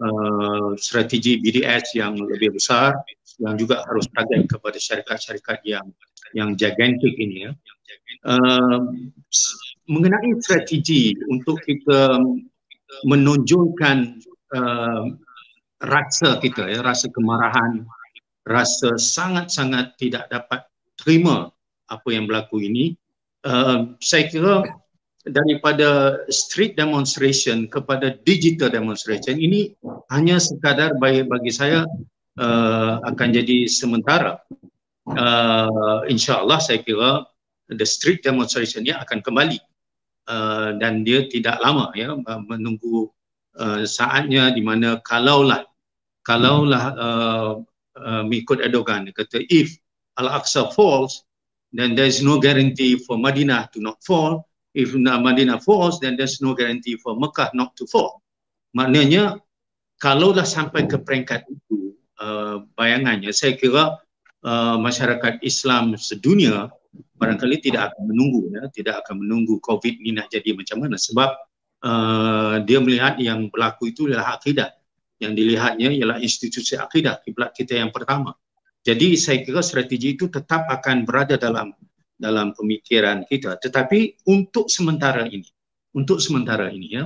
uh, 0.00 0.72
strategi 0.80 1.42
BDS 1.42 1.98
yang 1.98 2.16
lebih 2.16 2.56
besar 2.56 2.96
yang 3.40 3.58
juga 3.58 3.84
harus 3.88 4.08
target 4.12 4.48
kepada 4.48 4.78
syarikat-syarikat 4.78 5.58
yang 5.64 5.86
yang 6.32 6.56
gigantic 6.56 7.12
ini 7.20 7.50
ya. 7.50 7.52
Uh, 8.24 8.88
mengenai 9.90 10.38
strategi 10.40 11.12
untuk 11.28 11.60
kita 11.66 12.22
menonjolkan 13.04 14.22
uh, 14.54 15.12
rasa 15.82 16.38
kita 16.38 16.70
ya 16.70 16.80
rasa 16.80 17.10
kemarahan 17.10 17.82
rasa 18.46 18.94
sangat-sangat 18.94 19.98
tidak 19.98 20.30
dapat 20.30 20.62
terima 20.94 21.50
apa 21.90 22.08
yang 22.14 22.30
berlaku 22.30 22.62
ini 22.62 22.94
uh, 23.42 23.90
saya 23.98 24.30
kira 24.30 24.62
daripada 25.22 26.18
street 26.26 26.74
demonstration 26.74 27.70
kepada 27.70 28.18
digital 28.26 28.70
demonstration. 28.70 29.38
Ini 29.38 29.74
hanya 30.10 30.42
sekadar 30.42 30.98
bagi 30.98 31.22
bagi 31.22 31.52
saya 31.54 31.86
uh, 32.38 32.98
akan 33.06 33.28
jadi 33.30 33.70
sementara. 33.70 34.42
Uh, 35.06 36.06
InsyaAllah 36.06 36.62
saya 36.62 36.82
kira 36.82 37.26
the 37.70 37.86
street 37.86 38.22
demonstration 38.26 38.82
ini 38.82 38.94
akan 38.94 39.22
kembali. 39.22 39.58
Uh, 40.22 40.78
dan 40.78 41.02
dia 41.02 41.26
tidak 41.26 41.58
lama 41.58 41.90
ya 41.98 42.14
menunggu 42.46 43.10
uh, 43.58 43.82
saatnya 43.82 44.54
di 44.54 44.62
mana 44.62 45.02
kalaulah 45.02 45.66
kalaulah 46.22 46.84
uh, 46.94 47.52
uh, 47.98 48.22
mengikut 48.22 48.62
Erdogan 48.62 49.10
kata 49.10 49.42
if 49.50 49.74
Al-Aqsa 50.22 50.70
falls 50.78 51.26
then 51.74 51.98
there 51.98 52.06
is 52.06 52.22
no 52.22 52.38
guarantee 52.38 53.02
for 53.02 53.18
Madinah 53.18 53.66
to 53.74 53.82
not 53.82 53.98
fall 54.06 54.46
if 54.72 54.96
Madinah 54.96 55.60
falls, 55.60 56.00
then 56.00 56.16
there's 56.16 56.40
no 56.40 56.56
guarantee 56.56 56.96
for 56.96 57.16
Mekah 57.16 57.52
not 57.52 57.76
to 57.76 57.84
fall. 57.88 58.24
Maknanya, 58.72 59.40
kalau 60.00 60.32
dah 60.32 60.48
sampai 60.48 60.88
ke 60.88 60.96
peringkat 60.96 61.44
itu, 61.46 61.92
uh, 62.18 62.64
bayangannya, 62.74 63.30
saya 63.30 63.54
kira 63.54 64.00
uh, 64.42 64.76
masyarakat 64.80 65.44
Islam 65.44 65.94
sedunia 66.00 66.72
barangkali 67.16 67.62
tidak 67.62 67.92
akan 67.92 68.02
menunggu, 68.10 68.50
ya, 68.50 68.66
tidak 68.74 69.06
akan 69.06 69.22
menunggu 69.22 69.62
COVID 69.62 70.02
ini 70.02 70.18
nak 70.18 70.32
jadi 70.32 70.56
macam 70.56 70.82
mana. 70.82 70.96
Sebab 70.98 71.30
uh, 71.86 72.54
dia 72.66 72.78
melihat 72.82 73.14
yang 73.20 73.46
berlaku 73.52 73.92
itu 73.92 74.10
adalah 74.10 74.40
akidah. 74.40 74.72
Yang 75.22 75.32
dilihatnya 75.38 75.88
ialah 75.94 76.18
institusi 76.18 76.74
akidah, 76.74 77.22
kiblat 77.22 77.54
kita 77.54 77.78
yang 77.78 77.94
pertama. 77.94 78.34
Jadi 78.82 79.14
saya 79.14 79.46
kira 79.46 79.62
strategi 79.62 80.18
itu 80.18 80.26
tetap 80.26 80.66
akan 80.66 81.06
berada 81.06 81.38
dalam 81.38 81.70
dalam 82.22 82.54
pemikiran 82.54 83.26
kita. 83.26 83.58
Tetapi 83.58 84.22
untuk 84.30 84.70
sementara 84.70 85.26
ini 85.26 85.50
untuk 85.92 86.22
sementara 86.24 86.72
ini 86.72 86.88
ya 86.88 87.04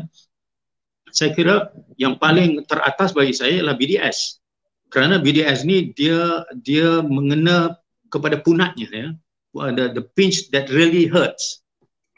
saya 1.10 1.34
kira 1.34 1.72
yang 1.98 2.18
paling 2.20 2.62
teratas 2.68 3.16
bagi 3.16 3.34
saya 3.34 3.62
ialah 3.62 3.74
BDS 3.74 4.42
kerana 4.90 5.18
BDS 5.18 5.66
ni 5.66 5.90
dia 5.94 6.46
dia 6.62 7.02
mengena 7.02 7.74
kepada 8.10 8.38
punatnya 8.38 8.88
ya. 8.90 9.08
The, 9.56 9.96
the 9.96 10.04
pinch 10.04 10.52
that 10.52 10.68
really 10.68 11.08
hurts 11.08 11.64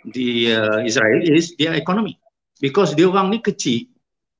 di 0.02 0.50
uh, 0.50 0.82
Israel 0.82 1.22
is 1.22 1.54
their 1.54 1.78
economy. 1.78 2.18
Because 2.58 2.98
dia 2.98 3.06
orang 3.06 3.30
ni 3.30 3.38
kecil 3.38 3.86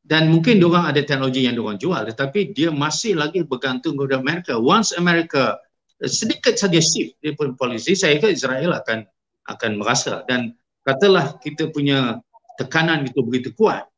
dan 0.03 0.35
mungkin 0.35 0.59
dia 0.59 0.67
orang 0.67 0.91
ada 0.91 1.07
teknologi 1.07 1.47
yang 1.47 1.55
dia 1.55 1.63
orang 1.63 1.79
jual 1.79 2.03
tetapi 2.03 2.51
dia 2.59 2.75
masih 2.75 3.15
lagi 3.15 3.47
bergantung 3.47 3.95
kepada 3.95 4.19
Amerika. 4.19 4.59
Once 4.59 4.91
Amerika 4.99 5.63
sedikit 6.07 6.55
saja 6.55 6.79
shift 6.79 7.19
di 7.19 7.35
polisi 7.35 7.99
saya 7.99 8.23
kira 8.23 8.31
Israel 8.31 8.79
akan 8.79 9.03
akan 9.51 9.73
merasa. 9.81 10.23
Dan 10.29 10.55
katalah 10.87 11.41
kita 11.43 11.73
punya 11.75 12.23
tekanan 12.61 13.09
itu 13.09 13.19
begitu 13.25 13.51
kuat 13.57 13.89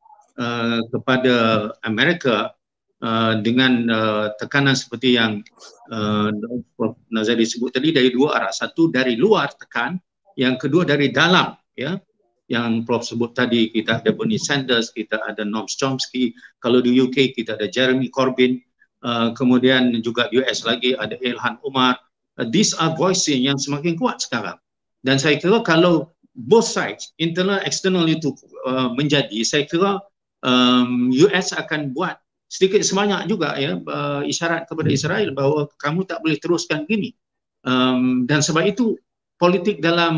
uh, 0.41 0.81
kepada 0.89 1.69
Amerika 1.85 2.55
uh, 3.05 3.37
dengan 3.37 3.85
uh, 3.91 4.25
tekanan 4.41 4.73
seperti 4.73 5.19
yang 5.19 5.45
uh, 5.93 6.33
Nazari 7.13 7.45
sebut 7.45 7.69
tadi 7.75 7.93
dari 7.93 8.09
dua 8.09 8.41
arah. 8.41 8.53
Satu 8.53 8.89
dari 8.89 9.13
luar 9.19 9.53
tekan 9.53 9.99
yang 10.39 10.57
kedua 10.57 10.87
dari 10.87 11.13
dalam 11.13 11.53
ya. 11.77 11.99
Yang 12.51 12.83
Prof 12.83 13.07
sebut 13.07 13.31
tadi 13.31 13.71
kita 13.71 14.03
ada 14.03 14.11
Bernie 14.11 14.35
Sanders 14.35 14.91
kita 14.91 15.23
ada 15.23 15.47
Noam 15.47 15.71
Chomsky. 15.71 16.35
Kalau 16.59 16.83
di 16.83 16.91
UK 16.99 17.31
kita 17.31 17.55
ada 17.55 17.71
Jeremy 17.71 18.11
Corbyn 18.11 18.59
Uh, 19.01 19.33
kemudian 19.33 19.97
juga 20.05 20.29
US 20.29 20.61
lagi 20.61 20.93
ada 20.93 21.17
Ilhan 21.17 21.57
Umar. 21.65 21.97
Uh, 22.37 22.45
these 22.45 22.77
are 22.77 22.93
voices 22.93 23.41
yang 23.41 23.57
semakin 23.57 23.97
kuat 23.97 24.21
sekarang. 24.21 24.61
Dan 25.01 25.17
saya 25.17 25.41
kira 25.41 25.65
kalau 25.65 26.13
both 26.37 26.69
sides, 26.69 27.11
internal 27.17 27.59
external 27.65 28.05
itu 28.05 28.31
uh, 28.69 28.93
menjadi, 28.93 29.41
saya 29.41 29.65
kira 29.65 29.97
um, 30.45 31.09
US 31.11 31.51
akan 31.57 31.97
buat 31.97 32.21
sedikit 32.51 32.83
sebanyak 32.83 33.31
juga 33.31 33.55
ya 33.55 33.79
uh, 33.79 34.21
isyarat 34.27 34.67
kepada 34.67 34.91
Israel 34.91 35.31
bahawa 35.31 35.71
kamu 35.79 36.03
tak 36.03 36.19
boleh 36.19 36.37
teruskan 36.37 36.83
gini. 36.83 37.15
Um, 37.63 38.27
dan 38.27 38.43
sebab 38.43 38.67
itu 38.67 38.99
politik 39.39 39.79
dalam 39.79 40.15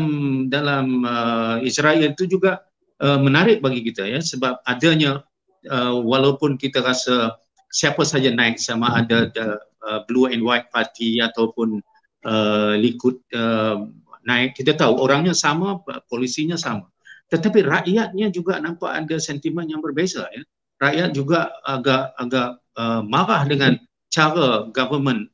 dalam 0.50 1.06
uh, 1.06 1.56
Israel 1.62 2.02
itu 2.02 2.26
juga 2.26 2.60
uh, 3.00 3.16
menarik 3.22 3.62
bagi 3.62 3.86
kita 3.86 4.04
ya 4.04 4.20
sebab 4.20 4.60
adanya 4.66 5.22
uh, 5.70 5.96
walaupun 6.02 6.58
kita 6.58 6.82
rasa 6.82 7.38
siapa 7.74 8.06
saja 8.06 8.30
naik 8.30 8.62
sama 8.62 9.02
ada 9.02 9.26
the 9.34 9.58
uh, 9.82 10.06
blue 10.06 10.30
and 10.30 10.46
white 10.46 10.70
party 10.70 11.18
ataupun 11.18 11.82
uh, 12.22 12.78
Likud 12.78 13.18
uh, 13.34 13.90
naik. 14.22 14.54
Kita 14.54 14.78
tahu 14.78 14.94
orangnya 15.02 15.34
sama 15.34 15.82
polisinya 16.06 16.54
sama. 16.54 16.86
Tetapi 17.34 17.66
rakyatnya 17.66 18.30
juga 18.30 18.62
nampak 18.62 18.94
ada 18.94 19.16
sentimen 19.18 19.66
yang 19.66 19.82
berbeza 19.82 20.30
ya. 20.30 20.42
Rakyat 20.78 21.10
juga 21.18 21.50
agak 21.66 22.14
agak 22.14 22.48
uh, 22.78 23.02
marah 23.02 23.42
dengan 23.42 23.74
cara 24.06 24.70
government 24.70 25.26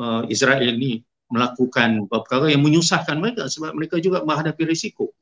uh, 0.00 0.24
Israel 0.32 0.64
ini 0.64 1.04
melakukan 1.32 2.08
perkara 2.08 2.48
yang 2.52 2.64
menyusahkan 2.64 3.16
mereka 3.20 3.48
sebab 3.48 3.76
mereka 3.76 4.00
juga 4.00 4.24
menghadapi 4.24 4.68
risiko. 4.68 5.12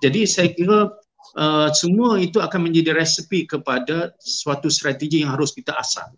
Jadi 0.00 0.24
saya 0.24 0.48
kira 0.52 0.92
Uh, 1.36 1.68
semua 1.76 2.16
itu 2.16 2.40
akan 2.40 2.70
menjadi 2.70 2.96
resepi 2.96 3.44
kepada 3.44 4.16
suatu 4.22 4.72
strategi 4.72 5.20
yang 5.20 5.36
harus 5.36 5.52
kita 5.52 5.76
asah. 5.76 6.08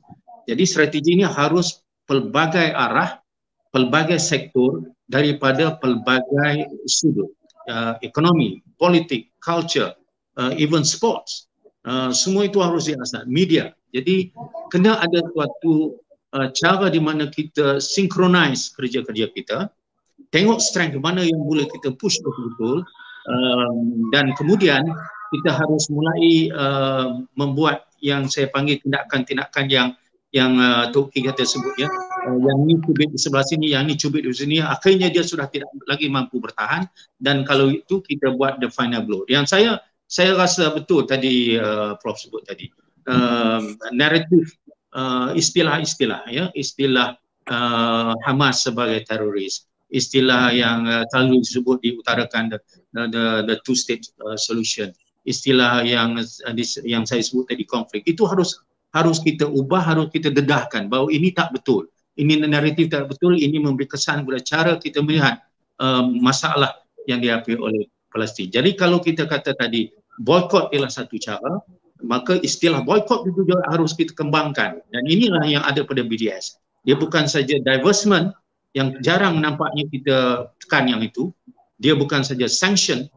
Jadi 0.47 0.63
strategi 0.67 1.19
ini 1.19 1.27
harus 1.27 1.83
pelbagai 2.07 2.75
arah, 2.75 3.19
pelbagai 3.71 4.19
sektor 4.19 4.83
daripada 5.07 5.79
pelbagai 5.79 6.71
sudut. 6.87 7.31
Uh, 7.71 7.95
ekonomi, 8.03 8.63
politik, 8.79 9.31
culture, 9.39 9.95
uh, 10.39 10.51
even 10.59 10.83
sports. 10.83 11.51
Uh, 11.87 12.11
semua 12.11 12.51
itu 12.51 12.59
harus 12.59 12.91
diasah. 12.91 13.27
Media. 13.31 13.71
Jadi 13.95 14.31
kena 14.71 14.99
ada 14.99 15.21
suatu 15.35 15.99
uh, 16.35 16.49
cara 16.55 16.91
di 16.91 16.99
mana 16.99 17.31
kita 17.31 17.79
synchronize 17.83 18.75
kerja-kerja 18.75 19.27
kita. 19.35 19.59
Tengok 20.31 20.63
strength 20.63 20.99
mana 21.03 21.27
yang 21.27 21.43
boleh 21.43 21.67
kita 21.67 21.95
push 21.99 22.19
betul-betul 22.23 22.87
um, 23.29 24.09
dan 24.15 24.33
kemudian 24.39 24.85
kita 25.31 25.51
harus 25.55 25.87
mulai 25.93 26.51
uh, 26.51 27.23
membuat 27.39 27.87
yang 28.03 28.27
saya 28.27 28.49
panggil 28.51 28.81
tindakan-tindakan 28.83 29.67
yang 29.71 29.89
yang 30.31 30.59
uh, 30.63 30.87
Toki 30.95 31.27
kata 31.27 31.43
sebut 31.43 31.75
ya. 31.79 31.91
Uh, 32.27 32.39
yang 32.39 32.59
ni 32.67 32.79
cubit 32.83 33.11
di 33.11 33.19
sebelah 33.19 33.47
sini 33.47 33.75
yang 33.75 33.87
ni 33.87 33.99
cubit 33.99 34.23
di 34.23 34.35
sini. 34.35 34.57
Akhirnya 34.63 35.11
dia 35.11 35.27
sudah 35.27 35.51
tidak 35.51 35.71
lagi 35.87 36.07
mampu 36.07 36.39
bertahan. 36.39 36.87
Dan 37.19 37.43
kalau 37.43 37.71
itu 37.71 38.03
kita 38.03 38.35
buat 38.35 38.63
the 38.63 38.71
final 38.71 39.03
blow. 39.03 39.23
Yang 39.27 39.51
saya 39.51 39.71
saya 40.11 40.35
rasa 40.35 40.75
betul 40.75 41.07
tadi 41.07 41.59
uh, 41.59 41.99
Prof 41.99 42.19
sebut 42.19 42.47
tadi. 42.47 42.71
Uh, 43.11 43.75
naratif 43.91 44.55
uh, 44.95 45.35
istilah-istilah 45.35 46.27
ya. 46.31 46.45
Istilah 46.55 47.19
uh, 47.51 48.15
Hamas 48.23 48.63
sebagai 48.63 49.03
teroris 49.07 49.70
istilah 49.91 50.55
yang 50.55 50.87
uh, 50.87 51.05
selalu 51.11 51.43
disebut 51.43 51.79
diutarakan 51.83 52.55
the, 52.55 52.59
the, 52.95 53.25
the 53.47 53.57
two 53.67 53.75
state 53.75 54.07
uh, 54.23 54.39
solution 54.39 54.91
istilah 55.29 55.85
yang 55.85 56.17
uh, 56.17 56.55
yang 56.87 57.05
saya 57.05 57.21
sebut 57.21 57.51
tadi 57.51 57.69
konflik 57.69 58.03
itu 58.09 58.25
harus 58.25 58.57
harus 58.91 59.23
kita 59.23 59.47
ubah, 59.47 59.83
harus 59.83 60.11
kita 60.11 60.35
dedahkan 60.35 60.91
bahawa 60.91 61.11
ini 61.15 61.31
tak 61.31 61.55
betul. 61.55 61.87
Ini 62.19 62.43
naratif 62.43 62.91
tak 62.91 63.07
betul, 63.07 63.39
ini 63.39 63.63
memberi 63.63 63.87
kesan 63.87 64.27
kepada 64.27 64.41
cara 64.43 64.73
kita 64.77 64.99
melihat 65.01 65.41
um, 65.79 66.19
masalah 66.19 66.75
yang 67.07 67.23
dihadapi 67.23 67.57
oleh 67.57 67.87
Palestin. 68.11 68.51
Jadi 68.51 68.75
kalau 68.75 68.99
kita 68.99 69.25
kata 69.31 69.55
tadi 69.55 69.89
boykot 70.21 70.75
ialah 70.75 70.91
satu 70.91 71.17
cara, 71.23 71.63
maka 72.03 72.37
istilah 72.43 72.83
boykot 72.83 73.31
itu 73.31 73.47
juga 73.47 73.63
harus 73.71 73.95
kita 73.95 74.13
kembangkan. 74.13 74.83
Dan 74.91 75.03
inilah 75.07 75.47
yang 75.47 75.63
ada 75.63 75.87
pada 75.87 76.03
BDS. 76.03 76.59
Dia 76.85 76.99
bukan 76.99 77.31
saja 77.31 77.57
divestment 77.63 78.35
yang 78.77 78.99
jarang 79.03 79.43
nampaknya 79.43 79.85
kita 79.91 80.17
tekan 80.63 80.87
yang 80.91 81.03
itu. 81.03 81.35
Dia 81.81 81.97
bukan 81.97 82.21
saja 82.21 82.45
sanction 82.45 83.09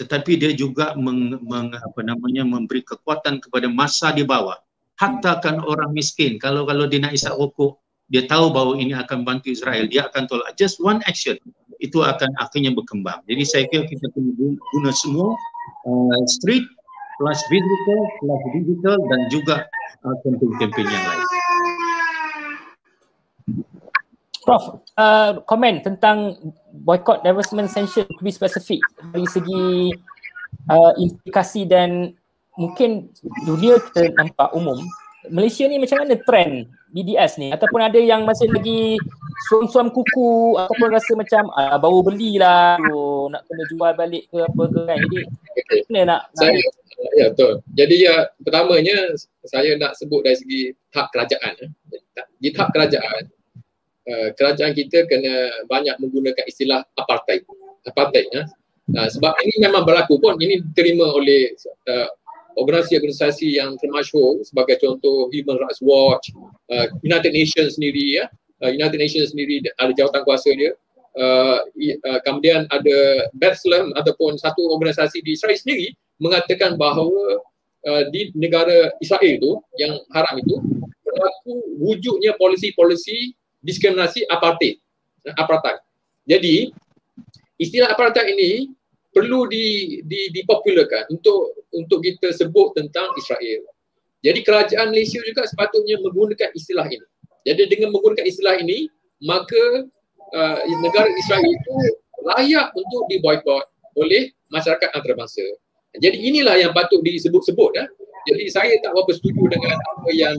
tetapi 0.00 0.40
dia 0.40 0.56
juga 0.56 0.96
meng, 0.96 1.36
meng, 1.44 1.76
apa 1.76 2.00
namanya 2.00 2.40
memberi 2.40 2.80
kekuatan 2.80 3.36
kepada 3.44 3.68
masa 3.68 4.08
di 4.16 4.24
bawah. 4.24 4.56
Hattakan 4.96 5.60
orang 5.60 5.92
miskin 5.92 6.40
kalau 6.40 6.64
kalau 6.64 6.88
dia 6.88 7.04
nak 7.04 7.12
isap 7.12 7.36
rokok 7.36 7.76
dia 8.08 8.24
tahu 8.24 8.50
bahawa 8.50 8.80
ini 8.80 8.96
akan 8.96 9.22
bantu 9.22 9.52
Israel 9.52 9.84
dia 9.88 10.08
akan 10.08 10.24
tolak. 10.24 10.56
Just 10.56 10.80
one 10.80 11.04
action 11.04 11.36
itu 11.80 12.00
akan 12.00 12.32
akhirnya 12.40 12.72
berkembang. 12.72 13.20
Jadi 13.28 13.42
saya 13.44 13.64
kira 13.68 13.84
kita 13.88 14.08
perlu 14.12 14.56
guna 14.56 14.90
semua 14.92 15.36
uh, 15.88 16.20
street 16.40 16.64
plus 17.20 17.40
physical 17.52 18.00
plus 18.24 18.42
digital 18.56 18.96
dan 19.08 19.20
juga 19.28 19.56
uh, 20.04 20.16
kempen-kempen 20.24 20.84
yang 20.88 21.04
lain 21.04 21.39
Prof, 24.50 24.82
uh, 24.98 25.38
komen 25.46 25.78
tentang 25.86 26.34
boycott, 26.74 27.22
divestment, 27.22 27.70
sanction 27.70 28.02
lebih 28.18 28.34
spesifik 28.34 28.82
dari 29.14 29.26
segi 29.30 29.94
uh, 30.66 30.90
implikasi 30.98 31.70
dan 31.70 32.18
mungkin 32.58 33.14
dunia 33.46 33.78
kita 33.78 34.10
nampak 34.18 34.50
umum 34.58 34.74
Malaysia 35.30 35.70
ni 35.70 35.78
macam 35.78 36.02
mana 36.02 36.18
trend 36.26 36.66
BDS 36.90 37.38
ni 37.38 37.54
ataupun 37.54 37.78
ada 37.78 38.00
yang 38.02 38.26
masih 38.26 38.50
lagi 38.50 38.98
suam-suam 39.46 39.94
kuku 39.94 40.58
ataupun 40.58 40.88
rasa 40.90 41.14
macam 41.14 41.46
ah, 41.54 41.78
baru 41.78 42.02
belilah 42.02 42.82
oh, 42.90 43.30
nak 43.30 43.46
kena 43.46 43.64
jual 43.70 43.92
balik 43.94 44.24
ke 44.34 44.38
apa 44.42 44.62
ke 44.66 44.80
kan 44.82 44.98
jadi 44.98 45.18
okay. 45.30 45.80
mana 45.86 46.02
nak, 46.10 46.22
saya, 46.34 46.58
nak 46.58 47.12
ya 47.14 47.26
betul 47.30 47.52
jadi 47.78 47.94
ya 48.02 48.14
pertamanya 48.42 48.98
saya 49.46 49.78
nak 49.78 49.94
sebut 49.94 50.26
dari 50.26 50.36
segi 50.36 50.60
tahap 50.90 51.14
kerajaan 51.14 51.54
eh. 51.62 51.70
di 52.42 52.48
tahap 52.50 52.74
kerajaan 52.74 53.22
uh, 54.10 54.28
kerajaan 54.34 54.74
kita 54.74 55.06
kena 55.06 55.64
banyak 55.70 55.94
menggunakan 56.02 56.44
istilah 56.50 56.82
apartheid 56.98 57.46
apartheid 57.86 58.26
ya. 58.34 58.44
Uh, 58.90 59.06
sebab 59.06 59.38
ini 59.46 59.70
memang 59.70 59.86
berlaku 59.86 60.18
pun 60.18 60.34
ini 60.42 60.58
diterima 60.66 61.06
oleh 61.14 61.54
uh, 61.86 62.10
organisasi-organisasi 62.58 63.62
yang 63.62 63.78
termasyur 63.78 64.42
sebagai 64.42 64.82
contoh 64.82 65.30
Human 65.30 65.62
Rights 65.62 65.78
Watch, 65.78 66.34
uh, 66.74 66.90
United 67.06 67.30
Nations 67.30 67.78
sendiri 67.78 68.18
ya, 68.18 68.26
uh, 68.66 68.70
United 68.70 68.98
Nations 68.98 69.30
sendiri 69.30 69.62
ada 69.78 69.92
jawatan 69.94 70.22
kuasa 70.26 70.50
dia. 70.52 70.74
Uh, 71.10 71.58
uh, 72.06 72.20
kemudian 72.22 72.70
ada 72.70 73.26
Bethlehem 73.34 73.90
ataupun 73.98 74.38
satu 74.38 74.62
organisasi 74.78 75.26
di 75.26 75.34
Israel 75.34 75.58
sendiri 75.58 75.90
mengatakan 76.22 76.78
bahawa 76.78 77.42
uh, 77.86 78.02
di 78.14 78.30
negara 78.38 78.94
Israel 79.02 79.26
itu 79.26 79.58
yang 79.74 79.98
haram 80.14 80.38
itu 80.38 80.54
berlaku 81.02 81.54
wujudnya 81.82 82.38
polisi-polisi 82.38 83.34
diskriminasi 83.64 84.26
apartheid. 84.28 84.80
Apartheid. 85.36 85.80
Jadi 86.24 86.72
istilah 87.60 87.92
apartheid 87.92 88.32
ini 88.32 88.72
perlu 89.10 89.50
di, 89.50 89.98
di, 90.06 90.30
dipopularkan 90.32 91.10
untuk 91.10 91.56
untuk 91.74 92.00
kita 92.02 92.30
sebut 92.34 92.74
tentang 92.78 93.10
Israel. 93.18 93.62
Jadi 94.20 94.40
kerajaan 94.44 94.92
Malaysia 94.92 95.18
juga 95.24 95.48
sepatutnya 95.48 95.96
menggunakan 96.04 96.52
istilah 96.52 96.86
ini. 96.88 97.06
Jadi 97.48 97.72
dengan 97.72 97.96
menggunakan 97.96 98.26
istilah 98.28 98.60
ini, 98.60 98.84
maka 99.24 99.88
uh, 100.36 100.58
negara 100.84 101.08
Israel 101.08 101.48
itu 101.48 101.74
layak 102.20 102.68
untuk 102.76 103.02
diboykot 103.08 103.64
oleh 103.96 104.28
masyarakat 104.52 104.92
antarabangsa. 104.92 105.42
Jadi 105.96 106.20
inilah 106.20 106.60
yang 106.60 106.70
patut 106.76 107.00
disebut-sebut. 107.02 107.70
Ya. 107.74 107.84
Jadi 108.28 108.44
saya 108.52 108.72
tak 108.84 108.92
berapa 108.92 109.12
setuju 109.16 109.42
dengan 109.48 109.76
apa 109.80 110.10
yang 110.12 110.34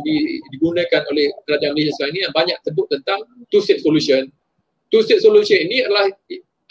digunakan 0.54 1.02
oleh 1.10 1.34
kerajaan 1.50 1.74
Malaysia 1.74 1.94
sekarang 1.98 2.14
ini 2.14 2.22
yang 2.30 2.36
banyak 2.36 2.58
sebut 2.62 2.86
tentang 2.94 3.20
two-state 3.50 3.82
solution. 3.82 4.30
Two-state 4.94 5.24
solution 5.24 5.58
ini 5.58 5.86
adalah 5.88 6.12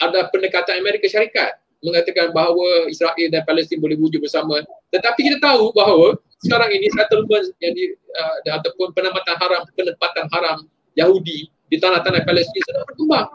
ada 0.01 0.19
pendekatan 0.31 0.79
Amerika 0.79 1.09
Syarikat 1.11 1.61
mengatakan 1.81 2.29
bahawa 2.29 2.87
Israel 2.87 3.27
dan 3.33 3.41
Palestin 3.43 3.81
boleh 3.81 3.97
wujud 3.97 4.21
bersama. 4.21 4.61
Tetapi 4.93 5.19
kita 5.19 5.37
tahu 5.41 5.73
bahawa 5.73 6.13
sekarang 6.45 6.69
ini 6.73 6.87
settlement 6.93 7.45
yang 7.61 7.73
di, 7.73 7.93
uh, 8.17 8.57
ataupun 8.61 8.93
penempatan 8.93 9.35
haram, 9.37 9.61
penempatan 9.73 10.25
haram 10.29 10.57
Yahudi 10.93 11.49
di 11.69 11.77
tanah-tanah 11.81 12.21
Palestin 12.25 12.61
sedang 12.65 12.85
berkembang. 12.85 13.27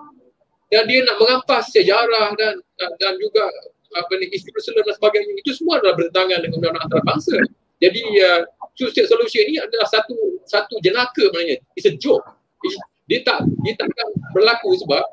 Dan 0.70 0.82
dia 0.90 1.02
nak 1.06 1.16
mengampas 1.22 1.70
sejarah 1.70 2.34
dan 2.34 2.58
dan 2.98 3.12
juga 3.22 3.46
apa 3.94 4.12
ni 4.18 4.26
istilah 4.34 4.82
dan 4.82 4.94
sebagainya 4.98 5.32
itu 5.38 5.54
semua 5.54 5.78
adalah 5.78 5.94
bertentangan 5.94 6.38
dengan 6.42 6.54
undang-undang 6.58 6.84
antarabangsa. 6.90 7.38
Jadi 7.76 8.02
uh, 8.24 8.40
two 8.76 8.88
state 8.88 9.08
solution 9.08 9.44
ini 9.48 9.60
adalah 9.60 9.84
satu 9.88 10.16
satu 10.48 10.80
jenaka 10.80 11.28
maknanya. 11.32 11.60
It's 11.76 11.84
a 11.84 11.92
joke. 11.96 12.24
Dia 13.06 13.22
tak 13.22 13.44
dia 13.62 13.76
takkan 13.76 14.08
berlaku 14.32 14.74
sebab 14.82 15.04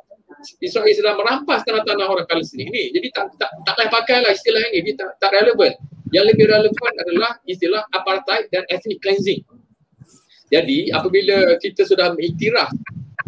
Israel 0.59 0.91
sedang 0.91 1.15
merampas 1.19 1.63
tanah-tanah 1.63 2.07
orang 2.07 2.27
Palestin 2.27 2.67
ini. 2.67 2.91
Jadi 2.91 3.07
tak 3.15 3.31
tak 3.39 3.51
tak 3.63 3.73
payah 3.79 3.91
pakailah 3.91 4.31
istilah 4.31 4.63
ini, 4.71 4.79
dia 4.91 4.93
tak 4.99 5.09
tak 5.19 5.31
relevan. 5.35 5.71
Yang 6.11 6.25
lebih 6.35 6.45
relevan 6.51 6.91
adalah 7.03 7.31
istilah 7.47 7.81
apartheid 7.95 8.51
dan 8.51 8.63
ethnic 8.69 8.99
cleansing. 9.01 9.41
Jadi 10.51 10.93
apabila 10.93 11.57
kita 11.57 11.87
sudah 11.87 12.13
mengiktiraf 12.13 12.69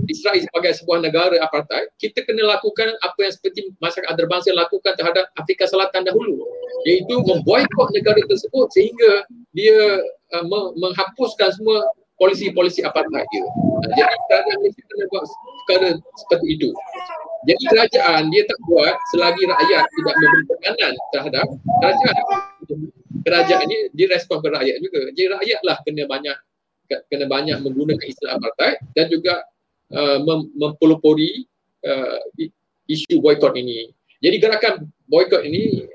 Israel 0.08 0.42
sebagai 0.42 0.72
sebuah 0.82 1.00
negara 1.06 1.36
apartheid, 1.42 1.90
kita 2.02 2.24
kena 2.26 2.46
lakukan 2.58 2.94
apa 3.02 3.20
yang 3.22 3.34
seperti 3.34 3.70
masyarakat 3.82 4.10
antarabangsa 4.12 4.56
lakukan 4.56 4.94
terhadap 4.98 5.30
Afrika 5.38 5.66
Selatan 5.70 6.06
dahulu, 6.06 6.42
iaitu 6.86 7.16
memboikot 7.26 7.90
negara 7.94 8.22
tersebut 8.26 8.68
sehingga 8.74 9.26
dia 9.56 10.02
uh, 10.36 10.46
menghapuskan 10.78 11.54
semua 11.56 11.86
polisi-polisi 12.16 12.82
apartheid 12.84 13.28
dia. 13.28 13.46
Jadi 13.86 14.02
kerajaan 14.02 14.56
Malaysia 14.64 14.84
kena 14.88 15.06
buat 15.12 15.26
perkara 15.66 15.90
seperti 16.16 16.48
itu. 16.56 16.70
Jadi 17.46 17.64
kerajaan 17.70 18.24
dia 18.34 18.44
tak 18.50 18.60
buat 18.66 18.96
selagi 19.14 19.44
rakyat 19.46 19.84
tidak 19.86 20.16
memberi 20.18 20.44
tekanan 20.50 20.94
terhadap 21.14 21.48
kerajaan. 21.84 22.24
Kerajaan 23.26 23.62
ini 23.70 23.78
direspon 23.94 24.38
ke 24.42 24.50
rakyat 24.50 24.78
juga. 24.82 25.02
Jadi 25.14 25.28
rakyatlah 25.30 25.78
kena 25.86 26.04
banyak 26.10 26.38
kena 27.10 27.26
banyak 27.26 27.58
menggunakan 27.66 28.06
istilah 28.06 28.38
apartheid 28.38 28.78
dan 28.94 29.06
juga 29.10 29.42
uh, 29.96 30.20
mem- 30.22 30.52
mempelopori 30.60 31.48
uh, 31.88 32.20
isu 32.86 33.18
boykot 33.24 33.56
ini. 33.56 33.90
Jadi 34.20 34.36
gerakan 34.38 34.74
boykot 35.08 35.42
ini 35.48 35.88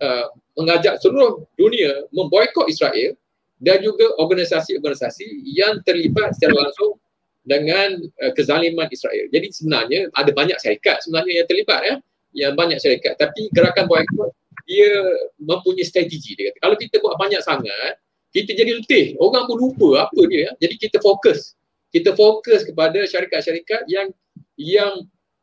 uh, 0.00 0.30
mengajak 0.56 0.98
seluruh 1.02 1.44
dunia 1.58 2.06
memboykot 2.14 2.70
Israel 2.70 3.14
dan 3.58 3.82
juga 3.82 4.14
organisasi-organisasi 4.22 5.42
yang 5.50 5.82
terlibat 5.82 6.34
secara 6.38 6.70
langsung 6.70 6.96
dengan 7.42 7.98
uh, 8.22 8.32
kezaliman 8.32 8.86
Israel. 8.92 9.26
Jadi 9.34 9.46
sebenarnya 9.50 10.00
ada 10.14 10.30
banyak 10.30 10.58
syarikat 10.62 11.02
sebenarnya 11.02 11.42
yang 11.42 11.46
terlibat 11.48 11.80
ya, 11.82 11.94
yang 12.36 12.52
banyak 12.54 12.78
syarikat. 12.78 13.18
Tapi 13.18 13.50
gerakan 13.50 13.90
boykot 13.90 14.30
dia 14.68 14.92
mempunyai 15.40 15.86
strategi 15.86 16.36
dia 16.36 16.52
kata. 16.52 16.58
Kalau 16.60 16.76
kita 16.76 17.00
buat 17.00 17.16
banyak 17.16 17.40
sangat, 17.40 17.96
kita 18.36 18.52
jadi 18.52 18.76
letih. 18.76 19.16
Orang 19.16 19.48
pun 19.48 19.56
lupa 19.56 20.04
apa 20.04 20.20
dia. 20.28 20.44
Ya. 20.44 20.50
Jadi 20.68 20.74
kita 20.76 21.00
fokus. 21.00 21.56
Kita 21.88 22.12
fokus 22.12 22.68
kepada 22.68 23.00
syarikat-syarikat 23.08 23.88
yang 23.88 24.12
yang 24.58 24.92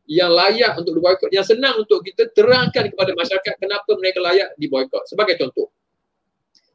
yang 0.06 0.30
layak 0.30 0.78
untuk 0.78 1.02
diboykot, 1.02 1.34
yang 1.34 1.42
senang 1.42 1.82
untuk 1.82 2.06
kita 2.06 2.30
terangkan 2.38 2.94
kepada 2.94 3.12
masyarakat 3.18 3.54
kenapa 3.58 3.90
mereka 3.98 4.22
layak 4.22 4.54
diboykot. 4.62 5.10
Sebagai 5.10 5.42
contoh, 5.42 5.74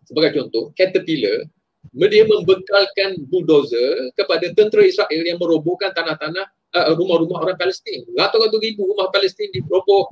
sebagai 0.02 0.34
contoh, 0.34 0.74
Caterpillar 0.74 1.46
dia 1.90 2.22
membekalkan 2.28 3.24
bulldozer 3.26 4.14
kepada 4.14 4.46
tentera 4.54 4.84
Israel 4.84 5.22
yang 5.26 5.38
merobohkan 5.40 5.90
tanah-tanah 5.96 6.46
uh, 6.76 6.92
rumah-rumah 6.94 7.42
orang 7.42 7.58
Palestin. 7.58 8.06
Ratus-ratus 8.14 8.60
ribu 8.62 8.90
rumah 8.94 9.10
Palestin 9.10 9.50
diroboh. 9.50 10.06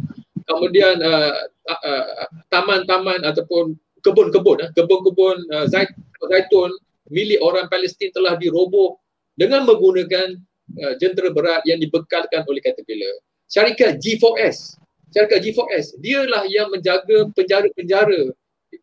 Kemudian 0.49 0.97
uh, 1.05 1.45
uh, 1.69 1.83
uh, 1.85 2.29
taman-taman 2.49 3.21
ataupun 3.21 3.77
kebun-kebun 4.01 4.65
eh, 4.65 4.71
kebun-kebun 4.73 5.37
uh, 5.53 5.67
zaitun 5.69 6.73
milik 7.13 7.37
orang 7.45 7.69
Palestin 7.69 8.09
telah 8.17 8.33
diroboh 8.41 8.97
dengan 9.39 9.63
menggunakan 9.65 10.35
uh, 10.83 10.95
jentera 10.99 11.31
berat 11.31 11.63
yang 11.65 11.79
dibekalkan 11.79 12.43
oleh 12.51 12.61
Caterpillar. 12.61 13.23
Syarikat 13.49 14.03
G4S, 14.03 14.77
syarikat 15.15 15.41
G4S, 15.47 15.97
dialah 16.03 16.45
yang 16.51 16.69
menjaga 16.69 17.31
penjara-penjara 17.33 18.35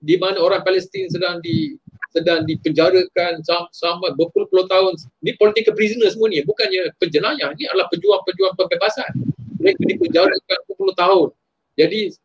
di 0.02 0.16
mana 0.18 0.42
orang 0.42 0.66
Palestin 0.66 1.06
sedang 1.12 1.38
di 1.46 1.78
sedang 2.16 2.48
dipenjarakan 2.48 3.44
selama 3.76 4.16
berpuluh-puluh 4.16 4.72
tahun. 4.72 4.96
Ini 5.20 5.36
political 5.36 5.76
prisoner 5.76 6.08
semua 6.08 6.32
ni, 6.32 6.40
bukannya 6.48 6.96
penjenayah. 6.96 7.52
Ini 7.60 7.68
adalah 7.76 7.92
pejuang-pejuang 7.92 8.56
pembebasan. 8.56 9.12
Mereka 9.60 9.84
dipenjarakan 9.84 10.60
berpuluh 10.72 10.96
tahun. 10.96 11.28
Jadi 11.76 12.16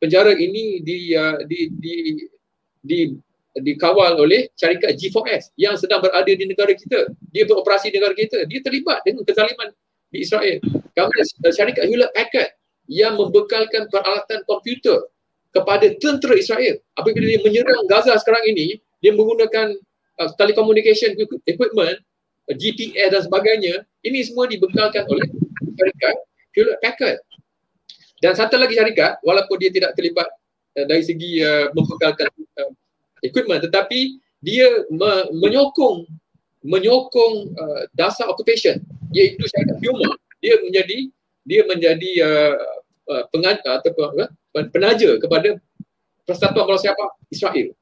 penjara 0.00 0.32
ini 0.32 0.80
di, 0.80 1.12
uh, 1.12 1.44
di, 1.44 1.68
di, 1.76 1.94
di, 2.80 2.98
dikawal 3.54 4.18
oleh 4.18 4.50
syarikat 4.58 4.98
G4S 4.98 5.54
yang 5.54 5.78
sedang 5.78 6.02
berada 6.02 6.26
di 6.26 6.42
negara 6.42 6.74
kita. 6.74 7.06
Dia 7.30 7.46
beroperasi 7.46 7.94
di 7.94 8.02
negara 8.02 8.14
kita. 8.18 8.42
Dia 8.50 8.60
terlibat 8.62 9.06
dengan 9.06 9.22
kezaliman 9.22 9.70
di 10.10 10.26
Israel. 10.26 10.58
Kemudian 10.94 11.52
syarikat 11.54 11.84
Hewlett 11.86 12.10
Packard 12.14 12.50
yang 12.90 13.14
membekalkan 13.14 13.86
peralatan 13.88 14.42
komputer 14.44 15.06
kepada 15.54 15.86
tentera 16.02 16.34
Israel. 16.34 16.76
Apabila 16.98 17.30
dia 17.30 17.40
menyerang 17.46 17.86
Gaza 17.86 18.18
sekarang 18.18 18.42
ini, 18.50 18.82
dia 18.98 19.14
menggunakan 19.14 19.78
uh, 20.18 20.30
telecommunication 20.34 21.14
equipment, 21.46 22.02
uh, 22.50 22.54
GPS 22.58 23.14
dan 23.14 23.22
sebagainya, 23.22 23.74
ini 24.02 24.18
semua 24.26 24.50
dibekalkan 24.50 25.06
oleh 25.06 25.30
syarikat 25.78 26.16
Hewlett 26.58 26.78
Packard. 26.82 27.18
Dan 28.18 28.32
satu 28.34 28.58
lagi 28.58 28.74
syarikat, 28.74 29.22
walaupun 29.22 29.56
dia 29.62 29.70
tidak 29.70 29.94
terlibat 29.94 30.26
uh, 30.74 30.84
dari 30.90 31.06
segi 31.06 31.38
uh, 31.38 31.70
membekalkan 31.70 32.26
equipment, 33.24 33.64
tetapi 33.64 34.20
dia 34.44 34.68
me- 34.92 35.28
menyokong 35.40 36.04
menyokong 36.64 37.34
uh, 37.56 37.82
dasar 37.96 38.28
occupation 38.28 38.80
iaitu 39.12 39.40
syarikat 39.48 39.80
Puma 39.80 40.16
dia 40.40 40.60
menjadi 40.60 40.98
dia 41.44 41.62
menjadi 41.68 42.10
uh, 42.24 42.56
uh, 43.08 43.24
pengajar 43.32 43.80
atau 43.80 43.92
uh, 44.16 44.28
penaja 44.72 45.16
kepada 45.20 45.60
Persatuan 46.24 46.64
Bola 46.64 46.80
Sepak 46.80 47.20
Israel. 47.28 47.76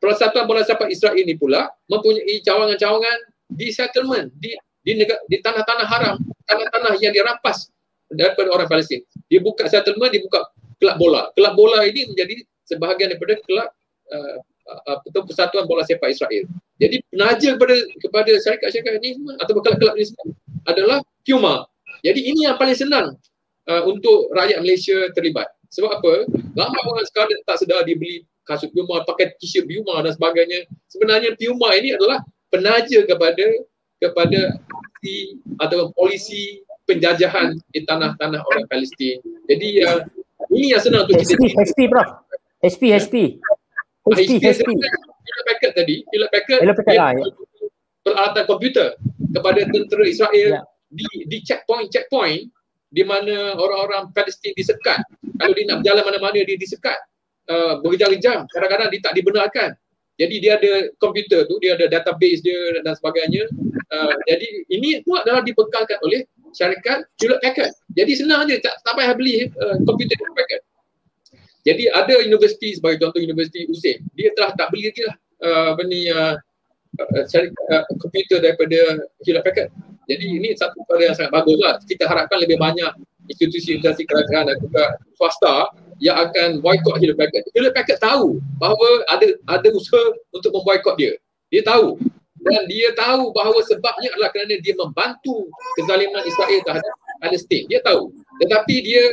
Persatuan 0.00 0.48
Bola 0.48 0.64
Sepak 0.64 0.88
Israel 0.88 1.20
ini 1.20 1.36
pula 1.36 1.68
mempunyai 1.88 2.40
cawangan-cawangan 2.40 3.18
di 3.44 3.68
settlement 3.68 4.32
di 4.40 4.56
di 4.84 4.92
negara 5.00 5.20
di 5.28 5.36
tanah-tanah 5.40 5.86
haram, 5.88 6.16
tanah-tanah 6.48 6.96
yang 7.00 7.12
dirampas 7.12 7.72
daripada 8.08 8.52
orang 8.52 8.68
Palestin. 8.68 9.04
Dia 9.28 9.40
buka 9.40 9.68
settlement, 9.68 10.12
dia 10.12 10.20
buka 10.24 10.48
kelab 10.80 10.96
bola. 10.96 11.28
Kelab 11.36 11.56
bola 11.56 11.84
ini 11.84 12.08
menjadi 12.08 12.40
sebahagian 12.68 13.16
daripada 13.16 13.36
kelab 13.44 13.68
uh, 14.12 14.36
uh, 14.68 15.24
Persatuan 15.24 15.64
Bola 15.68 15.84
Sepak 15.84 16.12
Israel. 16.12 16.44
Jadi 16.80 17.04
penaja 17.12 17.48
kepada 17.54 17.76
kepada 18.00 18.32
syarikat-syarikat 18.40 18.98
ini 19.00 19.10
atau 19.38 19.52
kelab-kelab 19.60 19.94
ini 19.94 20.10
adalah 20.66 20.98
Puma. 21.24 21.68
Jadi 22.04 22.20
ini 22.20 22.44
yang 22.48 22.56
paling 22.60 22.76
senang 22.76 23.16
uh, 23.68 23.82
untuk 23.88 24.32
rakyat 24.34 24.60
Malaysia 24.60 25.08
terlibat. 25.12 25.48
Sebab 25.72 25.90
apa? 25.90 26.12
Ramai 26.54 26.80
orang 26.86 27.06
sekarang 27.08 27.34
tak 27.48 27.58
sedar 27.62 27.82
dia 27.82 27.98
beli 27.98 28.22
kasut 28.44 28.70
Puma, 28.76 29.02
pakai 29.08 29.32
t-shirt 29.40 29.64
Puma 29.64 30.04
dan 30.04 30.12
sebagainya. 30.12 30.68
Sebenarnya 30.92 31.32
Puma 31.34 31.72
ini 31.74 31.96
adalah 31.96 32.20
penaja 32.52 33.02
kepada 33.08 33.46
kepada 33.98 34.40
polisi 34.60 35.40
atau 35.56 35.90
polisi 35.96 36.42
penjajahan 36.84 37.56
di 37.72 37.80
tanah-tanah 37.88 38.40
orang 38.44 38.64
Palestin. 38.68 39.20
Jadi 39.48 39.68
uh, 39.88 40.04
ini 40.52 40.76
yang 40.76 40.82
senang 40.82 41.08
untuk 41.08 41.24
kita 41.24 41.88
bro. 41.88 42.04
HP, 42.64 42.96
HP. 42.96 43.14
HP, 44.04 44.36
HP. 44.40 44.68
Hewlett 44.68 45.44
Packard 45.48 45.72
tadi, 45.72 45.96
Hewlett 46.12 46.30
Packard, 46.30 46.60
Packard 46.60 46.98
lah, 47.00 47.10
ya. 47.16 47.24
peralatan 48.04 48.44
komputer 48.44 48.88
kepada 49.32 49.60
tentera 49.64 50.04
Israel 50.04 50.50
ya. 50.60 50.62
di 50.92 51.08
di 51.24 51.38
checkpoint 51.40 51.88
checkpoint 51.88 52.52
di 52.92 53.02
mana 53.02 53.56
orang-orang 53.56 54.12
Palestin 54.12 54.52
disekat. 54.54 55.00
Kalau 55.40 55.52
dia 55.56 55.64
nak 55.66 55.82
berjalan 55.82 56.04
mana-mana 56.04 56.38
dia 56.44 56.54
disekat 56.60 57.00
uh, 57.48 57.80
berjam-jam 57.80 58.48
kadang-kadang 58.48 58.88
dia 58.92 59.00
tak 59.02 59.14
dibenarkan 59.16 59.70
jadi 60.14 60.34
dia 60.38 60.52
ada 60.56 60.72
komputer 61.02 61.44
tu 61.50 61.58
dia 61.58 61.74
ada 61.74 61.90
database 61.90 62.40
dia 62.40 62.80
dan 62.80 62.94
sebagainya 62.94 63.50
uh, 63.90 64.14
jadi 64.24 64.48
ini 64.70 65.02
tu 65.02 65.12
adalah 65.16 65.42
dibekalkan 65.42 65.98
oleh 66.06 66.24
syarikat 66.54 67.04
Hewlett 67.18 67.40
Packard 67.42 67.72
jadi 67.92 68.12
senang 68.14 68.46
je 68.46 68.56
tak, 68.62 68.78
tak 68.82 68.94
payah 68.94 69.14
beli 69.16 69.50
uh, 69.58 69.76
komputer 69.84 70.14
Hewlett 70.16 70.36
Packard 70.38 70.62
jadi 71.64 71.84
ada 71.96 72.14
universiti 72.22 72.76
sebagai 72.76 73.02
contoh 73.02 73.20
universiti 73.20 73.66
USIM 73.66 74.04
dia 74.14 74.30
telah 74.36 74.52
tak 74.54 74.70
beli 74.70 74.92
lagi 74.92 75.02
lah 75.08 75.16
uh, 75.44 75.70
ni 75.88 76.06
uh, 76.12 76.36
uh, 77.00 77.24
uh, 77.24 77.82
komputer 77.98 78.38
daripada 78.38 79.08
Hewlett 79.24 79.44
Packard 79.44 79.70
jadi 80.04 80.24
ini 80.24 80.52
satu 80.54 80.84
perkara 80.84 81.12
yang 81.12 81.16
sangat 81.16 81.32
bagus 81.32 81.58
lah 81.58 81.74
kita 81.84 82.04
harapkan 82.04 82.38
lebih 82.44 82.60
banyak 82.60 82.92
institusi-institusi 83.28 84.04
kerajaan 84.04 84.52
dan 84.52 84.56
juga 84.60 84.84
swasta 85.16 85.72
yang 86.02 86.16
akan 86.28 86.60
boykot 86.60 87.00
Hewlett 87.00 87.18
Packard. 87.18 87.44
Hewlett 87.54 87.74
Packard 87.74 88.00
tahu 88.02 88.42
bahawa 88.60 88.88
ada 89.08 89.26
ada 89.48 89.68
usaha 89.72 90.12
untuk 90.34 90.52
memboykot 90.52 90.94
dia. 90.98 91.16
Dia 91.48 91.62
tahu 91.64 91.96
dan 92.44 92.62
dia 92.68 92.92
tahu 92.92 93.32
bahawa 93.32 93.56
sebabnya 93.64 94.12
adalah 94.12 94.28
kerana 94.34 94.60
dia 94.60 94.74
membantu 94.76 95.48
kezaliman 95.80 96.22
Israel 96.28 96.60
terhadap 96.66 96.94
Palestin. 97.22 97.64
Dia 97.70 97.80
tahu. 97.80 98.12
Tetapi 98.44 98.74
dia 98.84 99.04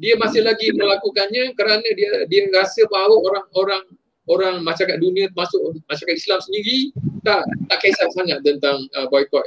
dia 0.00 0.16
masih 0.16 0.40
lagi 0.40 0.72
melakukannya 0.72 1.52
kerana 1.54 1.84
dia 1.92 2.24
dia 2.26 2.48
rasa 2.50 2.88
bahawa 2.88 3.20
orang-orang 3.20 3.84
orang 4.26 4.54
masyarakat 4.64 4.96
dunia 4.96 5.28
masuk 5.36 5.76
masyarakat 5.84 6.16
Islam 6.16 6.40
sendiri 6.40 6.90
tak 7.20 7.44
tak 7.68 7.78
kisah 7.84 8.08
sangat 8.16 8.40
tentang 8.40 8.88
uh, 8.96 9.06
boykot 9.12 9.44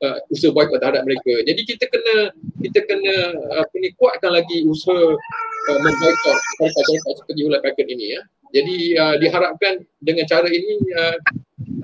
uh, 0.00 0.18
usaha 0.32 0.50
boykot 0.50 0.80
terhadap 0.80 1.04
mereka. 1.04 1.44
Jadi 1.44 1.60
kita 1.68 1.84
kena 1.92 2.16
kita 2.64 2.80
kena 2.88 3.16
apa 3.60 3.74
ni 3.76 3.92
kuatkan 4.00 4.32
lagi 4.32 4.64
usaha 4.64 4.96
uh, 5.14 5.78
memboykot 5.84 6.36
syarikat-syarikat 6.56 7.14
seperti 7.20 7.40
Hewlett 7.44 7.62
Packard 7.62 7.88
ini 7.92 8.16
ya. 8.16 8.20
Jadi 8.54 8.76
uh, 8.96 9.14
diharapkan 9.18 9.82
dengan 10.00 10.24
cara 10.30 10.46
ini 10.46 10.78
uh, 10.94 11.16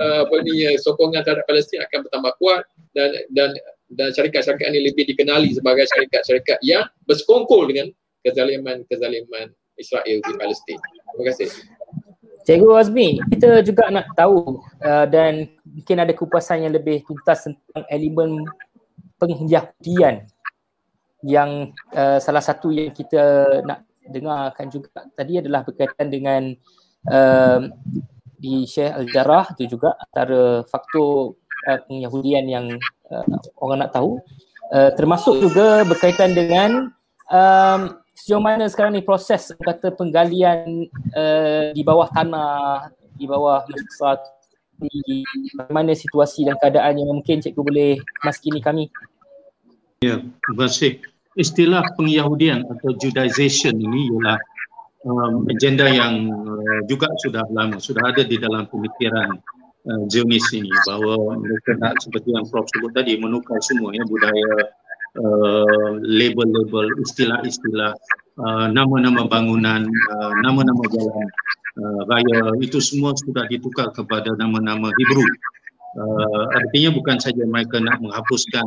uh, 0.00 0.20
apa 0.24 0.36
ni 0.46 0.70
uh, 0.70 0.78
sokongan 0.80 1.26
terhadap 1.26 1.44
Palestin 1.44 1.82
akan 1.84 2.06
bertambah 2.06 2.32
kuat 2.38 2.62
dan 2.94 3.10
dan 3.34 3.52
dan 3.90 4.14
syarikat-syarikat 4.14 4.70
ini 4.70 4.90
lebih 4.90 5.04
dikenali 5.10 5.50
sebagai 5.50 5.84
syarikat-syarikat 5.90 6.62
yang 6.62 6.86
bersekongkol 7.04 7.66
dengan 7.66 7.90
kezaliman-kezaliman 8.22 9.50
Israel 9.74 10.18
di 10.22 10.32
Palestin. 10.38 10.78
Terima 10.78 11.24
kasih. 11.32 11.48
Cikgu 12.40 12.72
Azmi, 12.72 13.20
kita 13.36 13.60
juga 13.60 13.92
nak 13.92 14.16
tahu 14.16 14.64
uh, 14.80 15.06
dan 15.10 15.50
mungkin 15.60 15.96
ada 16.00 16.12
kupasan 16.16 16.64
yang 16.64 16.72
lebih 16.72 17.04
tuntas 17.04 17.44
tentang 17.44 17.84
elemen 17.92 18.48
pengyahudian 19.20 20.24
yang 21.20 21.76
uh, 21.92 22.16
salah 22.16 22.40
satu 22.40 22.72
yang 22.72 22.96
kita 22.96 23.44
nak 23.68 23.84
dengarkan 24.08 24.72
juga 24.72 25.04
tadi 25.12 25.36
adalah 25.36 25.60
berkaitan 25.68 26.08
dengan 26.08 26.42
uh, 27.12 27.68
di 28.40 28.64
Syekh 28.64 28.88
Al-Jarrah 28.88 29.52
itu 29.52 29.76
juga 29.76 30.00
antara 30.00 30.64
faktor 30.64 31.36
uh, 31.68 31.80
pengyahudian 31.84 32.48
yang 32.48 32.66
uh, 33.10 33.26
orang 33.60 33.86
nak 33.86 33.92
tahu 33.92 34.18
uh, 34.72 34.90
termasuk 34.94 35.42
juga 35.42 35.82
berkaitan 35.84 36.32
dengan 36.32 36.94
um, 37.30 37.80
sejauh 38.16 38.42
mana 38.42 38.66
sekarang 38.70 38.96
ni 38.96 39.02
proses 39.02 39.52
kata 39.60 39.92
penggalian 39.94 40.88
uh, 41.14 41.74
di 41.74 41.82
bawah 41.84 42.08
tanah 42.10 42.90
di 43.18 43.28
bawah 43.28 43.66
masyarakat 43.68 44.20
di 44.80 45.20
mana 45.68 45.92
situasi 45.92 46.48
dan 46.48 46.56
keadaan 46.56 46.96
yang 46.96 47.12
mungkin 47.12 47.44
cikgu 47.44 47.60
boleh 47.60 47.92
maskini 48.24 48.64
kami 48.64 48.88
Ya, 50.00 50.16
terima 50.16 50.64
kasih. 50.64 50.96
Istilah 51.36 51.84
pengyahudian 51.92 52.64
atau 52.64 52.96
Judaization 52.96 53.76
ini 53.76 54.08
ialah 54.08 54.40
um, 55.04 55.44
agenda 55.44 55.92
yang 55.92 56.24
uh, 56.32 56.80
juga 56.88 57.12
sudah 57.20 57.44
lama, 57.52 57.76
sudah 57.76 58.08
ada 58.08 58.24
di 58.24 58.40
dalam 58.40 58.64
pemikiran 58.64 59.36
uh, 59.86 60.02
Zionis 60.10 60.44
ini 60.52 60.70
bahawa 60.84 61.38
mereka 61.38 61.76
nak 61.80 61.96
seperti 62.02 62.34
yang 62.34 62.44
Prof 62.48 62.66
sebut 62.68 62.92
tadi 62.92 63.16
menukar 63.16 63.60
semua 63.64 63.94
ya 63.94 64.04
budaya 64.04 64.52
uh, 65.16 65.90
label-label 66.02 66.92
istilah-istilah 67.00 67.92
uh, 68.40 68.66
nama-nama 68.68 69.24
bangunan, 69.26 69.86
uh, 69.86 70.32
nama-nama 70.44 70.82
jalan 70.92 71.28
uh, 71.80 72.00
raya 72.10 72.54
itu 72.60 72.78
semua 72.78 73.16
sudah 73.16 73.46
ditukar 73.48 73.90
kepada 73.94 74.34
nama-nama 74.36 74.92
Hebrew. 74.94 75.26
Uh, 75.90 76.44
artinya 76.54 76.94
bukan 76.94 77.18
saja 77.18 77.42
mereka 77.42 77.82
nak 77.82 77.98
menghapuskan 77.98 78.62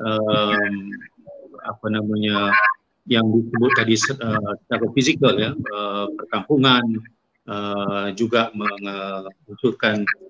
um, 0.00 0.74
apa 1.66 1.86
namanya 1.92 2.48
yang 3.06 3.28
disebut 3.28 3.70
tadi 3.76 3.94
uh, 4.18 4.52
secara 4.64 4.86
fizikal 4.96 5.34
ya 5.36 5.52
uh, 5.52 6.08
perkampungan 6.16 6.84
uh, 7.44 8.08
juga 8.16 8.50
mengunsurkan 8.56 10.00
uh, 10.00 10.25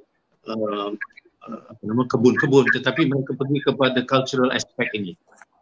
apa 0.50 1.82
nama 1.86 2.02
kebun-kebun 2.10 2.66
tetapi 2.74 3.06
mereka 3.06 3.38
pergi 3.38 3.58
kepada 3.62 3.98
cultural 4.02 4.50
aspect 4.50 4.90
ini 4.94 5.14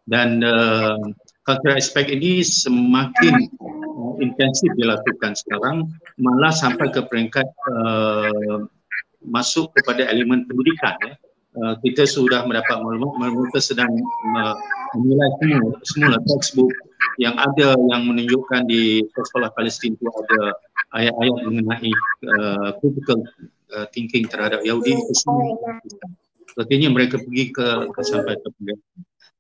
dan 0.09 0.45
uh, 0.45 1.01
cultural 1.45 1.76
aspect 1.76 2.12
ini 2.12 2.45
semakin 2.45 3.49
uh, 3.61 4.14
intensif 4.20 4.68
dilakukan 4.76 5.37
sekarang 5.37 5.89
malah 6.20 6.53
sampai 6.53 6.93
ke 6.93 7.01
peringkat 7.09 7.49
uh, 7.72 8.68
masuk 9.24 9.72
kepada 9.72 10.05
elemen 10.12 10.45
pendidikan 10.45 10.97
ya. 11.01 11.14
Uh, 11.55 11.74
kita 11.87 12.03
sudah 12.03 12.43
mendapat 12.51 12.82
maklumat 12.82 13.30
mereka 13.30 13.62
sedang 13.62 13.89
uh, 14.35 14.59
menilai 14.99 15.30
semua 15.39 15.62
semula 15.87 16.16
textbook 16.26 16.72
yang 17.22 17.39
ada 17.39 17.78
yang 17.95 18.11
menunjukkan 18.11 18.66
di 18.66 19.07
sekolah 19.14 19.55
Palestin 19.55 19.95
itu 19.95 20.03
ada 20.11 20.59
ayat-ayat 20.99 21.37
mengenai 21.47 21.93
uh, 22.26 22.74
critical 22.82 23.22
uh, 23.75 23.87
thinking 23.91 24.31
terhadap 24.31 24.62
Yahudi 24.62 24.95
itu 24.95 25.14
semua. 25.18 25.59
Artinya 26.55 26.89
mereka 26.95 27.18
pergi 27.18 27.51
ke, 27.51 27.66
ke 27.91 28.01
sampai 28.07 28.39
ke 28.39 28.49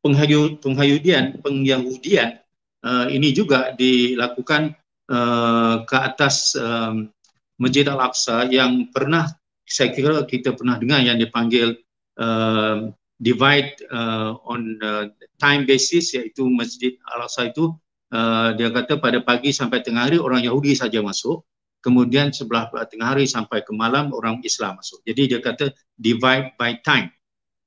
penghayudian, 0.02 0.60
penghayudian, 0.60 1.24
pengyahudian 1.40 2.42
uh, 2.84 3.06
ini 3.08 3.32
juga 3.32 3.72
dilakukan 3.72 4.76
uh, 5.08 5.86
ke 5.88 5.96
atas 5.96 6.52
um, 6.60 7.08
Masjid 7.56 7.86
Al-Aqsa 7.88 8.50
yang 8.52 8.92
pernah 8.92 9.30
saya 9.64 9.96
kira 9.96 10.20
kita 10.28 10.52
pernah 10.52 10.76
dengar 10.76 11.00
yang 11.00 11.16
dipanggil 11.16 11.80
uh, 12.20 12.92
divide 13.16 13.80
uh, 13.88 14.36
on 14.44 14.76
uh, 14.84 15.08
time 15.40 15.64
basis 15.64 16.12
iaitu 16.12 16.44
Masjid 16.52 17.00
Al-Aqsa 17.16 17.48
itu 17.48 17.72
uh, 18.12 18.52
dia 18.52 18.68
kata 18.68 19.00
pada 19.00 19.24
pagi 19.24 19.56
sampai 19.56 19.80
tengah 19.80 20.12
hari 20.12 20.20
orang 20.20 20.44
Yahudi 20.44 20.76
saja 20.76 21.00
masuk 21.00 21.40
kemudian 21.84 22.32
sebelah 22.32 22.72
tengah 22.88 23.12
hari 23.12 23.28
sampai 23.28 23.60
ke 23.60 23.76
malam 23.76 24.08
orang 24.16 24.40
Islam 24.40 24.80
masuk. 24.80 25.04
Jadi 25.04 25.36
dia 25.36 25.40
kata 25.44 25.68
divide 26.00 26.56
by 26.56 26.80
time. 26.80 27.12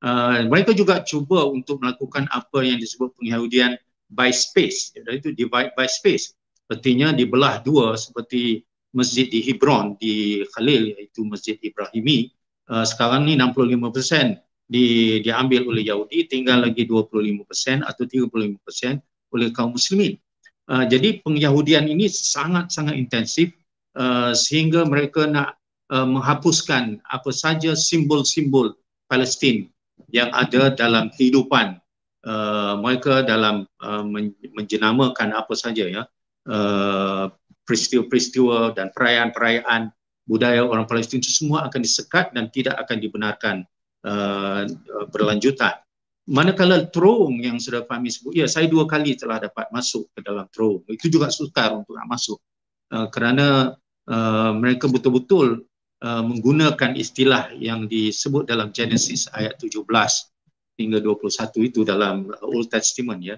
Uh, 0.02 0.42
mereka 0.50 0.74
juga 0.74 1.06
cuba 1.06 1.46
untuk 1.46 1.86
melakukan 1.86 2.26
apa 2.34 2.66
yang 2.66 2.82
disebut 2.82 3.14
pengyahudian 3.22 3.78
by 4.10 4.34
space. 4.34 4.98
Iaitu 4.98 5.38
divide 5.38 5.78
by 5.78 5.86
space. 5.86 6.34
Artinya 6.66 7.14
dibelah 7.14 7.62
dua 7.62 7.94
seperti 7.94 8.66
masjid 8.98 9.30
di 9.30 9.46
Hebron 9.46 9.94
di 10.02 10.42
Khalil 10.58 10.98
iaitu 10.98 11.22
Masjid 11.22 11.62
Ibrahimi. 11.62 12.34
Uh, 12.66 12.84
sekarang 12.84 13.30
ni 13.30 13.38
65% 13.38 14.42
di, 14.68 15.18
diambil 15.24 15.64
oleh 15.70 15.88
Yahudi 15.88 16.28
tinggal 16.28 16.66
lagi 16.68 16.84
25% 16.84 17.86
atau 17.86 18.04
35% 18.04 19.32
oleh 19.32 19.48
kaum 19.54 19.78
muslimin. 19.78 20.18
Uh, 20.68 20.84
jadi 20.84 21.24
pengyahudian 21.24 21.88
ini 21.88 22.12
sangat-sangat 22.12 22.98
intensif 23.00 23.56
uh, 23.98 24.32
sehingga 24.38 24.86
mereka 24.86 25.26
nak 25.26 25.58
uh, 25.90 26.06
menghapuskan 26.06 27.02
apa 27.10 27.34
saja 27.34 27.74
simbol-simbol 27.74 28.78
Palestin 29.10 29.68
yang 30.14 30.30
ada 30.32 30.72
dalam 30.72 31.10
kehidupan 31.18 31.82
uh, 32.30 32.78
mereka 32.78 33.26
dalam 33.26 33.66
uh, 33.82 34.06
menjenamakan 34.54 35.34
apa 35.34 35.54
saja 35.58 35.90
ya 35.90 36.04
uh, 36.48 37.26
peristiwa-peristiwa 37.66 38.78
dan 38.78 38.94
perayaan-perayaan 38.94 39.92
budaya 40.30 40.64
orang 40.64 40.86
Palestin 40.86 41.20
itu 41.20 41.34
semua 41.34 41.68
akan 41.68 41.82
disekat 41.82 42.32
dan 42.32 42.48
tidak 42.54 42.78
akan 42.80 42.98
dibenarkan 43.02 43.66
Uh, 44.08 44.64
berlanjutan. 45.12 45.74
Manakala 46.30 46.86
terowong 46.88 47.44
yang 47.44 47.58
sudah 47.60 47.84
Fahmi 47.84 48.08
sebut, 48.08 48.30
ya 48.40 48.48
saya 48.48 48.70
dua 48.70 48.88
kali 48.88 49.20
telah 49.20 49.42
dapat 49.42 49.68
masuk 49.74 50.08
ke 50.16 50.24
dalam 50.24 50.48
terowong. 50.48 50.86
Itu 50.94 51.12
juga 51.12 51.28
sukar 51.28 51.76
untuk 51.76 51.98
nak 51.98 52.08
masuk. 52.08 52.40
Uh, 52.88 53.12
kerana 53.12 53.76
uh, 54.10 54.52
mereka 54.56 54.88
betul-betul 54.88 55.68
uh, 56.04 56.24
menggunakan 56.24 56.96
istilah 56.96 57.54
yang 57.56 57.86
disebut 57.86 58.48
dalam 58.48 58.74
Genesis 58.74 59.28
ayat 59.32 59.60
17 59.60 59.84
hingga 60.78 61.00
21 61.02 61.70
itu 61.70 61.82
dalam 61.84 62.30
Old 62.44 62.70
Testament 62.72 63.22
ya. 63.24 63.38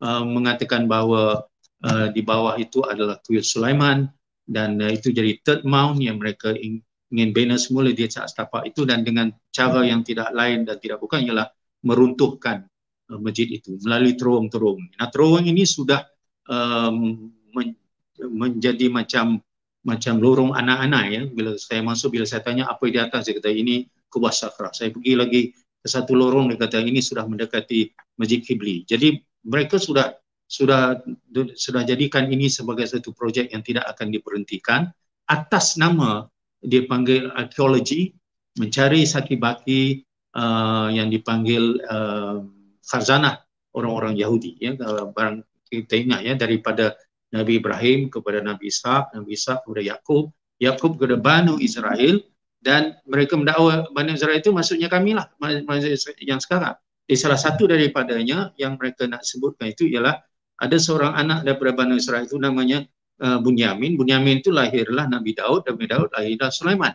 Uh, 0.00 0.24
mengatakan 0.24 0.88
bahawa 0.88 1.44
uh, 1.84 2.08
di 2.08 2.24
bawah 2.24 2.56
itu 2.56 2.80
adalah 2.88 3.20
kuil 3.20 3.44
Sulaiman 3.44 4.08
dan 4.48 4.80
uh, 4.80 4.88
itu 4.88 5.12
jadi 5.12 5.36
third 5.44 5.68
mount 5.68 6.00
yang 6.00 6.16
mereka 6.16 6.56
ingin 6.56 6.80
ingin 7.10 7.30
bina 7.34 7.58
semula 7.58 7.90
di 7.90 8.06
atas 8.06 8.32
tapak 8.32 8.70
itu 8.70 8.86
dan 8.86 9.02
dengan 9.02 9.34
cara 9.50 9.82
yang 9.82 10.06
tidak 10.06 10.30
lain 10.30 10.62
dan 10.62 10.78
tidak 10.78 11.02
bukan 11.02 11.26
ialah 11.26 11.50
meruntuhkan 11.82 12.64
uh, 13.10 13.18
masjid 13.18 13.50
itu 13.50 13.76
melalui 13.82 14.14
terowong-terowong. 14.14 14.94
Nah 14.94 15.10
terowong 15.10 15.44
ini 15.50 15.66
sudah 15.66 16.06
um, 16.46 17.28
men- 17.50 17.78
menjadi 18.22 18.86
macam 18.88 19.42
macam 19.86 20.20
lorong 20.20 20.52
anak-anak 20.52 21.04
ya. 21.08 21.22
Bila 21.28 21.56
saya 21.56 21.80
masuk, 21.80 22.16
bila 22.18 22.24
saya 22.28 22.44
tanya 22.44 22.68
apa 22.68 22.84
di 22.88 22.98
atas, 23.00 23.28
dia 23.28 23.36
kata 23.36 23.50
ini 23.52 23.88
kubah 24.12 24.32
sakra. 24.34 24.72
Saya 24.76 24.92
pergi 24.92 25.12
lagi 25.16 25.42
ke 25.80 25.88
satu 25.88 26.12
lorong, 26.12 26.52
dia 26.52 26.58
kata 26.60 26.82
ini 26.84 27.00
sudah 27.00 27.24
mendekati 27.24 27.88
Masjid 28.20 28.44
Kibli. 28.44 28.84
Jadi 28.84 29.16
mereka 29.48 29.80
sudah 29.80 30.12
sudah 30.50 30.98
sudah 31.54 31.82
jadikan 31.86 32.26
ini 32.26 32.50
sebagai 32.50 32.82
satu 32.82 33.14
projek 33.14 33.54
yang 33.54 33.62
tidak 33.62 33.86
akan 33.86 34.10
diberhentikan 34.10 34.90
atas 35.30 35.78
nama 35.78 36.26
dia 36.58 36.84
panggil 36.90 37.30
arkeologi 37.38 38.10
mencari 38.58 39.06
saki-baki 39.06 40.02
uh, 40.34 40.90
yang 40.90 41.06
dipanggil 41.06 41.78
uh, 41.86 42.42
khazanah 42.82 43.46
orang-orang 43.78 44.18
Yahudi 44.18 44.58
ya 44.58 44.74
barang 45.14 45.46
kita 45.70 45.94
ingat 46.02 46.20
ya 46.26 46.34
daripada 46.34 46.98
Nabi 47.30 47.62
Ibrahim 47.62 48.10
kepada 48.10 48.42
Nabi 48.42 48.70
Ishak, 48.70 49.14
Nabi 49.14 49.38
Ishak 49.38 49.62
kepada 49.62 49.82
Yakub, 49.82 50.34
Yakub 50.58 50.98
kepada 50.98 51.16
Banu 51.16 51.56
Israel 51.62 52.20
dan 52.60 53.00
mereka 53.08 53.38
mendakwa 53.38 53.88
Banu 53.94 54.12
Israel 54.12 54.36
itu 54.36 54.52
maksudnya 54.52 54.92
kami 54.92 55.16
lah 55.16 55.30
yang 56.20 56.42
sekarang. 56.42 56.76
Jadi 57.08 57.16
salah 57.18 57.40
satu 57.40 57.66
daripadanya 57.66 58.54
yang 58.60 58.78
mereka 58.78 59.08
nak 59.08 59.26
sebutkan 59.26 59.72
itu 59.72 59.88
ialah 59.88 60.20
ada 60.60 60.76
seorang 60.76 61.16
anak 61.16 61.42
daripada 61.42 61.72
Banu 61.72 61.96
Israel 61.96 62.28
itu 62.28 62.36
namanya 62.36 62.84
uh, 63.24 63.40
Bunyamin. 63.40 63.96
Bunyamin 63.96 64.44
itu 64.44 64.52
lahirlah 64.52 65.08
Nabi 65.08 65.32
Daud, 65.32 65.66
Nabi 65.66 65.84
Daud 65.88 66.12
lahirlah 66.12 66.52
Sulaiman. 66.52 66.92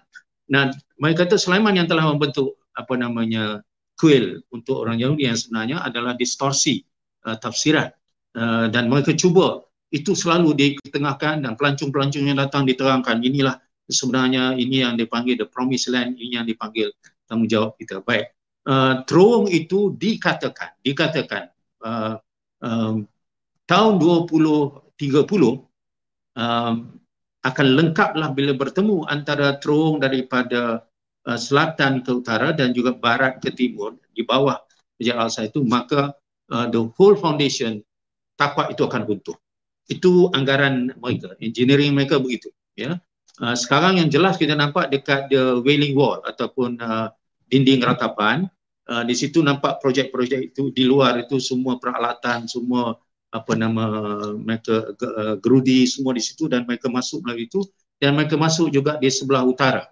Nah, 0.54 0.70
mereka 1.02 1.26
kata 1.26 1.42
Sulaiman 1.42 1.74
yang 1.74 1.90
telah 1.90 2.06
membentuk 2.06 2.62
apa 2.78 2.94
namanya 2.94 3.66
kuil 3.98 4.46
untuk 4.54 4.86
orang 4.86 5.02
Yahudi 5.02 5.26
yang 5.26 5.40
sebenarnya 5.40 5.82
adalah 5.82 6.14
distorsi 6.14 6.86
uh, 7.26 7.36
tafsiran 7.42 7.90
uh, 8.38 8.70
dan 8.70 8.92
mereka 8.92 9.18
cuba 9.18 9.66
itu 9.96 10.12
selalu 10.12 10.52
diketengahkan 10.52 11.48
dan 11.48 11.56
pelancong-pelancong 11.56 12.28
yang 12.28 12.36
datang 12.36 12.68
diterangkan. 12.68 13.24
Inilah 13.24 13.56
sebenarnya 13.88 14.60
ini 14.60 14.84
yang 14.84 15.00
dipanggil 15.00 15.40
the 15.40 15.48
promised 15.48 15.88
land 15.88 16.20
ini 16.20 16.36
yang 16.36 16.44
dipanggil 16.44 16.92
tanggungjawab 17.32 17.80
kita. 17.80 18.04
Baik. 18.04 18.36
Uh, 18.66 19.06
terowong 19.06 19.48
itu 19.54 19.94
dikatakan 19.94 20.74
dikatakan 20.82 21.54
uh, 21.86 22.18
um, 22.66 23.06
tahun 23.70 23.94
2030 24.02 24.98
um, 26.34 26.76
akan 27.46 27.68
lengkaplah 27.78 28.34
bila 28.34 28.58
bertemu 28.58 29.06
antara 29.06 29.62
terowong 29.62 30.02
daripada 30.02 30.82
uh, 31.30 31.38
selatan 31.38 32.02
ke 32.02 32.10
utara 32.10 32.58
dan 32.58 32.74
juga 32.74 32.92
barat 32.92 33.38
ke 33.38 33.54
timur. 33.54 34.02
Di 34.12 34.26
bawah 34.26 34.58
Masjid 34.98 35.14
Al-Aqsa 35.14 35.46
itu 35.46 35.62
maka 35.62 36.18
uh, 36.50 36.66
the 36.68 36.82
whole 36.98 37.14
foundation 37.14 37.86
tapak 38.34 38.74
itu 38.74 38.82
akan 38.82 39.06
runtuh. 39.06 39.38
Itu 39.86 40.34
anggaran 40.34 40.98
mereka, 40.98 41.38
engineering 41.38 41.94
mereka 41.94 42.18
begitu. 42.18 42.50
Ya. 42.74 42.98
Uh, 43.38 43.54
sekarang 43.54 44.02
yang 44.02 44.10
jelas 44.10 44.40
kita 44.40 44.58
nampak 44.58 44.90
dekat 44.90 45.30
the 45.30 45.62
wailing 45.62 45.94
wall 45.94 46.24
ataupun 46.26 46.82
uh, 46.82 47.14
dinding 47.52 47.86
ratapan, 47.86 48.50
uh, 48.90 49.04
di 49.06 49.14
situ 49.14 49.46
nampak 49.46 49.78
projek-projek 49.84 50.56
itu 50.56 50.74
di 50.74 50.90
luar 50.90 51.22
itu 51.22 51.38
semua 51.38 51.78
peralatan, 51.78 52.50
semua 52.50 52.98
apa 53.30 53.54
nama 53.54 53.86
mereka 54.34 54.96
uh, 54.96 55.36
gerudi 55.38 55.86
semua 55.86 56.16
di 56.16 56.24
situ 56.24 56.48
dan 56.48 56.64
mereka 56.64 56.88
masuk 56.88 57.22
melalui 57.28 57.46
itu 57.46 57.62
dan 58.00 58.16
mereka 58.16 58.40
masuk 58.40 58.72
juga 58.72 58.96
di 58.98 59.12
sebelah 59.12 59.44
utara. 59.44 59.86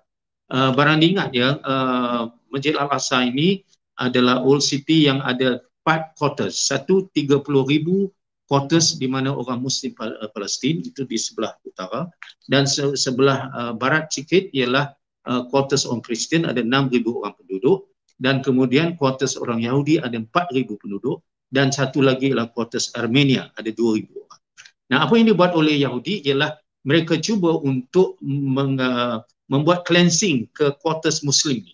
Uh, 0.49 0.71
barang 0.73 0.97
diingat 1.03 1.29
ya, 1.35 1.59
uh, 1.61 2.33
Masjid 2.49 2.73
Al-Aqsa 2.73 3.27
ini 3.27 3.61
adalah 3.99 4.41
old 4.41 4.65
city 4.65 5.05
yang 5.05 5.21
ada 5.21 5.61
empat 5.83 6.17
quarters. 6.17 6.55
Satu 6.57 7.11
tiga 7.13 7.43
puluh 7.43 7.67
ribu 7.67 8.09
quarters 8.47 8.99
di 8.99 9.07
mana 9.07 9.31
orang 9.31 9.63
Muslim 9.63 9.95
uh, 9.99 10.29
Palestin 10.31 10.83
itu 10.83 11.07
di 11.07 11.15
sebelah 11.15 11.55
utara 11.63 12.07
dan 12.51 12.67
se- 12.67 12.95
sebelah 12.95 13.49
uh, 13.55 13.73
barat 13.75 14.11
sikit 14.11 14.51
ialah 14.51 14.91
uh, 15.27 15.47
quarters 15.47 15.87
orang 15.87 16.03
Kristen 16.03 16.43
ada 16.43 16.59
enam 16.59 16.91
ribu 16.91 17.23
orang 17.23 17.35
penduduk 17.39 17.91
dan 18.19 18.43
kemudian 18.45 18.95
quarters 18.99 19.35
orang 19.39 19.63
Yahudi 19.63 19.99
ada 19.99 20.15
empat 20.15 20.51
ribu 20.51 20.77
penduduk 20.79 21.23
dan 21.53 21.69
satu 21.69 22.01
lagi 22.01 22.33
ialah 22.33 22.49
quarters 22.49 22.89
Armenia 22.97 23.53
ada 23.53 23.69
2000 23.69 24.09
orang. 24.09 24.41
Nah, 24.89 24.97
apa 25.05 25.13
yang 25.17 25.29
dibuat 25.29 25.53
oleh 25.53 25.77
Yahudi 25.81 26.25
ialah 26.25 26.57
mereka 26.83 27.15
cuba 27.21 27.55
untuk 27.61 28.19
meng, 28.25 28.75
uh, 28.81 29.23
membuat 29.47 29.85
cleansing 29.87 30.49
ke 30.51 30.73
quarters 30.81 31.21
Muslim 31.23 31.63
ni 31.63 31.73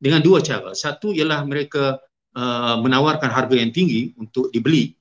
dengan 0.00 0.24
dua 0.24 0.40
cara. 0.40 0.72
Satu 0.72 1.12
ialah 1.12 1.44
mereka 1.44 2.00
uh, 2.34 2.76
menawarkan 2.80 3.28
harga 3.28 3.54
yang 3.54 3.70
tinggi 3.70 4.16
untuk 4.16 4.48
dibeli. 4.50 4.96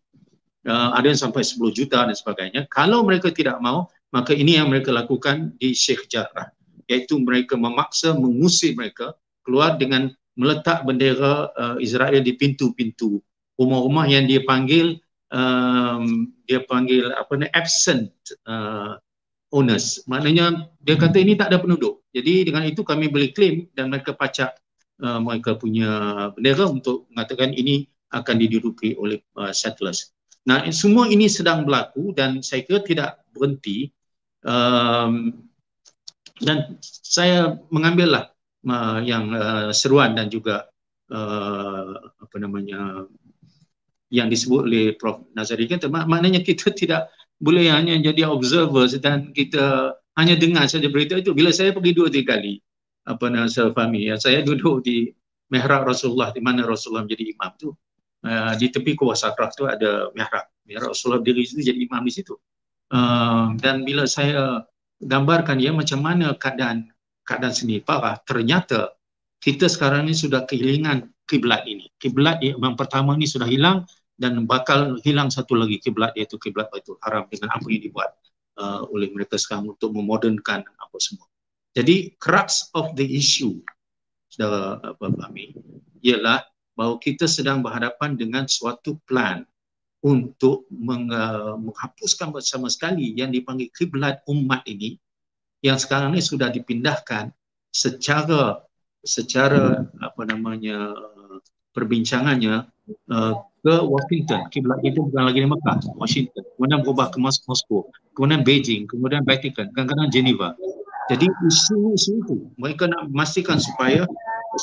Uh, 0.70 0.94
ada 0.94 1.10
yang 1.10 1.18
sampai 1.18 1.42
10 1.42 1.74
juta 1.74 2.06
dan 2.06 2.14
sebagainya. 2.14 2.70
Kalau 2.70 3.02
mereka 3.02 3.34
tidak 3.34 3.58
mau, 3.58 3.90
maka 4.14 4.38
ini 4.38 4.62
yang 4.62 4.70
mereka 4.70 4.94
lakukan 4.94 5.58
di 5.58 5.74
Sheikh 5.74 6.06
Jarrah. 6.06 6.54
Iaitu 6.86 7.18
mereka 7.18 7.58
memaksa 7.58 8.14
mengusir 8.14 8.78
mereka 8.78 9.18
keluar 9.42 9.82
dengan 9.82 10.14
meletak 10.38 10.86
bendera 10.86 11.50
uh, 11.58 11.78
Israel 11.82 12.22
di 12.22 12.38
pintu-pintu 12.38 13.18
rumah-rumah 13.60 14.08
yang 14.08 14.30
dia 14.30 14.46
panggil 14.46 15.02
um, 15.34 16.32
dia 16.48 16.64
panggil 16.64 17.12
apa 17.12 17.34
ni 17.36 17.48
absent 17.52 18.14
uh, 18.48 18.96
owners. 19.52 20.06
Maknanya 20.06 20.70
dia 20.80 20.96
kata 20.96 21.20
ini 21.20 21.36
tak 21.36 21.52
ada 21.52 21.60
penduduk. 21.60 22.06
Jadi 22.16 22.50
dengan 22.50 22.64
itu 22.66 22.82
kami 22.82 23.10
boleh 23.10 23.34
claim 23.34 23.68
dan 23.76 23.90
mereka 23.92 24.16
pacak 24.16 24.56
uh, 25.04 25.20
mereka 25.20 25.60
punya 25.60 25.90
bendera 26.34 26.70
untuk 26.70 27.10
mengatakan 27.14 27.54
ini 27.54 27.86
akan 28.10 28.36
diduduki 28.42 28.98
oleh 28.98 29.22
uh, 29.38 29.54
settlers. 29.54 30.16
Nah, 30.48 30.64
semua 30.72 31.12
ini 31.12 31.28
sedang 31.28 31.68
berlaku 31.68 32.16
dan 32.16 32.40
saya 32.40 32.64
kira 32.64 32.80
tidak 32.86 33.20
berhenti. 33.36 33.92
Um, 34.40 35.44
dan 36.40 36.80
saya 36.84 37.60
mengambillah 37.68 38.32
uh, 38.64 39.00
yang 39.04 39.36
uh, 39.36 39.70
seruan 39.76 40.16
dan 40.16 40.32
juga 40.32 40.72
uh, 41.12 41.92
apa 42.24 42.36
namanya 42.40 43.04
yang 44.10 44.32
disebut 44.32 44.64
oleh 44.64 44.96
Prof. 44.96 45.28
Nazari. 45.36 45.68
Kata 45.68 45.92
mak- 45.92 46.08
maknanya 46.08 46.40
kita 46.40 46.72
tidak 46.82 47.12
boleh 47.40 47.68
hanya 47.68 48.00
jadi 48.00 48.28
observers 48.28 48.96
dan 49.00 49.36
kita 49.36 49.96
hanya 50.16 50.36
dengar 50.40 50.68
saja 50.72 50.88
berita 50.88 51.20
itu. 51.20 51.36
Bila 51.36 51.52
saya 51.52 51.76
pergi 51.76 51.92
dua 51.92 52.08
tiga 52.08 52.40
kali 52.40 52.60
apa 53.10 53.26
nama 53.32 53.50
saya 53.50 53.74
ya 53.98 54.16
saya 54.22 54.40
duduk 54.48 54.86
di 54.86 55.10
mihrab 55.50 55.90
Rasulullah 55.90 56.30
di 56.30 56.42
mana 56.46 56.62
Rasulullah 56.62 57.04
menjadi 57.10 57.34
imam 57.34 57.52
tu 57.58 57.74
uh, 58.26 58.54
di 58.56 58.68
tepi 58.72 58.96
kuah 58.96 59.16
sakrah 59.16 59.52
tu 59.54 59.68
ada 59.70 60.10
mihrab. 60.16 60.46
Mihrab 60.66 60.92
Rasulullah 60.92 61.24
diri 61.24 61.46
itu 61.46 61.62
jadi 61.62 61.78
imam 61.78 62.04
di 62.04 62.14
situ. 62.14 62.36
Uh, 62.90 63.54
dan 63.62 63.86
bila 63.86 64.10
saya 64.10 64.66
gambarkan 65.00 65.62
ya 65.62 65.70
macam 65.70 66.02
mana 66.02 66.34
keadaan 66.36 66.90
keadaan 67.24 67.54
seni 67.54 67.78
parah 67.80 68.18
ternyata 68.26 68.98
kita 69.40 69.70
sekarang 69.70 70.10
ni 70.10 70.18
sudah 70.18 70.44
kehilangan 70.44 71.08
kiblat 71.30 71.64
ini. 71.70 71.88
Kiblat 72.02 72.42
yang 72.44 72.76
pertama 72.76 73.16
ni 73.16 73.30
sudah 73.30 73.48
hilang 73.48 73.86
dan 74.20 74.44
bakal 74.44 75.00
hilang 75.06 75.32
satu 75.32 75.56
lagi 75.56 75.80
kiblat 75.80 76.12
iaitu 76.18 76.36
kiblat 76.36 76.68
Baitul 76.74 77.00
Haram 77.06 77.30
dengan 77.32 77.56
apa 77.56 77.64
yang 77.72 77.88
dibuat 77.88 78.12
uh, 78.60 78.84
oleh 78.92 79.08
mereka 79.16 79.40
sekarang 79.40 79.72
untuk 79.72 79.96
memodernkan 79.96 80.66
apa 80.66 80.98
semua. 81.00 81.30
Jadi 81.72 82.18
crux 82.20 82.68
of 82.76 82.92
the 83.00 83.06
issue 83.06 83.62
saudara 84.30 84.78
apa 84.84 85.06
kami 85.26 85.56
ialah 86.06 86.44
bahawa 86.80 86.96
kita 87.04 87.28
sedang 87.28 87.60
berhadapan 87.60 88.16
dengan 88.16 88.48
suatu 88.48 88.96
plan 89.04 89.44
untuk 90.00 90.64
meng, 90.72 91.12
uh, 91.12 91.60
menghapuskan 91.60 92.32
bersama 92.32 92.72
sekali 92.72 93.12
yang 93.20 93.36
dipanggil 93.36 93.68
kiblat 93.76 94.24
umat 94.32 94.64
ini 94.64 94.96
yang 95.60 95.76
sekarang 95.76 96.16
ini 96.16 96.24
sudah 96.24 96.48
dipindahkan 96.48 97.36
secara 97.76 98.64
secara 99.04 99.84
apa 100.00 100.22
namanya 100.24 100.96
perbincangannya 101.76 102.64
uh, 103.12 103.34
ke 103.60 103.76
Washington. 103.84 104.48
Kiblat 104.48 104.80
itu 104.88 105.04
bukan 105.04 105.24
lagi 105.28 105.44
di 105.44 105.48
Mekah 105.52 105.84
Washington. 106.00 106.48
Kemudian 106.56 106.80
berubah 106.80 107.12
ke 107.12 107.20
Moskow 107.20 107.92
kemudian 108.16 108.48
Beijing 108.48 108.88
kemudian 108.88 109.28
Vatican 109.28 109.68
kadang-kadang 109.76 110.08
Geneva. 110.08 110.56
Jadi 111.12 111.28
isu-isu 111.28 112.24
itu 112.24 112.36
mereka 112.56 112.88
nak 112.88 113.12
memastikan 113.12 113.60
supaya 113.60 114.08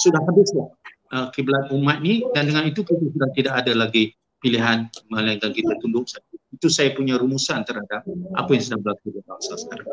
sudah 0.00 0.20
habislah 0.24 0.72
uh, 1.12 1.28
kiblat 1.34 1.70
umat 1.70 2.02
ni 2.02 2.24
dan 2.34 2.48
dengan 2.48 2.66
itu 2.66 2.82
kita 2.82 3.02
sudah 3.12 3.30
tidak 3.34 3.54
ada 3.64 3.72
lagi 3.74 4.14
pilihan 4.40 4.86
melainkan 5.10 5.50
kita 5.50 5.74
tunduk. 5.80 6.06
Itu 6.54 6.70
saya 6.70 6.94
punya 6.94 7.18
rumusan 7.18 7.66
terhadap 7.66 8.06
apa 8.36 8.50
yang 8.54 8.62
sedang 8.62 8.80
berlaku 8.84 9.16
di 9.16 9.20
bangsa 9.24 9.54
sekarang. 9.58 9.88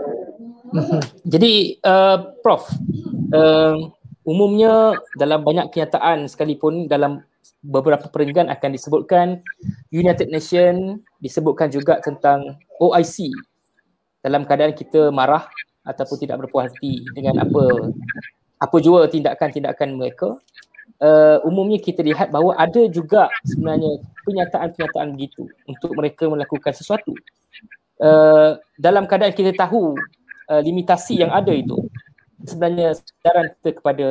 Jadi 1.26 1.82
uh, 1.84 2.18
Prof, 2.46 2.70
uh, 3.34 3.78
umumnya 4.24 4.96
dalam 5.18 5.44
banyak 5.44 5.72
kenyataan 5.72 6.28
sekalipun 6.32 6.88
dalam 6.88 7.24
beberapa 7.64 8.08
perenggan 8.08 8.52
akan 8.52 8.70
disebutkan 8.76 9.28
United 9.92 10.32
Nation 10.32 11.00
disebutkan 11.20 11.72
juga 11.72 12.00
tentang 12.00 12.60
OIC 12.80 13.32
dalam 14.24 14.48
keadaan 14.48 14.76
kita 14.76 15.12
marah 15.12 15.48
ataupun 15.84 16.18
tidak 16.20 16.48
berpuas 16.48 16.72
hati 16.72 17.04
dengan 17.12 17.44
apa 17.44 17.92
apa 18.64 18.78
jua 18.80 19.12
tindakan-tindakan 19.12 20.00
mereka 20.00 20.40
uh, 21.02 21.38
umumnya 21.48 21.80
kita 21.82 22.04
lihat 22.04 22.30
bahawa 22.30 22.58
ada 22.60 22.86
juga 22.92 23.32
sebenarnya 23.48 24.04
penyataan-penyataan 24.28 25.08
begitu 25.16 25.48
untuk 25.66 25.96
mereka 25.98 26.28
melakukan 26.30 26.74
sesuatu. 26.76 27.16
Uh, 28.02 28.60
dalam 28.76 29.08
keadaan 29.08 29.32
kita 29.32 29.56
tahu 29.56 29.96
uh, 30.50 30.62
limitasi 30.62 31.24
yang 31.24 31.32
ada 31.32 31.54
itu, 31.56 31.78
sebenarnya 32.44 32.98
sedaran 32.98 33.54
kita 33.60 33.70
kepada 33.80 34.08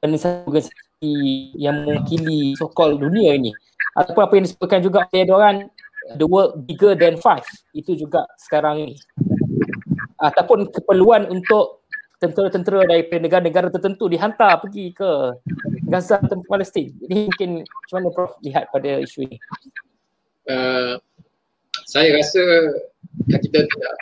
organisasi 0.00 1.12
yang 1.58 1.84
mewakili 1.84 2.56
sokol 2.56 2.96
dunia 2.96 3.36
ini. 3.36 3.52
Ataupun 3.96 4.22
apa 4.24 4.32
yang 4.36 4.44
disebutkan 4.44 4.80
juga 4.84 5.08
oleh 5.08 5.32
orang 5.32 5.56
the 6.14 6.26
world 6.28 6.62
bigger 6.64 6.94
than 6.94 7.18
five. 7.18 7.44
Itu 7.74 7.96
juga 7.98 8.24
sekarang 8.38 8.86
ini. 8.86 8.96
Ataupun 10.16 10.72
keperluan 10.72 11.28
untuk 11.28 11.84
tentera-tentera 12.26 12.82
daripada 12.84 13.20
negara-negara 13.22 13.68
tertentu 13.70 14.10
dihantar 14.10 14.58
pergi 14.60 14.90
ke 14.90 15.10
Gaza 15.86 16.18
atau 16.18 16.42
Palestin. 16.42 16.90
Jadi 16.98 17.30
mungkin 17.30 17.50
macam 17.62 17.94
mana 17.94 18.08
Prof 18.10 18.32
lihat 18.42 18.68
pada 18.74 18.98
isu 18.98 19.30
ini? 19.30 19.38
Uh, 20.46 20.98
saya 21.86 22.10
rasa 22.14 22.42
kita 23.30 23.66
tidak 23.66 23.92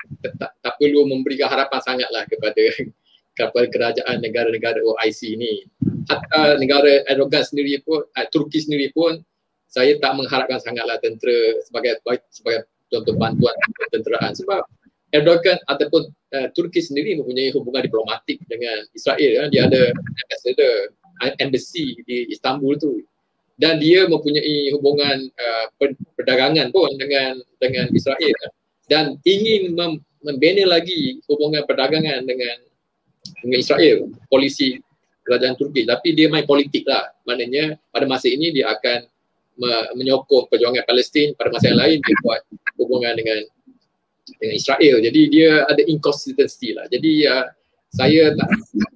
tak, 0.40 0.50
tak 0.60 0.74
perlu 0.80 1.04
memberikan 1.04 1.52
harapan 1.52 1.80
sangatlah 1.84 2.24
kepada 2.24 2.62
kepada 3.38 3.66
kerajaan 3.68 4.16
negara-negara 4.24 4.80
OIC 4.80 5.20
ini. 5.36 5.68
Hatta 6.08 6.56
negara 6.56 7.04
Erdogan 7.08 7.44
sendiri 7.44 7.84
pun, 7.84 8.00
uh, 8.04 8.26
Turki 8.32 8.64
sendiri 8.64 8.88
pun 8.96 9.20
saya 9.68 9.98
tak 9.98 10.14
mengharapkan 10.14 10.62
sangatlah 10.62 10.96
tentera 11.02 11.58
sebagai 11.66 11.98
sebagai 12.30 12.70
contoh 12.94 13.14
bantuan 13.18 13.54
tenteraan 13.90 14.30
sebab 14.30 14.62
Erdogan 15.14 15.62
ataupun 15.70 16.10
uh, 16.10 16.48
Turki 16.50 16.82
sendiri 16.82 17.14
mempunyai 17.14 17.54
hubungan 17.54 17.86
diplomatik 17.86 18.42
dengan 18.50 18.82
Israel. 18.90 19.30
Ya. 19.30 19.44
Dia 19.46 19.62
ada 19.70 19.82
ambassador 19.94 20.74
embassy 21.38 22.02
di 22.02 22.26
Istanbul 22.34 22.74
tu 22.74 22.98
dan 23.54 23.78
dia 23.78 24.10
mempunyai 24.10 24.74
hubungan 24.74 25.30
uh, 25.30 25.66
perdagangan 26.18 26.74
pun 26.74 26.90
dengan 26.98 27.38
dengan 27.62 27.86
Israel 27.94 28.18
ya. 28.34 28.48
dan 28.90 29.04
ingin 29.22 29.78
mem- 29.78 30.02
membina 30.26 30.66
lagi 30.66 31.22
hubungan 31.30 31.62
perdagangan 31.62 32.26
dengan 32.26 32.56
dengan 33.40 33.58
Israel 33.62 34.10
polisi 34.26 34.82
kerajaan 35.22 35.54
Turki 35.54 35.86
tapi 35.86 36.18
dia 36.18 36.26
main 36.26 36.44
politik 36.44 36.82
lah 36.84 37.14
maknanya 37.22 37.78
pada 37.94 38.10
masa 38.10 38.26
ini 38.26 38.50
dia 38.50 38.74
akan 38.74 39.06
me- 39.62 39.88
menyokong 40.02 40.50
perjuangan 40.50 40.82
Palestin 40.82 41.38
pada 41.38 41.54
masa 41.54 41.70
yang 41.70 41.78
lain 41.78 41.98
dia 42.02 42.16
buat 42.26 42.42
hubungan 42.74 43.14
dengan 43.14 43.38
dengan 44.38 44.54
Israel. 44.54 44.96
Jadi 45.02 45.20
dia 45.30 45.64
ada 45.66 45.82
inconsistency 45.84 46.74
lah. 46.74 46.86
Jadi 46.90 47.26
uh, 47.26 47.46
saya 47.94 48.34
tak 48.34 48.48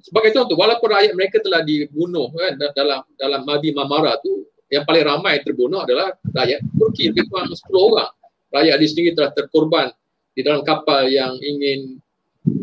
sebagai 0.02 0.34
contoh 0.34 0.58
walaupun 0.58 0.90
rakyat 0.90 1.14
mereka 1.14 1.38
telah 1.38 1.62
dibunuh 1.62 2.34
kan 2.34 2.58
dalam 2.74 3.00
dalam 3.14 3.40
Madi 3.46 3.70
Mamara 3.70 4.18
tu 4.18 4.42
yang 4.68 4.82
paling 4.82 5.06
ramai 5.06 5.40
terbunuh 5.46 5.86
adalah 5.86 6.12
rakyat 6.34 6.60
Turki 6.76 7.14
lebih 7.14 7.30
kurang 7.30 7.48
10 7.48 7.62
orang. 7.78 8.10
Rakyat 8.48 8.76
di 8.80 8.86
sini 8.90 9.10
telah 9.14 9.30
terkorban 9.32 9.88
di 10.34 10.40
dalam 10.42 10.66
kapal 10.66 11.06
yang 11.08 11.38
ingin 11.38 12.02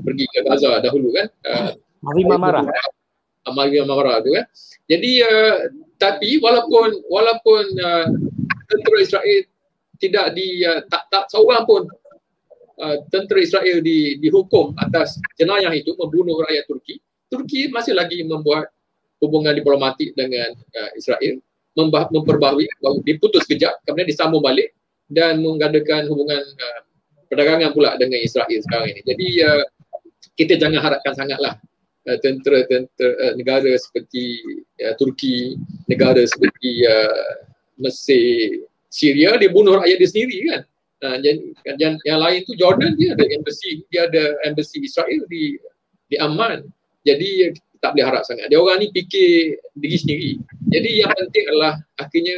pergi 0.04 0.26
ke 0.28 0.40
Gaza 0.44 0.84
dahulu 0.84 1.16
kan. 1.16 1.28
Uh, 1.48 1.72
Madi 2.04 2.24
Mamara. 2.28 2.62
Madi 3.48 3.80
Mamara 3.82 4.20
tu 4.20 4.36
kan. 4.36 4.46
Jadi 4.92 5.12
uh, 5.24 5.56
tapi 5.96 6.38
walaupun 6.44 7.00
walaupun 7.08 7.64
uh, 7.80 8.08
tentera 8.68 8.98
Israel 9.00 9.42
tidak 9.98 10.26
di 10.36 10.62
uh, 10.68 10.84
tak 10.92 11.08
tak 11.08 11.32
seorang 11.32 11.64
pun 11.64 11.88
uh, 12.80 12.98
tentera 13.12 13.40
Israel 13.42 13.80
di, 13.80 14.20
dihukum 14.20 14.76
atas 14.80 15.20
jenayah 15.40 15.72
itu 15.76 15.96
membunuh 15.96 16.40
rakyat 16.46 16.66
Turki, 16.68 16.96
Turki 17.32 17.68
masih 17.72 17.96
lagi 17.96 18.22
membuat 18.24 18.72
hubungan 19.24 19.56
diplomatik 19.56 20.14
dengan 20.14 20.54
uh, 20.54 20.92
Israel, 20.96 21.40
membah- 21.76 22.12
memperbaharui, 22.12 22.68
diputus 23.04 23.44
kejap, 23.48 23.80
kemudian 23.84 24.08
disambung 24.08 24.44
balik 24.44 24.72
dan 25.12 25.40
mengadakan 25.42 26.08
hubungan 26.10 26.42
uh, 26.42 26.80
perdagangan 27.28 27.72
pula 27.74 27.98
dengan 27.98 28.20
Israel 28.22 28.60
sekarang 28.64 28.96
ini. 28.96 29.02
Jadi 29.04 29.28
uh, 29.44 29.64
kita 30.36 30.60
jangan 30.60 30.82
harapkan 30.84 31.14
sangatlah 31.16 31.58
uh, 32.08 32.18
tentera-tentera 32.22 33.12
uh, 33.20 33.34
negara 33.40 33.72
seperti 33.80 34.40
uh, 34.84 34.94
Turki, 35.00 35.56
negara 35.88 36.22
seperti 36.24 36.86
uh, 36.86 37.46
Mesir, 37.76 38.64
Syria 38.88 39.36
dia 39.36 39.52
bunuh 39.52 39.76
rakyat 39.84 39.98
dia 40.00 40.10
sendiri 40.10 40.38
kan. 40.48 40.62
Uh, 41.06 41.22
yang, 41.22 41.38
yang, 41.78 41.93
yang 42.01 42.18
lain 42.18 42.41
tu 42.49 42.58
Jordan 42.58 42.97
dia 42.97 43.14
ada 43.14 43.30
embassy 43.30 43.86
dia 43.93 44.10
ada 44.10 44.34
embassy 44.41 44.82
Israel 44.82 45.22
di 45.30 45.62
di 46.10 46.18
Amman. 46.18 46.66
Jadi 47.06 47.53
tak 47.78 47.93
boleh 47.93 48.06
harap 48.10 48.26
sangat. 48.26 48.49
Dia 48.49 48.58
orang 48.58 48.82
ni 48.82 48.89
fikir 48.89 49.62
diri 49.78 49.97
sendiri. 50.01 50.32
Jadi 50.74 50.89
yang 51.06 51.14
penting 51.14 51.45
adalah 51.53 51.78
akhirnya 52.01 52.38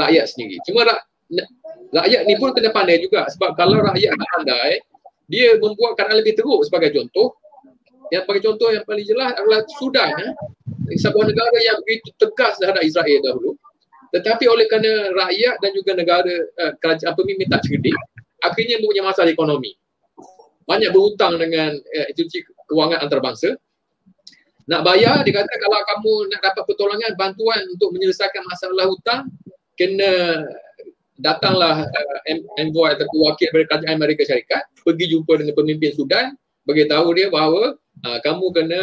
rakyat 0.00 0.24
sendiri. 0.32 0.56
Cuma 0.64 0.88
rak, 0.88 1.04
rakyat 1.92 2.20
ni 2.26 2.34
pun 2.38 2.50
kena 2.54 2.70
pandai 2.72 3.02
juga 3.02 3.26
sebab 3.30 3.54
kalau 3.58 3.82
rakyat 3.82 4.14
tak 4.14 4.28
pandai 4.38 4.72
dia 5.30 5.54
membuat 5.58 5.94
keadaan 5.94 6.18
lebih 6.22 6.34
teruk 6.38 6.62
sebagai 6.66 6.90
contoh 6.94 7.38
yang 8.10 8.26
sebagai 8.26 8.42
contoh 8.50 8.68
yang 8.74 8.82
paling 8.82 9.06
jelas 9.06 9.30
adalah 9.38 9.60
Sudan 9.78 10.10
eh. 10.90 10.98
sebuah 10.98 11.24
negara 11.30 11.58
yang 11.62 11.78
begitu 11.86 12.10
tegas 12.18 12.58
terhadap 12.58 12.82
Israel 12.82 13.20
dahulu 13.22 13.54
Tetapi 14.10 14.44
oleh 14.50 14.66
kerana 14.66 15.14
rakyat 15.14 15.56
dan 15.62 15.70
juga 15.74 15.92
negara 15.94 16.34
uh, 16.58 16.72
kerajaan 16.82 17.14
pemimpin 17.14 17.46
tak 17.46 17.62
cerdik, 17.62 17.94
akhirnya 18.42 18.82
mempunyai 18.82 19.06
masalah 19.06 19.30
ekonomi. 19.30 19.78
Banyak 20.66 20.90
berhutang 20.90 21.38
dengan 21.38 21.78
uh, 21.78 22.06
institusi 22.10 22.42
kewangan 22.66 23.06
antarabangsa. 23.06 23.54
Nak 24.70 24.86
bayar, 24.86 25.26
dia 25.26 25.34
kata 25.34 25.50
kalau 25.50 25.78
kamu 25.82 26.12
nak 26.30 26.40
dapat 26.46 26.62
pertolongan, 26.66 27.10
bantuan 27.18 27.58
untuk 27.70 27.90
menyelesaikan 27.94 28.42
masalah 28.46 28.86
hutang, 28.86 29.26
kena 29.74 30.46
datanglah 31.18 31.86
uh, 31.86 32.18
envoy 32.58 32.90
atau 32.94 33.06
wakil 33.26 33.50
dari 33.50 33.66
kerajaan 33.66 33.94
Amerika 33.94 34.22
Syarikat, 34.26 34.62
pergi 34.82 35.10
jumpa 35.10 35.38
dengan 35.38 35.54
pemimpin 35.54 35.90
Sudan, 35.94 36.34
beritahu 36.66 37.14
dia 37.14 37.30
bahawa 37.30 37.74
uh, 38.06 38.18
kamu 38.22 38.46
kena 38.54 38.82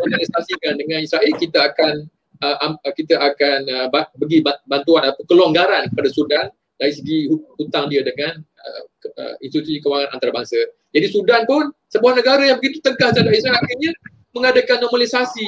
organisasikan 0.00 0.80
dengan 0.80 1.04
Israel, 1.04 1.32
kita 1.36 1.72
akan 1.72 2.08
uh, 2.42 2.92
kita 2.94 3.18
akan 3.18 3.58
uh, 3.66 3.86
bagi 3.92 4.42
bantuan 4.42 5.10
atau 5.10 5.22
kelonggaran 5.26 5.90
kepada 5.92 6.08
Sudan 6.10 6.46
dari 6.78 6.92
segi 6.94 7.26
hutang 7.58 7.90
dia 7.90 8.06
dengan 8.06 8.38
uh, 8.38 8.82
uh, 9.18 9.34
institusi 9.42 9.82
kewangan 9.82 10.14
antarabangsa. 10.14 10.58
Jadi 10.94 11.06
Sudan 11.10 11.44
pun 11.44 11.68
sebuah 11.90 12.18
negara 12.18 12.46
yang 12.46 12.58
begitu 12.62 12.80
tegas 12.80 13.16
terhadap 13.16 13.34
Israel 13.34 13.58
akhirnya 13.58 13.92
mengadakan 14.32 14.76
normalisasi 14.86 15.46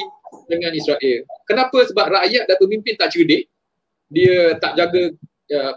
dengan 0.51 0.71
Israel. 0.75 1.23
Kenapa? 1.47 1.77
Sebab 1.87 2.05
rakyat 2.11 2.43
dan 2.47 2.57
pemimpin 2.59 2.93
tak 2.99 3.15
cerdik. 3.15 3.47
Dia 4.11 4.59
tak 4.59 4.75
jaga 4.75 5.15
uh, 5.55 5.73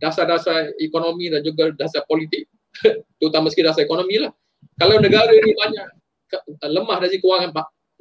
dasar-dasar 0.00 0.72
ekonomi 0.80 1.28
dan 1.28 1.44
juga 1.44 1.70
dasar 1.76 2.02
politik. 2.08 2.48
Terutama 3.20 3.52
sekali 3.52 3.68
dasar 3.68 3.84
ekonomi 3.84 4.20
lah. 4.20 4.32
Kalau 4.80 4.98
negara 4.98 5.30
ni 5.30 5.52
banyak 5.54 5.86
lemah 6.66 6.98
dari 6.98 7.20
kewangan 7.22 7.54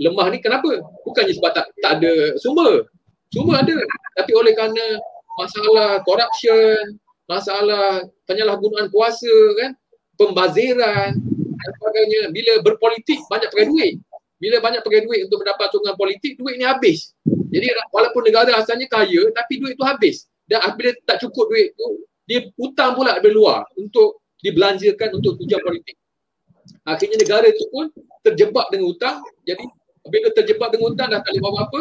lemah 0.03 0.27
ni 0.29 0.43
kenapa? 0.43 0.83
Bukannya 1.07 1.33
sebab 1.39 1.51
tak, 1.55 1.65
tak 1.79 1.91
ada 2.01 2.35
sumber. 2.37 2.85
Sumber 3.31 3.63
ada. 3.63 3.77
Tapi 4.19 4.31
oleh 4.35 4.51
kerana 4.53 4.99
masalah 5.39 6.03
corruption, 6.03 6.99
masalah 7.25 8.03
penyalahgunaan 8.27 8.91
kuasa 8.91 9.33
kan, 9.57 9.71
pembaziran 10.19 11.15
dan 11.39 11.71
sebagainya. 11.79 12.21
Bila 12.35 12.53
berpolitik 12.61 13.23
banyak 13.31 13.49
pakai 13.49 13.67
duit. 13.71 13.93
Bila 14.37 14.59
banyak 14.59 14.83
pakai 14.83 15.07
duit 15.07 15.31
untuk 15.31 15.39
mendapat 15.39 15.71
sokongan 15.71 15.95
politik, 15.95 16.35
duit 16.35 16.59
ni 16.59 16.67
habis. 16.67 17.15
Jadi 17.25 17.69
walaupun 17.95 18.27
negara 18.27 18.51
asalnya 18.59 18.91
kaya 18.91 19.31
tapi 19.31 19.63
duit 19.63 19.79
tu 19.79 19.87
habis. 19.87 20.27
Dan 20.43 20.59
bila 20.75 20.91
tak 21.07 21.23
cukup 21.23 21.47
duit 21.47 21.71
tu, 21.79 22.03
dia 22.27 22.51
hutang 22.59 22.91
pula 22.99 23.23
dari 23.23 23.31
luar 23.31 23.63
untuk 23.79 24.19
dibelanjakan 24.43 25.15
untuk 25.15 25.39
tujuan 25.39 25.63
politik. 25.63 25.95
Akhirnya 26.83 27.15
negara 27.15 27.47
itu 27.47 27.63
pun 27.71 27.87
terjebak 28.23 28.67
dengan 28.71 28.91
hutang. 28.91 29.17
Jadi 29.47 29.63
bila 30.07 30.27
terjebak 30.35 30.69
dengan 30.75 30.91
hutang 30.91 31.09
dah 31.11 31.19
tak 31.23 31.31
boleh 31.35 31.41
buat 31.43 31.63
apa 31.63 31.79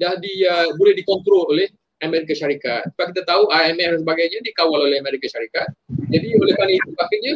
dah 0.00 0.14
di, 0.16 0.32
uh, 0.48 0.72
boleh 0.80 0.94
dikontrol 0.96 1.52
oleh 1.52 1.68
Amerika 2.00 2.32
Syarikat. 2.32 2.88
Sebab 2.96 3.12
kita 3.12 3.22
tahu 3.28 3.52
IMF 3.52 3.88
dan 3.96 4.00
sebagainya 4.00 4.38
dikawal 4.40 4.80
oleh 4.88 4.98
Amerika 4.98 5.28
Syarikat. 5.28 5.68
Jadi 6.08 6.28
oleh 6.40 6.52
kerana 6.56 6.72
itu 6.72 6.90
akhirnya 6.96 7.32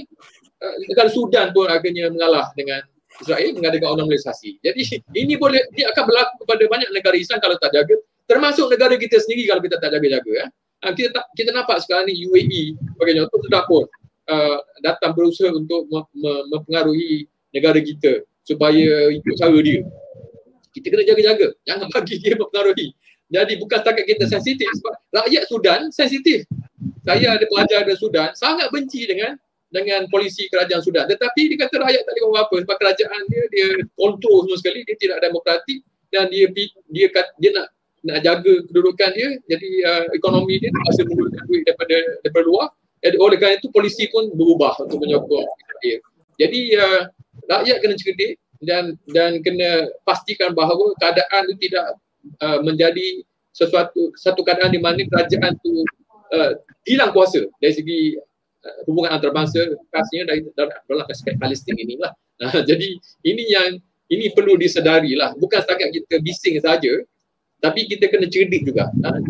uh, 0.64 0.74
negara 0.88 1.08
Sudan 1.12 1.46
pun 1.52 1.68
akhirnya 1.68 2.08
mengalah 2.08 2.48
dengan 2.56 2.80
Israel 3.20 3.54
mengadakan 3.54 4.00
normalisasi. 4.00 4.58
Jadi 4.64 5.04
ini 5.14 5.38
boleh 5.38 5.62
dia 5.76 5.92
akan 5.92 6.02
berlaku 6.08 6.34
kepada 6.42 6.62
banyak 6.66 6.90
negara 6.90 7.14
Islam 7.14 7.38
kalau 7.38 7.54
tak 7.60 7.70
jaga 7.70 7.94
termasuk 8.24 8.66
negara 8.72 8.96
kita 8.96 9.20
sendiri 9.20 9.44
kalau 9.46 9.60
kita 9.62 9.76
tak 9.78 9.92
jaga-jaga 9.92 10.32
ya. 10.32 10.46
Uh, 10.82 10.92
kita 10.96 11.08
tak, 11.12 11.24
kita 11.36 11.50
nampak 11.52 11.78
sekarang 11.84 12.10
ni 12.10 12.24
UAE 12.26 12.74
sebagai 12.96 13.12
contoh 13.22 13.38
sudah 13.44 13.62
pun 13.68 13.84
uh, 14.32 14.58
datang 14.80 15.12
berusaha 15.12 15.52
untuk 15.52 15.86
mempengaruhi 16.48 17.28
negara 17.52 17.78
kita 17.78 18.24
supaya 18.44 19.12
ikut 19.12 19.34
cara 19.40 19.56
dia 19.60 19.84
kita 20.74 20.90
kena 20.90 21.04
jaga-jaga. 21.06 21.48
Jangan 21.64 21.86
bagi 21.94 22.14
dia 22.18 22.34
mempengaruhi. 22.34 22.88
Jadi 23.30 23.52
bukan 23.56 23.78
setakat 23.80 24.04
kita 24.04 24.24
sensitif 24.28 24.68
sebab 24.82 24.94
rakyat 25.22 25.42
Sudan 25.48 25.80
sensitif. 25.94 26.44
Saya 27.06 27.36
ada 27.38 27.44
pelajar 27.46 27.86
dari 27.86 27.96
Sudan 27.96 28.34
sangat 28.36 28.68
benci 28.74 29.06
dengan 29.06 29.38
dengan 29.72 30.06
polisi 30.10 30.50
kerajaan 30.50 30.82
Sudan. 30.82 31.08
Tetapi 31.08 31.40
dia 31.54 31.58
kata 31.66 31.82
rakyat 31.82 32.02
tak 32.04 32.12
boleh 32.20 32.42
apa 32.42 32.56
sebab 32.62 32.76
kerajaan 32.76 33.20
dia 33.30 33.42
dia 33.50 33.68
kontrol 33.96 34.44
semua 34.44 34.58
sekali, 34.60 34.84
dia 34.86 34.96
tidak 34.98 35.18
demokratik 35.24 35.80
dan 36.14 36.30
dia 36.30 36.46
dia 36.54 36.66
dia, 36.90 37.06
dia 37.42 37.50
nak 37.50 37.66
nak 38.04 38.18
jaga 38.20 38.54
kedudukan 38.68 39.10
dia 39.16 39.28
jadi 39.48 39.70
uh, 39.88 40.04
ekonomi 40.12 40.60
dia 40.60 40.68
terpaksa 40.70 41.02
menggunakan 41.08 41.42
duit 41.48 41.62
daripada 41.64 41.96
daripada 42.20 42.44
luar 42.44 42.68
jadi 43.00 43.16
oleh 43.16 43.36
kerana 43.40 43.54
itu 43.56 43.68
polisi 43.72 44.04
pun 44.12 44.28
berubah 44.30 44.76
untuk 44.84 45.00
menyokong 45.00 45.48
dia 45.80 45.96
jadi 46.36 46.60
uh, 46.84 47.02
rakyat 47.48 47.76
kena 47.80 47.96
cerdik 47.96 48.36
dan 48.64 48.98
dan 49.12 49.40
kena 49.44 49.88
pastikan 50.02 50.52
bahawa 50.52 50.92
keadaan 50.98 51.48
itu 51.52 51.68
tidak 51.70 51.86
uh, 52.40 52.58
menjadi 52.64 53.22
sesuatu 53.54 54.10
satu 54.18 54.42
keadaan 54.42 54.74
di 54.74 54.80
mana 54.82 54.98
kerajaan 55.06 55.54
itu 55.54 55.72
uh, 56.34 56.52
hilang 56.82 57.14
kuasa 57.14 57.46
dari 57.62 57.74
segi 57.76 58.00
uh, 58.64 58.78
hubungan 58.90 59.14
antarabangsa 59.14 59.62
khasnya 59.92 60.26
dari 60.26 60.40
dalam 60.56 61.06
aspek 61.08 61.38
Palestin 61.38 61.78
inilah. 61.78 62.10
Uh, 62.42 62.64
jadi 62.68 62.98
ini 63.22 63.44
yang 63.48 63.70
ini 64.10 64.32
perlu 64.34 64.58
disedari 64.58 65.14
lah 65.14 65.32
bukan 65.38 65.62
setakat 65.62 65.94
kita 65.94 66.20
bising 66.20 66.58
saja 66.60 66.92
tapi 67.62 67.88
kita 67.88 68.12
kena 68.12 68.28
cerdik 68.28 68.68
juga. 68.68 68.92
Uh, 69.00 69.20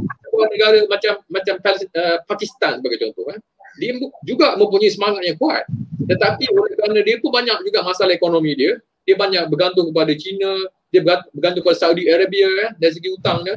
negara 0.51 0.83
macam 0.91 1.15
macam 1.31 1.55
uh, 1.63 2.19
Pakistan 2.27 2.83
sebagai 2.83 2.99
contoh 3.07 3.25
kan. 3.31 3.39
Dia 3.79 3.95
juga 4.23 4.55
mempunyai 4.55 4.91
semangat 4.91 5.23
yang 5.27 5.39
kuat. 5.39 5.67
Tetapi 6.05 6.45
oleh 6.51 6.75
kerana 6.79 7.01
dia 7.03 7.17
pun 7.19 7.31
banyak 7.35 7.59
juga 7.67 7.81
masalah 7.83 8.15
ekonomi 8.15 8.55
dia, 8.55 8.79
dia 9.05 9.15
banyak 9.17 9.45
bergantung 9.53 9.93
kepada 9.93 10.13
China, 10.17 10.51
dia 10.89 11.01
bergantung 11.05 11.63
kepada 11.65 11.79
Saudi 11.79 12.09
Arabia 12.09 12.49
kan 12.49 12.71
dari 12.81 12.93
segi 12.93 13.09
hutang 13.13 13.45
dia. 13.45 13.57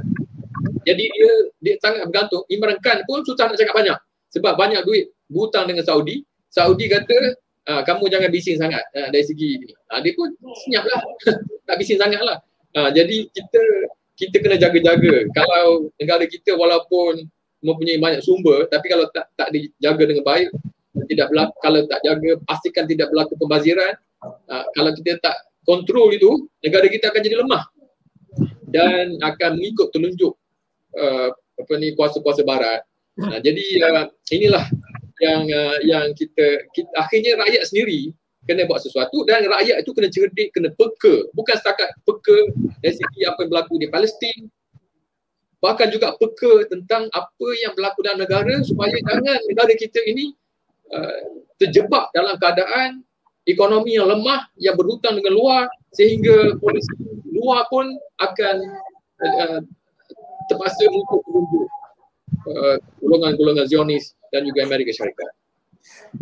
Jadi 0.88 1.04
dia 1.08 1.32
dia 1.60 1.74
sangat 1.84 2.08
bergantung. 2.08 2.44
Imran 2.48 2.80
Khan 2.80 3.04
pun 3.04 3.24
susah 3.28 3.52
nak 3.52 3.60
cakap 3.60 3.76
banyak 3.76 3.98
sebab 4.32 4.54
banyak 4.56 4.82
duit 4.88 5.12
berhutang 5.32 5.68
dengan 5.68 5.84
Saudi. 5.84 6.24
Saudi 6.48 6.88
kata 6.88 7.18
ah, 7.68 7.82
kamu 7.84 8.08
jangan 8.08 8.30
bising 8.32 8.56
sangat 8.60 8.84
ah, 8.96 9.12
dari 9.12 9.24
segi 9.24 9.60
ni. 9.60 9.72
Ah, 9.92 10.00
dia 10.00 10.16
pun 10.16 10.32
senyaplah. 10.68 11.00
tak 11.68 11.76
bising 11.80 12.00
sangatlah. 12.00 12.40
Ah, 12.76 12.90
jadi 12.92 13.28
kita 13.32 13.62
kita 14.18 14.36
kena 14.42 14.58
jaga-jaga. 14.58 15.28
Kalau 15.36 15.92
negara 16.00 16.24
kita 16.26 16.56
walaupun 16.56 17.28
mempunyai 17.62 17.98
banyak 17.98 18.22
sumber 18.22 18.70
tapi 18.70 18.86
kalau 18.88 19.10
tak 19.12 19.28
tak 19.34 19.50
dijaga 19.50 20.04
dengan 20.06 20.24
baik 20.24 20.50
tidak 21.10 21.30
berlaku, 21.30 21.56
kalau 21.62 21.80
tak 21.86 22.00
jaga 22.02 22.32
pastikan 22.46 22.86
tidak 22.90 23.10
berlaku 23.14 23.34
pembaziran 23.38 23.94
uh, 24.24 24.66
kalau 24.74 24.92
kita 24.98 25.20
tak 25.22 25.36
kontrol 25.68 26.14
itu, 26.14 26.48
negara 26.64 26.88
kita 26.88 27.12
akan 27.12 27.22
jadi 27.22 27.38
lemah 27.44 27.64
dan 28.72 29.16
akan 29.24 29.60
mengikut 29.60 29.92
telunjuk 29.92 30.34
uh, 30.96 31.30
apa 31.34 31.74
ni 31.80 31.96
kuasa-kuasa 31.98 32.44
barat. 32.48 32.84
Uh, 33.18 33.40
jadi 33.42 33.66
uh, 33.84 34.06
inilah 34.30 34.66
yang 35.18 35.44
uh, 35.50 35.78
yang 35.82 36.14
kita, 36.14 36.70
kita 36.72 36.92
akhirnya 36.94 37.42
rakyat 37.42 37.64
sendiri 37.66 38.14
kena 38.48 38.64
buat 38.64 38.80
sesuatu 38.80 39.28
dan 39.28 39.44
rakyat 39.44 39.84
itu 39.84 39.92
kena 39.92 40.08
cerdik, 40.08 40.50
kena 40.56 40.72
peka. 40.72 41.28
Bukan 41.36 41.56
setakat 41.60 41.92
peka 42.08 42.38
dari 42.80 42.96
segi 42.96 43.22
apa 43.28 43.44
yang 43.44 43.50
berlaku 43.52 43.76
di 43.76 43.88
Palestin, 43.92 44.48
bahkan 45.60 45.92
juga 45.92 46.16
peka 46.16 46.70
tentang 46.72 47.12
apa 47.12 47.48
yang 47.60 47.76
berlaku 47.76 48.00
dalam 48.06 48.24
negara 48.24 48.56
supaya 48.64 48.96
jangan 49.04 49.40
negara 49.52 49.74
kita 49.76 50.00
ini 50.08 50.32
uh, 50.94 51.44
terjebak 51.60 52.08
dalam 52.14 52.38
keadaan 52.40 53.04
ekonomi 53.48 53.96
yang 53.96 54.12
lemah 54.12 54.52
yang 54.60 54.76
berhutang 54.76 55.16
dengan 55.16 55.34
luar 55.34 55.64
sehingga 55.96 56.60
polisi 56.60 56.92
luar 57.32 57.64
pun 57.72 57.88
akan 58.20 58.56
uh, 59.24 59.60
terpaksa 60.52 60.84
untuk 60.92 61.24
menunjuk 61.32 61.68
uh, 62.52 62.76
golongan-golongan 63.00 63.66
Zionis 63.66 64.14
dan 64.30 64.44
juga 64.44 64.68
Amerika 64.68 64.92
Syarikat. 64.92 65.32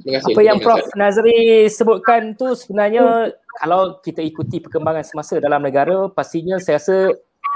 Terima 0.01 0.21
kasih. 0.21 0.33
Apa 0.37 0.41
yang 0.45 0.57
Prof 0.61 0.85
Nazri 0.93 1.65
sebutkan 1.73 2.37
tu 2.37 2.53
sebenarnya 2.53 3.33
kalau 3.57 3.97
kita 4.05 4.21
ikuti 4.21 4.61
perkembangan 4.61 5.01
semasa 5.01 5.41
dalam 5.41 5.65
negara 5.65 6.05
pastinya 6.13 6.61
saya 6.61 6.77
rasa 6.77 7.09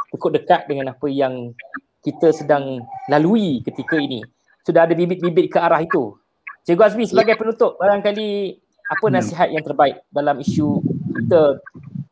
cukup 0.09 0.41
dekat 0.41 0.65
dengan 0.65 0.97
apa 0.97 1.05
yang 1.05 1.53
kita 2.01 2.33
sedang 2.33 2.81
lalui 3.11 3.61
ketika 3.61 4.01
ini. 4.01 4.25
Sudah 4.65 4.89
ada 4.89 4.97
bibit-bibit 4.97 5.53
ke 5.53 5.57
arah 5.61 5.81
itu. 5.81 6.17
Cikgu 6.65 6.83
Azmi 6.85 7.05
sebagai 7.05 7.37
penutup 7.37 7.77
barangkali 7.77 8.57
apa 8.89 9.05
hmm. 9.05 9.13
nasihat 9.13 9.47
yang 9.53 9.61
terbaik 9.61 10.01
dalam 10.09 10.41
isu 10.41 10.81
kita 11.21 11.61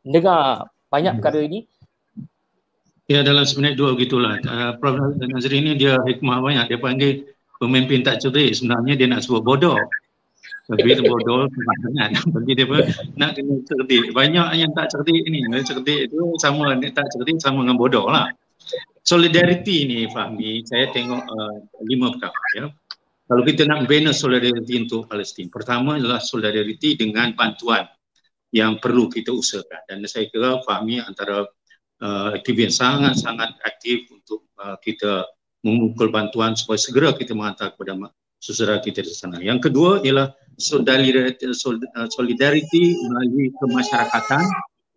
dengar 0.05 0.69
banyak 0.93 1.17
hmm. 1.17 1.19
perkara 1.19 1.39
ini? 1.41 1.59
Ya 3.07 3.23
dalam 3.23 3.47
sebenarnya 3.47 3.79
dua 3.79 3.95
begitulah. 3.97 4.37
Uh, 4.43 4.71
Prof. 4.77 4.99
Nazri 5.17 5.63
ini 5.63 5.79
dia 5.79 5.97
hikmah 6.05 6.43
banyak. 6.43 6.75
Dia 6.75 6.77
panggil 6.77 7.25
pemimpin 7.57 8.03
tak 8.03 8.19
cerdik. 8.19 8.51
Sebenarnya 8.53 8.99
dia 8.99 9.07
nak 9.07 9.23
sebut 9.23 9.41
bodoh. 9.41 9.79
Tapi 10.67 10.91
bodoh 11.07 11.47
sangat. 11.47 12.19
Bagi 12.35 12.53
dia 12.53 12.67
pun 12.67 12.83
nak 13.15 13.39
kena 13.39 13.63
cerdik. 13.63 14.11
Banyak 14.11 14.47
yang 14.59 14.71
tak 14.75 14.91
cerdik 14.91 15.23
ini. 15.23 15.39
Cerdik 15.63 16.11
itu 16.11 16.19
sama 16.43 16.75
tak 16.91 17.07
cerdik 17.15 17.39
sama 17.39 17.63
dengan 17.63 17.79
bodoh 17.79 18.05
lah. 18.11 18.27
Solidariti 19.07 19.87
ni 19.87 20.03
Fahmi, 20.11 20.67
saya 20.67 20.91
tengok 20.91 21.23
uh, 21.31 21.55
lima 21.87 22.11
perkara. 22.11 22.43
Ya 22.59 22.67
kalau 23.27 23.43
kita 23.43 23.67
nak 23.67 23.91
bina 23.91 24.15
solidariti 24.15 24.87
untuk 24.87 25.11
Palestin, 25.11 25.51
pertama 25.51 25.99
adalah 25.99 26.23
solidariti 26.23 26.95
dengan 26.95 27.35
bantuan 27.35 27.83
yang 28.55 28.79
perlu 28.79 29.11
kita 29.11 29.35
usahakan. 29.35 29.83
Dan 29.83 30.07
saya 30.07 30.31
kira 30.31 30.63
Fahmi 30.63 31.03
antara 31.03 31.43
uh, 31.99 32.29
aktivis 32.31 32.71
yang 32.71 32.75
sangat-sangat 32.79 33.59
aktif 33.67 34.07
untuk 34.15 34.47
uh, 34.63 34.79
kita 34.79 35.27
memukul 35.59 36.07
bantuan 36.07 36.55
supaya 36.55 36.79
segera 36.79 37.11
kita 37.11 37.35
menghantar 37.35 37.75
kepada 37.75 38.15
saudara 38.39 38.79
kita 38.79 39.03
di 39.03 39.11
sana. 39.11 39.43
Yang 39.43 39.67
kedua 39.67 39.99
ialah 40.07 40.31
solidariti, 40.55 41.51
solidariti 42.07 42.83
melalui 43.11 43.51
kemasyarakatan, 43.59 44.45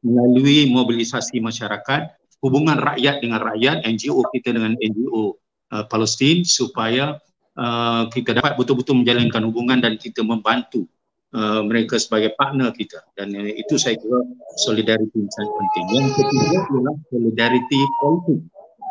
melalui 0.06 0.70
mobilisasi 0.70 1.42
masyarakat, 1.42 2.14
hubungan 2.46 2.78
rakyat 2.78 3.26
dengan 3.26 3.42
rakyat, 3.42 3.82
NGO 3.82 4.22
kita 4.30 4.54
dengan 4.54 4.78
NGO 4.78 5.34
uh, 5.74 5.84
Palestin 5.90 6.46
supaya 6.46 7.18
uh, 7.56 8.06
kita 8.12 8.36
dapat 8.36 8.54
betul-betul 8.54 9.02
menjalankan 9.02 9.42
hubungan 9.48 9.78
dan 9.82 9.96
kita 9.96 10.22
membantu 10.22 10.86
uh, 11.34 11.62
mereka 11.64 11.98
sebagai 11.98 12.34
partner 12.38 12.70
kita 12.74 13.02
dan 13.18 13.34
uh, 13.34 13.50
itu 13.50 13.74
saya 13.80 13.96
kira 13.98 14.20
solidariti 14.60 15.16
yang 15.16 15.32
sangat 15.32 15.52
penting. 15.56 15.84
Yang 15.90 16.08
ketiga 16.20 16.58
ialah 16.70 16.96
solidariti 17.10 17.80
politik. 17.98 18.40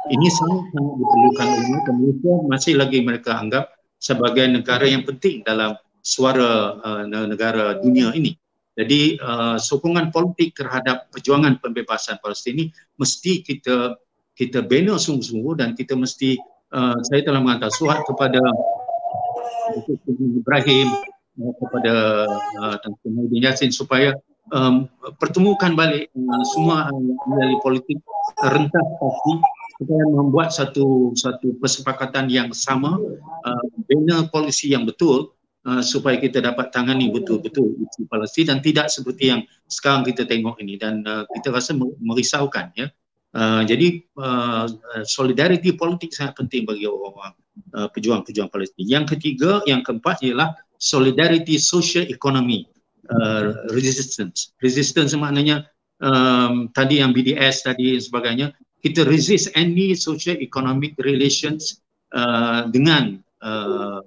Ini 0.09 0.27
sangat-sangat 0.31 0.93
diperlukan 0.95 1.47
oleh 1.47 1.67
Malaysia 1.93 2.33
masih 2.49 2.73
lagi 2.79 2.99
mereka 3.03 3.37
anggap 3.37 3.77
sebagai 3.99 4.47
negara 4.47 4.87
yang 4.87 5.03
penting 5.05 5.43
dalam 5.43 5.75
suara 6.01 6.79
uh, 6.79 7.03
negara 7.05 7.77
dunia 7.77 8.15
ini. 8.15 8.33
Jadi 8.79 9.19
uh, 9.19 9.59
sokongan 9.59 10.07
politik 10.07 10.55
terhadap 10.55 11.11
perjuangan 11.11 11.59
pembebasan 11.59 12.15
Palestin 12.23 12.55
ini 12.55 12.65
mesti 12.95 13.43
kita 13.43 13.99
kita 14.39 14.63
bina 14.63 14.95
sungguh-sungguh 14.95 15.59
dan 15.59 15.75
kita 15.75 15.99
mesti 15.99 16.39
uh, 16.73 16.97
saya 17.05 17.21
telah 17.25 17.41
menghantar 17.41 17.71
surat 17.73 18.01
kepada 18.05 18.41
Ibrahim 20.17 20.87
uh, 21.41 21.53
kepada 21.57 21.93
uh, 22.61 23.05
Mahdi 23.05 23.37
Yassin 23.41 23.71
supaya 23.73 24.13
um, 24.53 24.89
pertemukan 25.17 25.73
balik 25.73 26.09
uh, 26.13 26.43
semua 26.53 26.89
ahli 26.89 27.55
politik 27.61 27.99
rentas 28.41 28.87
pasti 29.01 29.33
supaya 29.79 30.03
membuat 30.11 30.51
satu 30.51 31.15
satu 31.15 31.55
kesepakatan 31.63 32.27
yang 32.27 32.49
sama 32.51 32.99
uh, 33.45 33.63
bina 33.87 34.27
polisi 34.29 34.73
yang 34.73 34.85
betul 34.85 35.33
Uh, 35.59 35.83
supaya 35.83 36.15
kita 36.15 36.39
dapat 36.39 36.71
tangani 36.71 37.11
betul-betul 37.11 37.75
isu 37.83 38.07
Palestin 38.07 38.47
dan 38.47 38.63
tidak 38.63 38.87
seperti 38.87 39.27
yang 39.27 39.43
sekarang 39.67 40.07
kita 40.07 40.23
tengok 40.23 40.55
ini 40.63 40.79
dan 40.79 41.03
uh, 41.03 41.27
kita 41.35 41.51
rasa 41.51 41.75
merisaukan 41.99 42.71
ya. 42.79 42.87
Uh, 43.29 43.61
jadi 43.61 44.01
uh, 44.17 44.65
solidariti 45.05 45.77
politik 45.77 46.09
sangat 46.09 46.41
penting 46.41 46.65
bagi 46.65 46.89
orang-orang 46.89 47.37
uh, 47.77 47.87
pejuang-pejuang 47.93 48.49
Palestin. 48.49 48.89
Yang 48.89 49.17
ketiga, 49.17 49.61
yang 49.69 49.85
keempat 49.85 50.25
ialah 50.25 50.57
solidariti 50.81 51.61
social 51.61 52.09
economy 52.09 52.65
uh, 53.13 53.53
resistance. 53.69 54.57
Resistance 54.63 55.13
maknanya 55.13 55.69
um, 56.01 56.71
tadi 56.73 57.03
yang 57.03 57.13
BDS 57.13 57.67
tadi 57.67 57.93
dan 57.95 58.01
sebagainya 58.01 58.47
kita 58.79 59.03
resist 59.05 59.51
any 59.59 59.91
social 59.93 60.39
economic 60.39 60.95
relations 61.03 61.83
uh, 62.15 62.65
dengan 62.71 63.19
uh, 63.43 63.99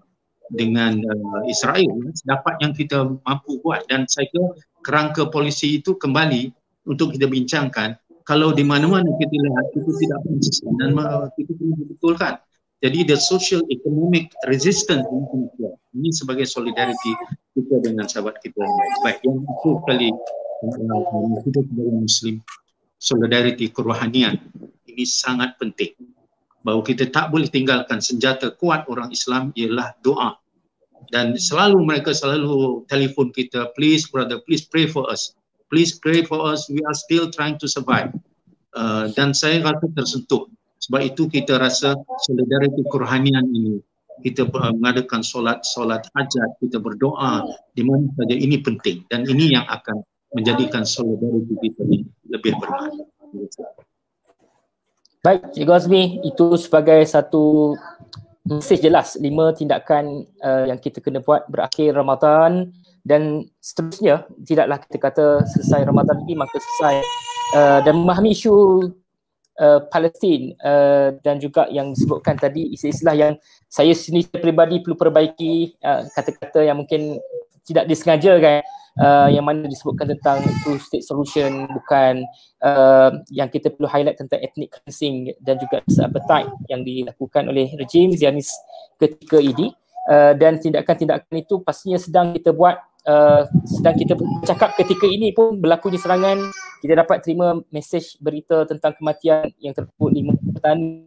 dengan 0.52 1.00
uh, 1.00 1.40
Israel 1.48 2.12
dapat 2.24 2.54
yang 2.60 2.72
kita 2.76 3.08
mampu 3.24 3.60
buat 3.64 3.84
dan 3.88 4.04
saya 4.08 4.28
kira 4.28 4.52
kerangka 4.84 5.28
polisi 5.28 5.80
itu 5.80 5.96
kembali 5.96 6.52
untuk 6.88 7.14
kita 7.14 7.30
bincangkan 7.30 7.94
kalau 8.22 8.54
di 8.54 8.62
mana-mana 8.62 9.06
kita 9.18 9.34
lihat 9.34 9.66
itu 9.74 9.90
tidak 10.06 10.20
konsisten 10.26 10.70
dan 10.78 10.94
uh, 10.98 11.26
kita 11.34 11.52
perlu 11.58 11.84
betulkan. 11.90 12.38
Jadi 12.82 13.06
the 13.06 13.14
social 13.14 13.62
economic 13.70 14.34
resistance 14.50 15.06
ini 15.94 16.10
sebagai 16.10 16.50
solidariti 16.50 17.14
kita 17.54 17.78
dengan 17.78 18.10
sahabat 18.10 18.42
kita 18.42 18.58
yang 18.58 18.74
lain. 18.74 18.94
Baik 19.06 19.18
yang 19.22 19.38
itu 19.38 19.70
kali 19.86 20.08
uh, 20.10 21.36
kita 21.46 21.60
sebagai 21.62 21.94
muslim 21.94 22.34
solidariti 22.98 23.66
kerohanian. 23.70 24.38
Ini 24.86 25.04
sangat 25.06 25.58
penting. 25.62 25.94
Bahawa 26.62 26.82
kita 26.86 27.10
tak 27.10 27.30
boleh 27.34 27.50
tinggalkan 27.50 27.98
senjata 27.98 28.54
kuat 28.54 28.86
orang 28.86 29.10
Islam 29.10 29.50
ialah 29.54 29.94
doa. 30.02 30.38
Dan 31.10 31.34
selalu 31.34 31.82
mereka 31.82 32.14
selalu 32.14 32.86
telefon 32.86 33.34
kita 33.34 33.74
please 33.74 34.06
brother 34.06 34.38
please 34.46 34.62
pray 34.62 34.86
for 34.86 35.10
us 35.10 35.34
please 35.72 35.96
pray 35.96 36.20
for 36.20 36.44
us. 36.44 36.68
We 36.68 36.84
are 36.84 36.92
still 36.92 37.32
trying 37.32 37.56
to 37.64 37.66
survive. 37.66 38.12
Uh, 38.76 39.08
dan 39.16 39.32
saya 39.32 39.64
rasa 39.64 39.88
tersentuh. 39.96 40.52
Sebab 40.84 41.00
itu 41.00 41.32
kita 41.32 41.56
rasa 41.56 41.96
solidariti 42.28 42.84
kerohanian 42.92 43.48
ini 43.48 43.80
kita 44.20 44.44
mengadakan 44.52 45.24
solat 45.24 45.64
solat 45.64 46.04
hajat 46.12 46.50
kita 46.60 46.76
berdoa 46.76 47.48
di 47.72 47.82
mana 47.82 48.04
saja 48.20 48.36
ini 48.36 48.60
penting. 48.60 49.08
Dan 49.08 49.24
ini 49.24 49.56
yang 49.56 49.64
akan 49.64 50.04
menjadikan 50.36 50.84
solidariti 50.84 51.56
kita 51.64 51.80
ini 51.88 52.04
lebih 52.28 52.52
bermakna. 52.60 53.08
Baik, 55.22 55.54
Cikgu 55.54 55.72
Azmi, 55.72 56.02
itu 56.26 56.58
sebagai 56.58 57.00
satu 57.06 57.78
mesej 58.42 58.82
jelas 58.82 59.14
lima 59.22 59.54
tindakan 59.54 60.26
uh, 60.42 60.66
yang 60.66 60.82
kita 60.82 60.98
kena 60.98 61.22
buat 61.22 61.46
berakhir 61.46 61.94
Ramadan 61.94 62.74
dan 63.02 63.46
seterusnya 63.58 64.26
tidaklah 64.46 64.78
kita 64.82 64.98
kata 64.98 65.26
selesai 65.46 65.82
Ramadan 65.86 66.22
ini 66.26 66.34
maka 66.38 66.56
selesai. 66.58 66.96
Uh, 67.52 67.80
dan 67.84 68.00
memahami 68.00 68.32
isu 68.32 68.54
uh, 69.60 69.80
Palestin 69.92 70.56
uh, 70.64 71.12
dan 71.20 71.36
juga 71.36 71.68
yang 71.68 71.92
disebutkan 71.92 72.40
tadi 72.40 72.72
istilah 72.72 73.12
yang 73.12 73.32
saya 73.68 73.92
sendiri 73.92 74.32
peribadi 74.32 74.80
perlu 74.80 74.96
perbaiki 74.96 75.76
uh, 75.84 76.08
kata-kata 76.16 76.64
yang 76.64 76.80
mungkin 76.80 77.20
tidak 77.68 77.84
disengaja 77.86 78.40
kan 78.40 78.64
uh, 79.00 79.28
yang 79.30 79.44
mana 79.44 79.68
disebutkan 79.68 80.12
tentang 80.16 80.42
two 80.64 80.76
state 80.80 81.04
solution 81.06 81.68
bukan 81.70 82.26
uh, 82.60 83.10
yang 83.32 83.48
kita 83.48 83.72
perlu 83.72 83.88
highlight 83.88 84.18
tentang 84.18 84.42
ethnic 84.42 84.74
cleansing 84.74 85.32
dan 85.40 85.56
juga 85.60 85.80
appetite 85.84 86.50
yang 86.68 86.82
dilakukan 86.82 87.48
oleh 87.48 87.72
rejim 87.78 88.12
Zionis 88.12 88.50
ketika 89.00 89.40
ini. 89.40 89.72
Uh, 90.02 90.34
dan 90.34 90.58
tindakan-tindakan 90.58 91.46
itu 91.46 91.62
pastinya 91.62 91.94
sedang 91.94 92.34
kita 92.34 92.50
buat 92.50 92.74
uh, 93.06 93.42
sedang 93.66 93.96
kita 93.98 94.14
bercakap 94.18 94.74
ketika 94.78 95.06
ini 95.06 95.34
pun 95.34 95.58
berlakunya 95.58 95.98
serangan 95.98 96.38
kita 96.82 96.98
dapat 96.98 97.22
terima 97.22 97.62
mesej 97.70 98.18
berita 98.18 98.66
tentang 98.66 98.98
kematian 98.98 99.54
yang 99.62 99.70
terkubur 99.70 100.10
lima 100.10 100.34
petani 100.34 101.06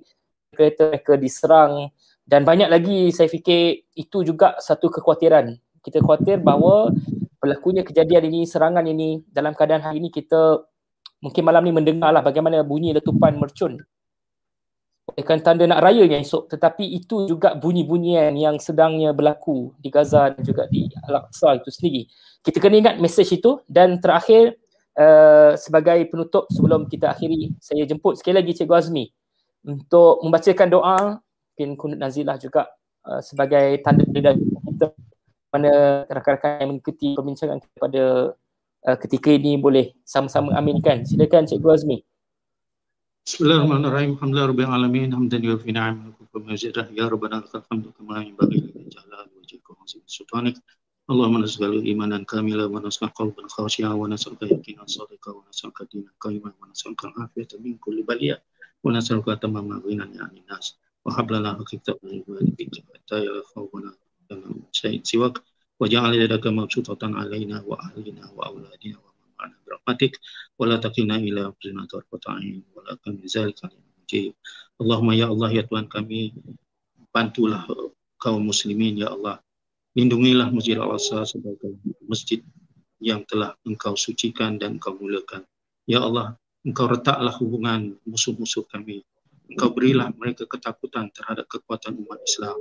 kereta 0.56 0.88
mereka 0.88 1.14
diserang. 1.20 1.92
Dan 2.26 2.42
banyak 2.42 2.72
lagi 2.72 3.14
saya 3.14 3.30
fikir 3.30 3.86
itu 3.94 4.18
juga 4.26 4.58
satu 4.58 4.90
kekhawatiran. 4.90 5.54
Kita 5.84 6.02
khawatir 6.02 6.42
bahawa 6.42 6.90
berlakunya 7.38 7.86
kejadian 7.86 8.34
ini, 8.34 8.50
serangan 8.50 8.82
ini 8.90 9.22
dalam 9.30 9.54
keadaan 9.54 9.86
hari 9.86 10.02
ini 10.02 10.10
kita 10.10 10.66
mungkin 11.22 11.44
malam 11.46 11.62
ni 11.62 11.74
mendengarlah 11.76 12.26
bagaimana 12.26 12.66
bunyi 12.66 12.98
letupan 12.98 13.38
mercun 13.38 13.78
olehkan 15.06 15.38
tanda 15.42 15.70
nak 15.70 15.86
rayanya 15.86 16.18
esok 16.18 16.50
tetapi 16.50 16.82
itu 16.98 17.30
juga 17.30 17.54
bunyi-bunyian 17.54 18.34
yang 18.34 18.58
sedangnya 18.58 19.14
berlaku 19.14 19.72
di 19.78 19.94
Gaza 19.94 20.34
dan 20.34 20.42
juga 20.42 20.66
di 20.66 20.90
Al-Aqsa 21.06 21.62
itu 21.62 21.70
sendiri. 21.70 22.02
Kita 22.42 22.58
kena 22.58 22.82
ingat 22.82 22.96
mesej 22.98 23.38
itu 23.38 23.62
dan 23.70 24.02
terakhir 24.02 24.58
uh, 24.98 25.54
sebagai 25.56 26.02
penutup 26.10 26.50
sebelum 26.50 26.90
kita 26.90 27.14
akhiri 27.14 27.54
saya 27.62 27.86
jemput 27.86 28.18
sekali 28.18 28.42
lagi 28.42 28.58
Cikgu 28.58 28.74
Azmi 28.74 29.06
untuk 29.66 30.26
membacakan 30.26 30.68
doa 30.70 30.98
mungkin 31.56 31.70
kunut 31.78 32.00
nazilah 32.02 32.36
juga 32.42 32.68
uh, 33.06 33.22
sebagai 33.22 33.80
tanda 33.86 34.04
dari 34.10 34.42
kita 34.42 34.92
mana 35.56 36.04
rakan-rakan 36.12 36.60
yang 36.60 36.70
mengikuti 36.76 37.16
perbincangan 37.16 37.64
pada 37.80 38.36
uh, 38.90 38.98
ketika 39.00 39.32
ini 39.32 39.56
boleh 39.56 39.96
sama-sama 40.04 40.52
aminkan. 40.58 41.08
Silakan 41.08 41.48
Cikgu 41.48 41.70
Azmi. 41.72 41.98
Bismillahirrahmanirrahim. 43.26 44.22
Alhamdulillah 44.22 44.50
rabbil 44.54 44.70
alamin. 44.70 45.10
Hamdan 45.10 45.42
wa 45.50 45.58
fi 45.58 45.74
ni'am 45.74 46.14
kulli. 46.30 46.94
Ya 46.94 47.10
rabbana 47.10 47.42
lakal 47.42 47.66
hamdu 47.74 47.90
kama 47.98 48.22
yanbaghi 48.22 48.70
li 48.70 48.86
jalali 48.86 49.34
wajhika 49.42 49.74
wa 49.74 49.82
azimi 49.82 50.06
sultanik. 50.06 50.62
Allahumma 51.10 51.42
nasghal 51.42 51.74
imanan 51.74 52.22
kamila 52.30 52.70
wa 52.70 52.78
nasghal 52.86 53.10
qalban 53.18 53.50
khashia 53.50 53.90
wa 53.98 54.06
nasghal 54.06 54.38
yaqinan 54.38 54.86
sadiqan 54.86 55.42
wa 55.42 55.42
nasghal 55.50 55.74
qadina 55.74 56.14
qayyiman 56.22 56.54
wa 56.54 56.70
nasghal 56.70 56.94
kan 56.94 57.18
min 57.66 57.82
kulli 57.82 58.06
baliya 58.06 58.38
wa 58.86 58.94
nasghal 58.94 59.26
qatama 59.26 59.82
ghinan 59.82 60.14
ya 60.14 60.30
nas. 60.46 60.78
Wa 61.02 61.18
hablana 61.18 61.58
hakikta 61.58 61.98
min 62.06 62.22
ibadi 62.22 62.54
bi 62.54 62.70
jabata 62.70 63.26
ya 63.26 63.42
khawana 63.58 63.98
dan 64.30 64.70
sayyid 64.70 65.02
siwak 65.02 65.42
wa 65.82 65.90
ja'al 65.90 66.14
lana 66.14 66.54
mabsutatan 66.54 67.18
alaina 67.18 67.66
wa 67.66 67.74
ahlina 67.90 68.30
wa 68.38 68.54
auladina 68.54 69.02
wa 69.02 69.15
معنا 69.45 69.57
برحمتك 69.67 70.21
ولا 70.59 70.77
تقنا 70.77 71.17
إلى 71.17 71.41
أنفسنا 71.47 71.85
طرفة 71.87 72.21
عين 72.29 72.63
ولا 72.77 72.95
كم 72.95 73.17
ذلك 73.37 73.59
المجيب 73.65 74.35
اللهم 74.81 75.09
يا 75.13 75.27
الله 75.33 75.51
ya 75.57 75.63
Tuhan 75.65 75.87
kami 75.89 76.37
bantulah 77.11 77.65
kaum 78.21 78.45
muslimin 78.45 79.01
ya 79.01 79.11
Allah 79.13 79.41
lindungilah 79.97 80.53
Masjid 80.53 80.79
Al-Aqsa 80.79 81.27
sebagai 81.27 81.75
masjid 82.05 82.45
yang 83.01 83.25
telah 83.25 83.57
engkau 83.65 83.97
sucikan 83.97 84.61
dan 84.61 84.77
engkau 84.77 84.95
muliakan 84.95 85.43
ya 85.89 86.05
Allah 86.05 86.37
engkau 86.63 86.87
retaklah 86.93 87.33
hubungan 87.41 87.97
musuh-musuh 88.05 88.69
kami 88.69 89.03
engkau 89.51 89.73
berilah 89.73 90.13
mereka 90.15 90.45
ketakutan 90.47 91.09
terhadap 91.11 91.49
kekuatan 91.49 91.97
umat 92.05 92.21
Islam 92.23 92.57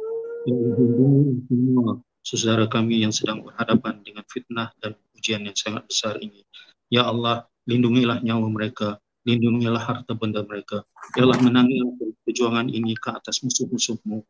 yang 0.48 0.58
menghubungi 0.58 1.44
semua 1.46 2.00
saudara 2.24 2.66
kami 2.70 3.02
yang 3.04 3.14
sedang 3.16 3.42
berhadapan 3.42 4.06
dengan 4.06 4.22
fitnah 4.28 4.70
dan 4.80 4.94
ujian 5.18 5.44
yang 5.44 5.58
sangat 5.58 5.84
besar 5.90 6.16
ini. 6.22 6.46
Ya 6.93 7.09
Allah, 7.09 7.49
lindungilah 7.69 8.21
nyawa 8.21 8.49
mereka 8.49 9.01
lindungilah 9.25 9.81
harta 9.81 10.13
benda 10.15 10.45
mereka. 10.45 10.85
Ya 11.17 11.25
Allah 11.25 11.41
menangis 11.41 11.81
perjuangan 12.23 12.69
ini 12.69 12.95
ke 12.95 13.09
atas 13.11 13.41
musuh-musuhmu. 13.41 14.21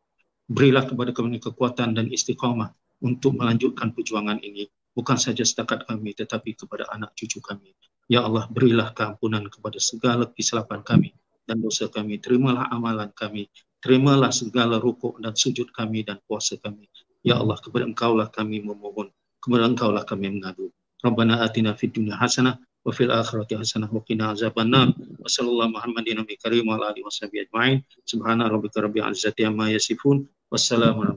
Berilah 0.47 0.87
kepada 0.87 1.11
kami 1.11 1.43
kekuatan 1.43 1.99
dan 1.99 2.07
istiqamah 2.07 2.71
untuk 3.03 3.35
melanjutkan 3.35 3.91
perjuangan 3.91 4.39
ini. 4.39 4.71
Bukan 4.95 5.19
saja 5.19 5.43
setakat 5.43 5.83
kami 5.83 6.15
tetapi 6.15 6.55
kepada 6.55 6.87
anak 6.95 7.11
cucu 7.19 7.43
kami. 7.43 7.75
Ya 8.07 8.23
Allah 8.23 8.47
berilah 8.47 8.95
keampunan 8.95 9.43
kepada 9.51 9.75
segala 9.83 10.31
kesilapan 10.31 10.79
kami 10.87 11.11
dan 11.43 11.59
dosa 11.59 11.91
kami. 11.91 12.23
Terimalah 12.23 12.71
amalan 12.71 13.11
kami. 13.11 13.51
Terimalah 13.83 14.31
segala 14.31 14.79
rukuk 14.79 15.19
dan 15.19 15.35
sujud 15.35 15.75
kami 15.75 16.07
dan 16.07 16.23
puasa 16.23 16.55
kami. 16.55 16.87
Ya 17.25 17.35
Allah 17.35 17.59
kepada 17.59 17.83
engkau 17.83 18.15
lah 18.15 18.31
kami 18.31 18.63
memohon. 18.63 19.11
Kepada 19.43 19.67
engkau 19.67 19.91
lah 19.91 20.07
kami 20.07 20.31
mengadu. 20.31 20.71
Atina 21.13 21.77
fid 21.77 21.93
dunya 21.93 22.17
hasanah 22.17 22.57
wa 22.85 22.91
fil 22.93 23.13
akhirati 23.13 23.53
hasanah 23.53 23.89
wa 23.93 24.01
qina 24.01 24.33
azabannar. 24.33 24.89
Wa 24.95 25.29
sallallahu 25.29 25.77
muhammadin 25.77 26.17
nabi 26.17 26.39
karim 26.41 26.65
wa 26.65 26.81
ala 26.81 26.95
alihi 26.95 27.05
washabihi 27.05 27.49
ajmain. 27.49 27.85
Subhana 28.09 28.49
rabbika 28.49 28.81
rabbil 28.81 29.05
izzati 29.13 29.45
amma 29.45 29.69
yasifun. 29.69 30.25
Wassalamu 30.49 31.03
ala 31.03 31.13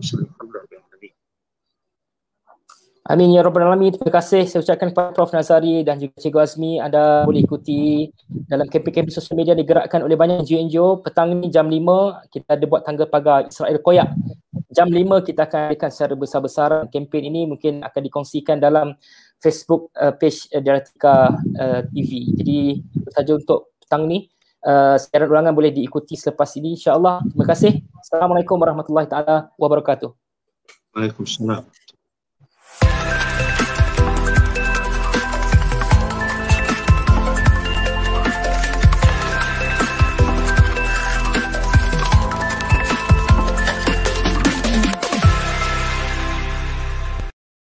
Amin 3.08 3.32
ya 3.32 3.40
rabbal 3.40 3.64
alamin. 3.64 3.96
Terima 3.96 4.20
kasih. 4.20 4.44
Saya 4.44 4.60
ucapkan 4.60 4.92
kepada 4.92 5.16
Prof. 5.16 5.32
Nazari 5.32 5.80
dan 5.80 5.96
juga 5.96 6.12
Cikgu 6.20 6.38
Azmi 6.44 6.76
anda 6.76 7.24
boleh 7.24 7.40
ikuti 7.40 8.12
dalam 8.28 8.68
kempen-kempen 8.68 9.08
sosial 9.08 9.32
media 9.32 9.56
digerakkan 9.56 10.04
oleh 10.04 10.12
banyak 10.12 10.44
NGO-NGO. 10.44 11.00
Petang 11.00 11.40
ni 11.40 11.48
jam 11.48 11.72
5 11.72 12.28
kita 12.28 12.60
ada 12.60 12.64
buat 12.68 12.84
tangga 12.84 13.08
pagar 13.08 13.48
Israel 13.48 13.80
Koyak. 13.80 14.12
Jam 14.68 14.92
5 14.92 15.24
kita 15.24 15.48
akan 15.48 15.72
adakan 15.72 15.88
secara 15.88 16.14
besar-besaran. 16.20 16.84
Kempen 16.92 17.24
ini 17.24 17.48
mungkin 17.48 17.80
akan 17.80 18.00
dikongsikan 18.12 18.60
dalam 18.60 18.92
Facebook 19.38 19.94
uh, 19.94 20.14
page 20.14 20.50
uh, 20.52 20.62
Dialektika 20.62 21.34
uh, 21.34 21.80
TV. 21.90 22.34
Jadi 22.34 22.58
itu 22.82 23.10
saja 23.14 23.32
untuk 23.38 23.74
petang 23.82 24.06
ni. 24.06 24.28
Uh, 24.58 24.98
siaran 24.98 25.30
ulangan 25.30 25.54
boleh 25.54 25.70
diikuti 25.70 26.18
selepas 26.18 26.50
ini 26.58 26.74
insya-Allah. 26.74 27.22
Terima 27.30 27.46
kasih. 27.46 27.72
Assalamualaikum 28.02 28.58
warahmatullahi 28.58 29.06
taala 29.06 29.54
wabarakatuh. 29.54 30.10
Waalaikumsalam. 30.98 31.62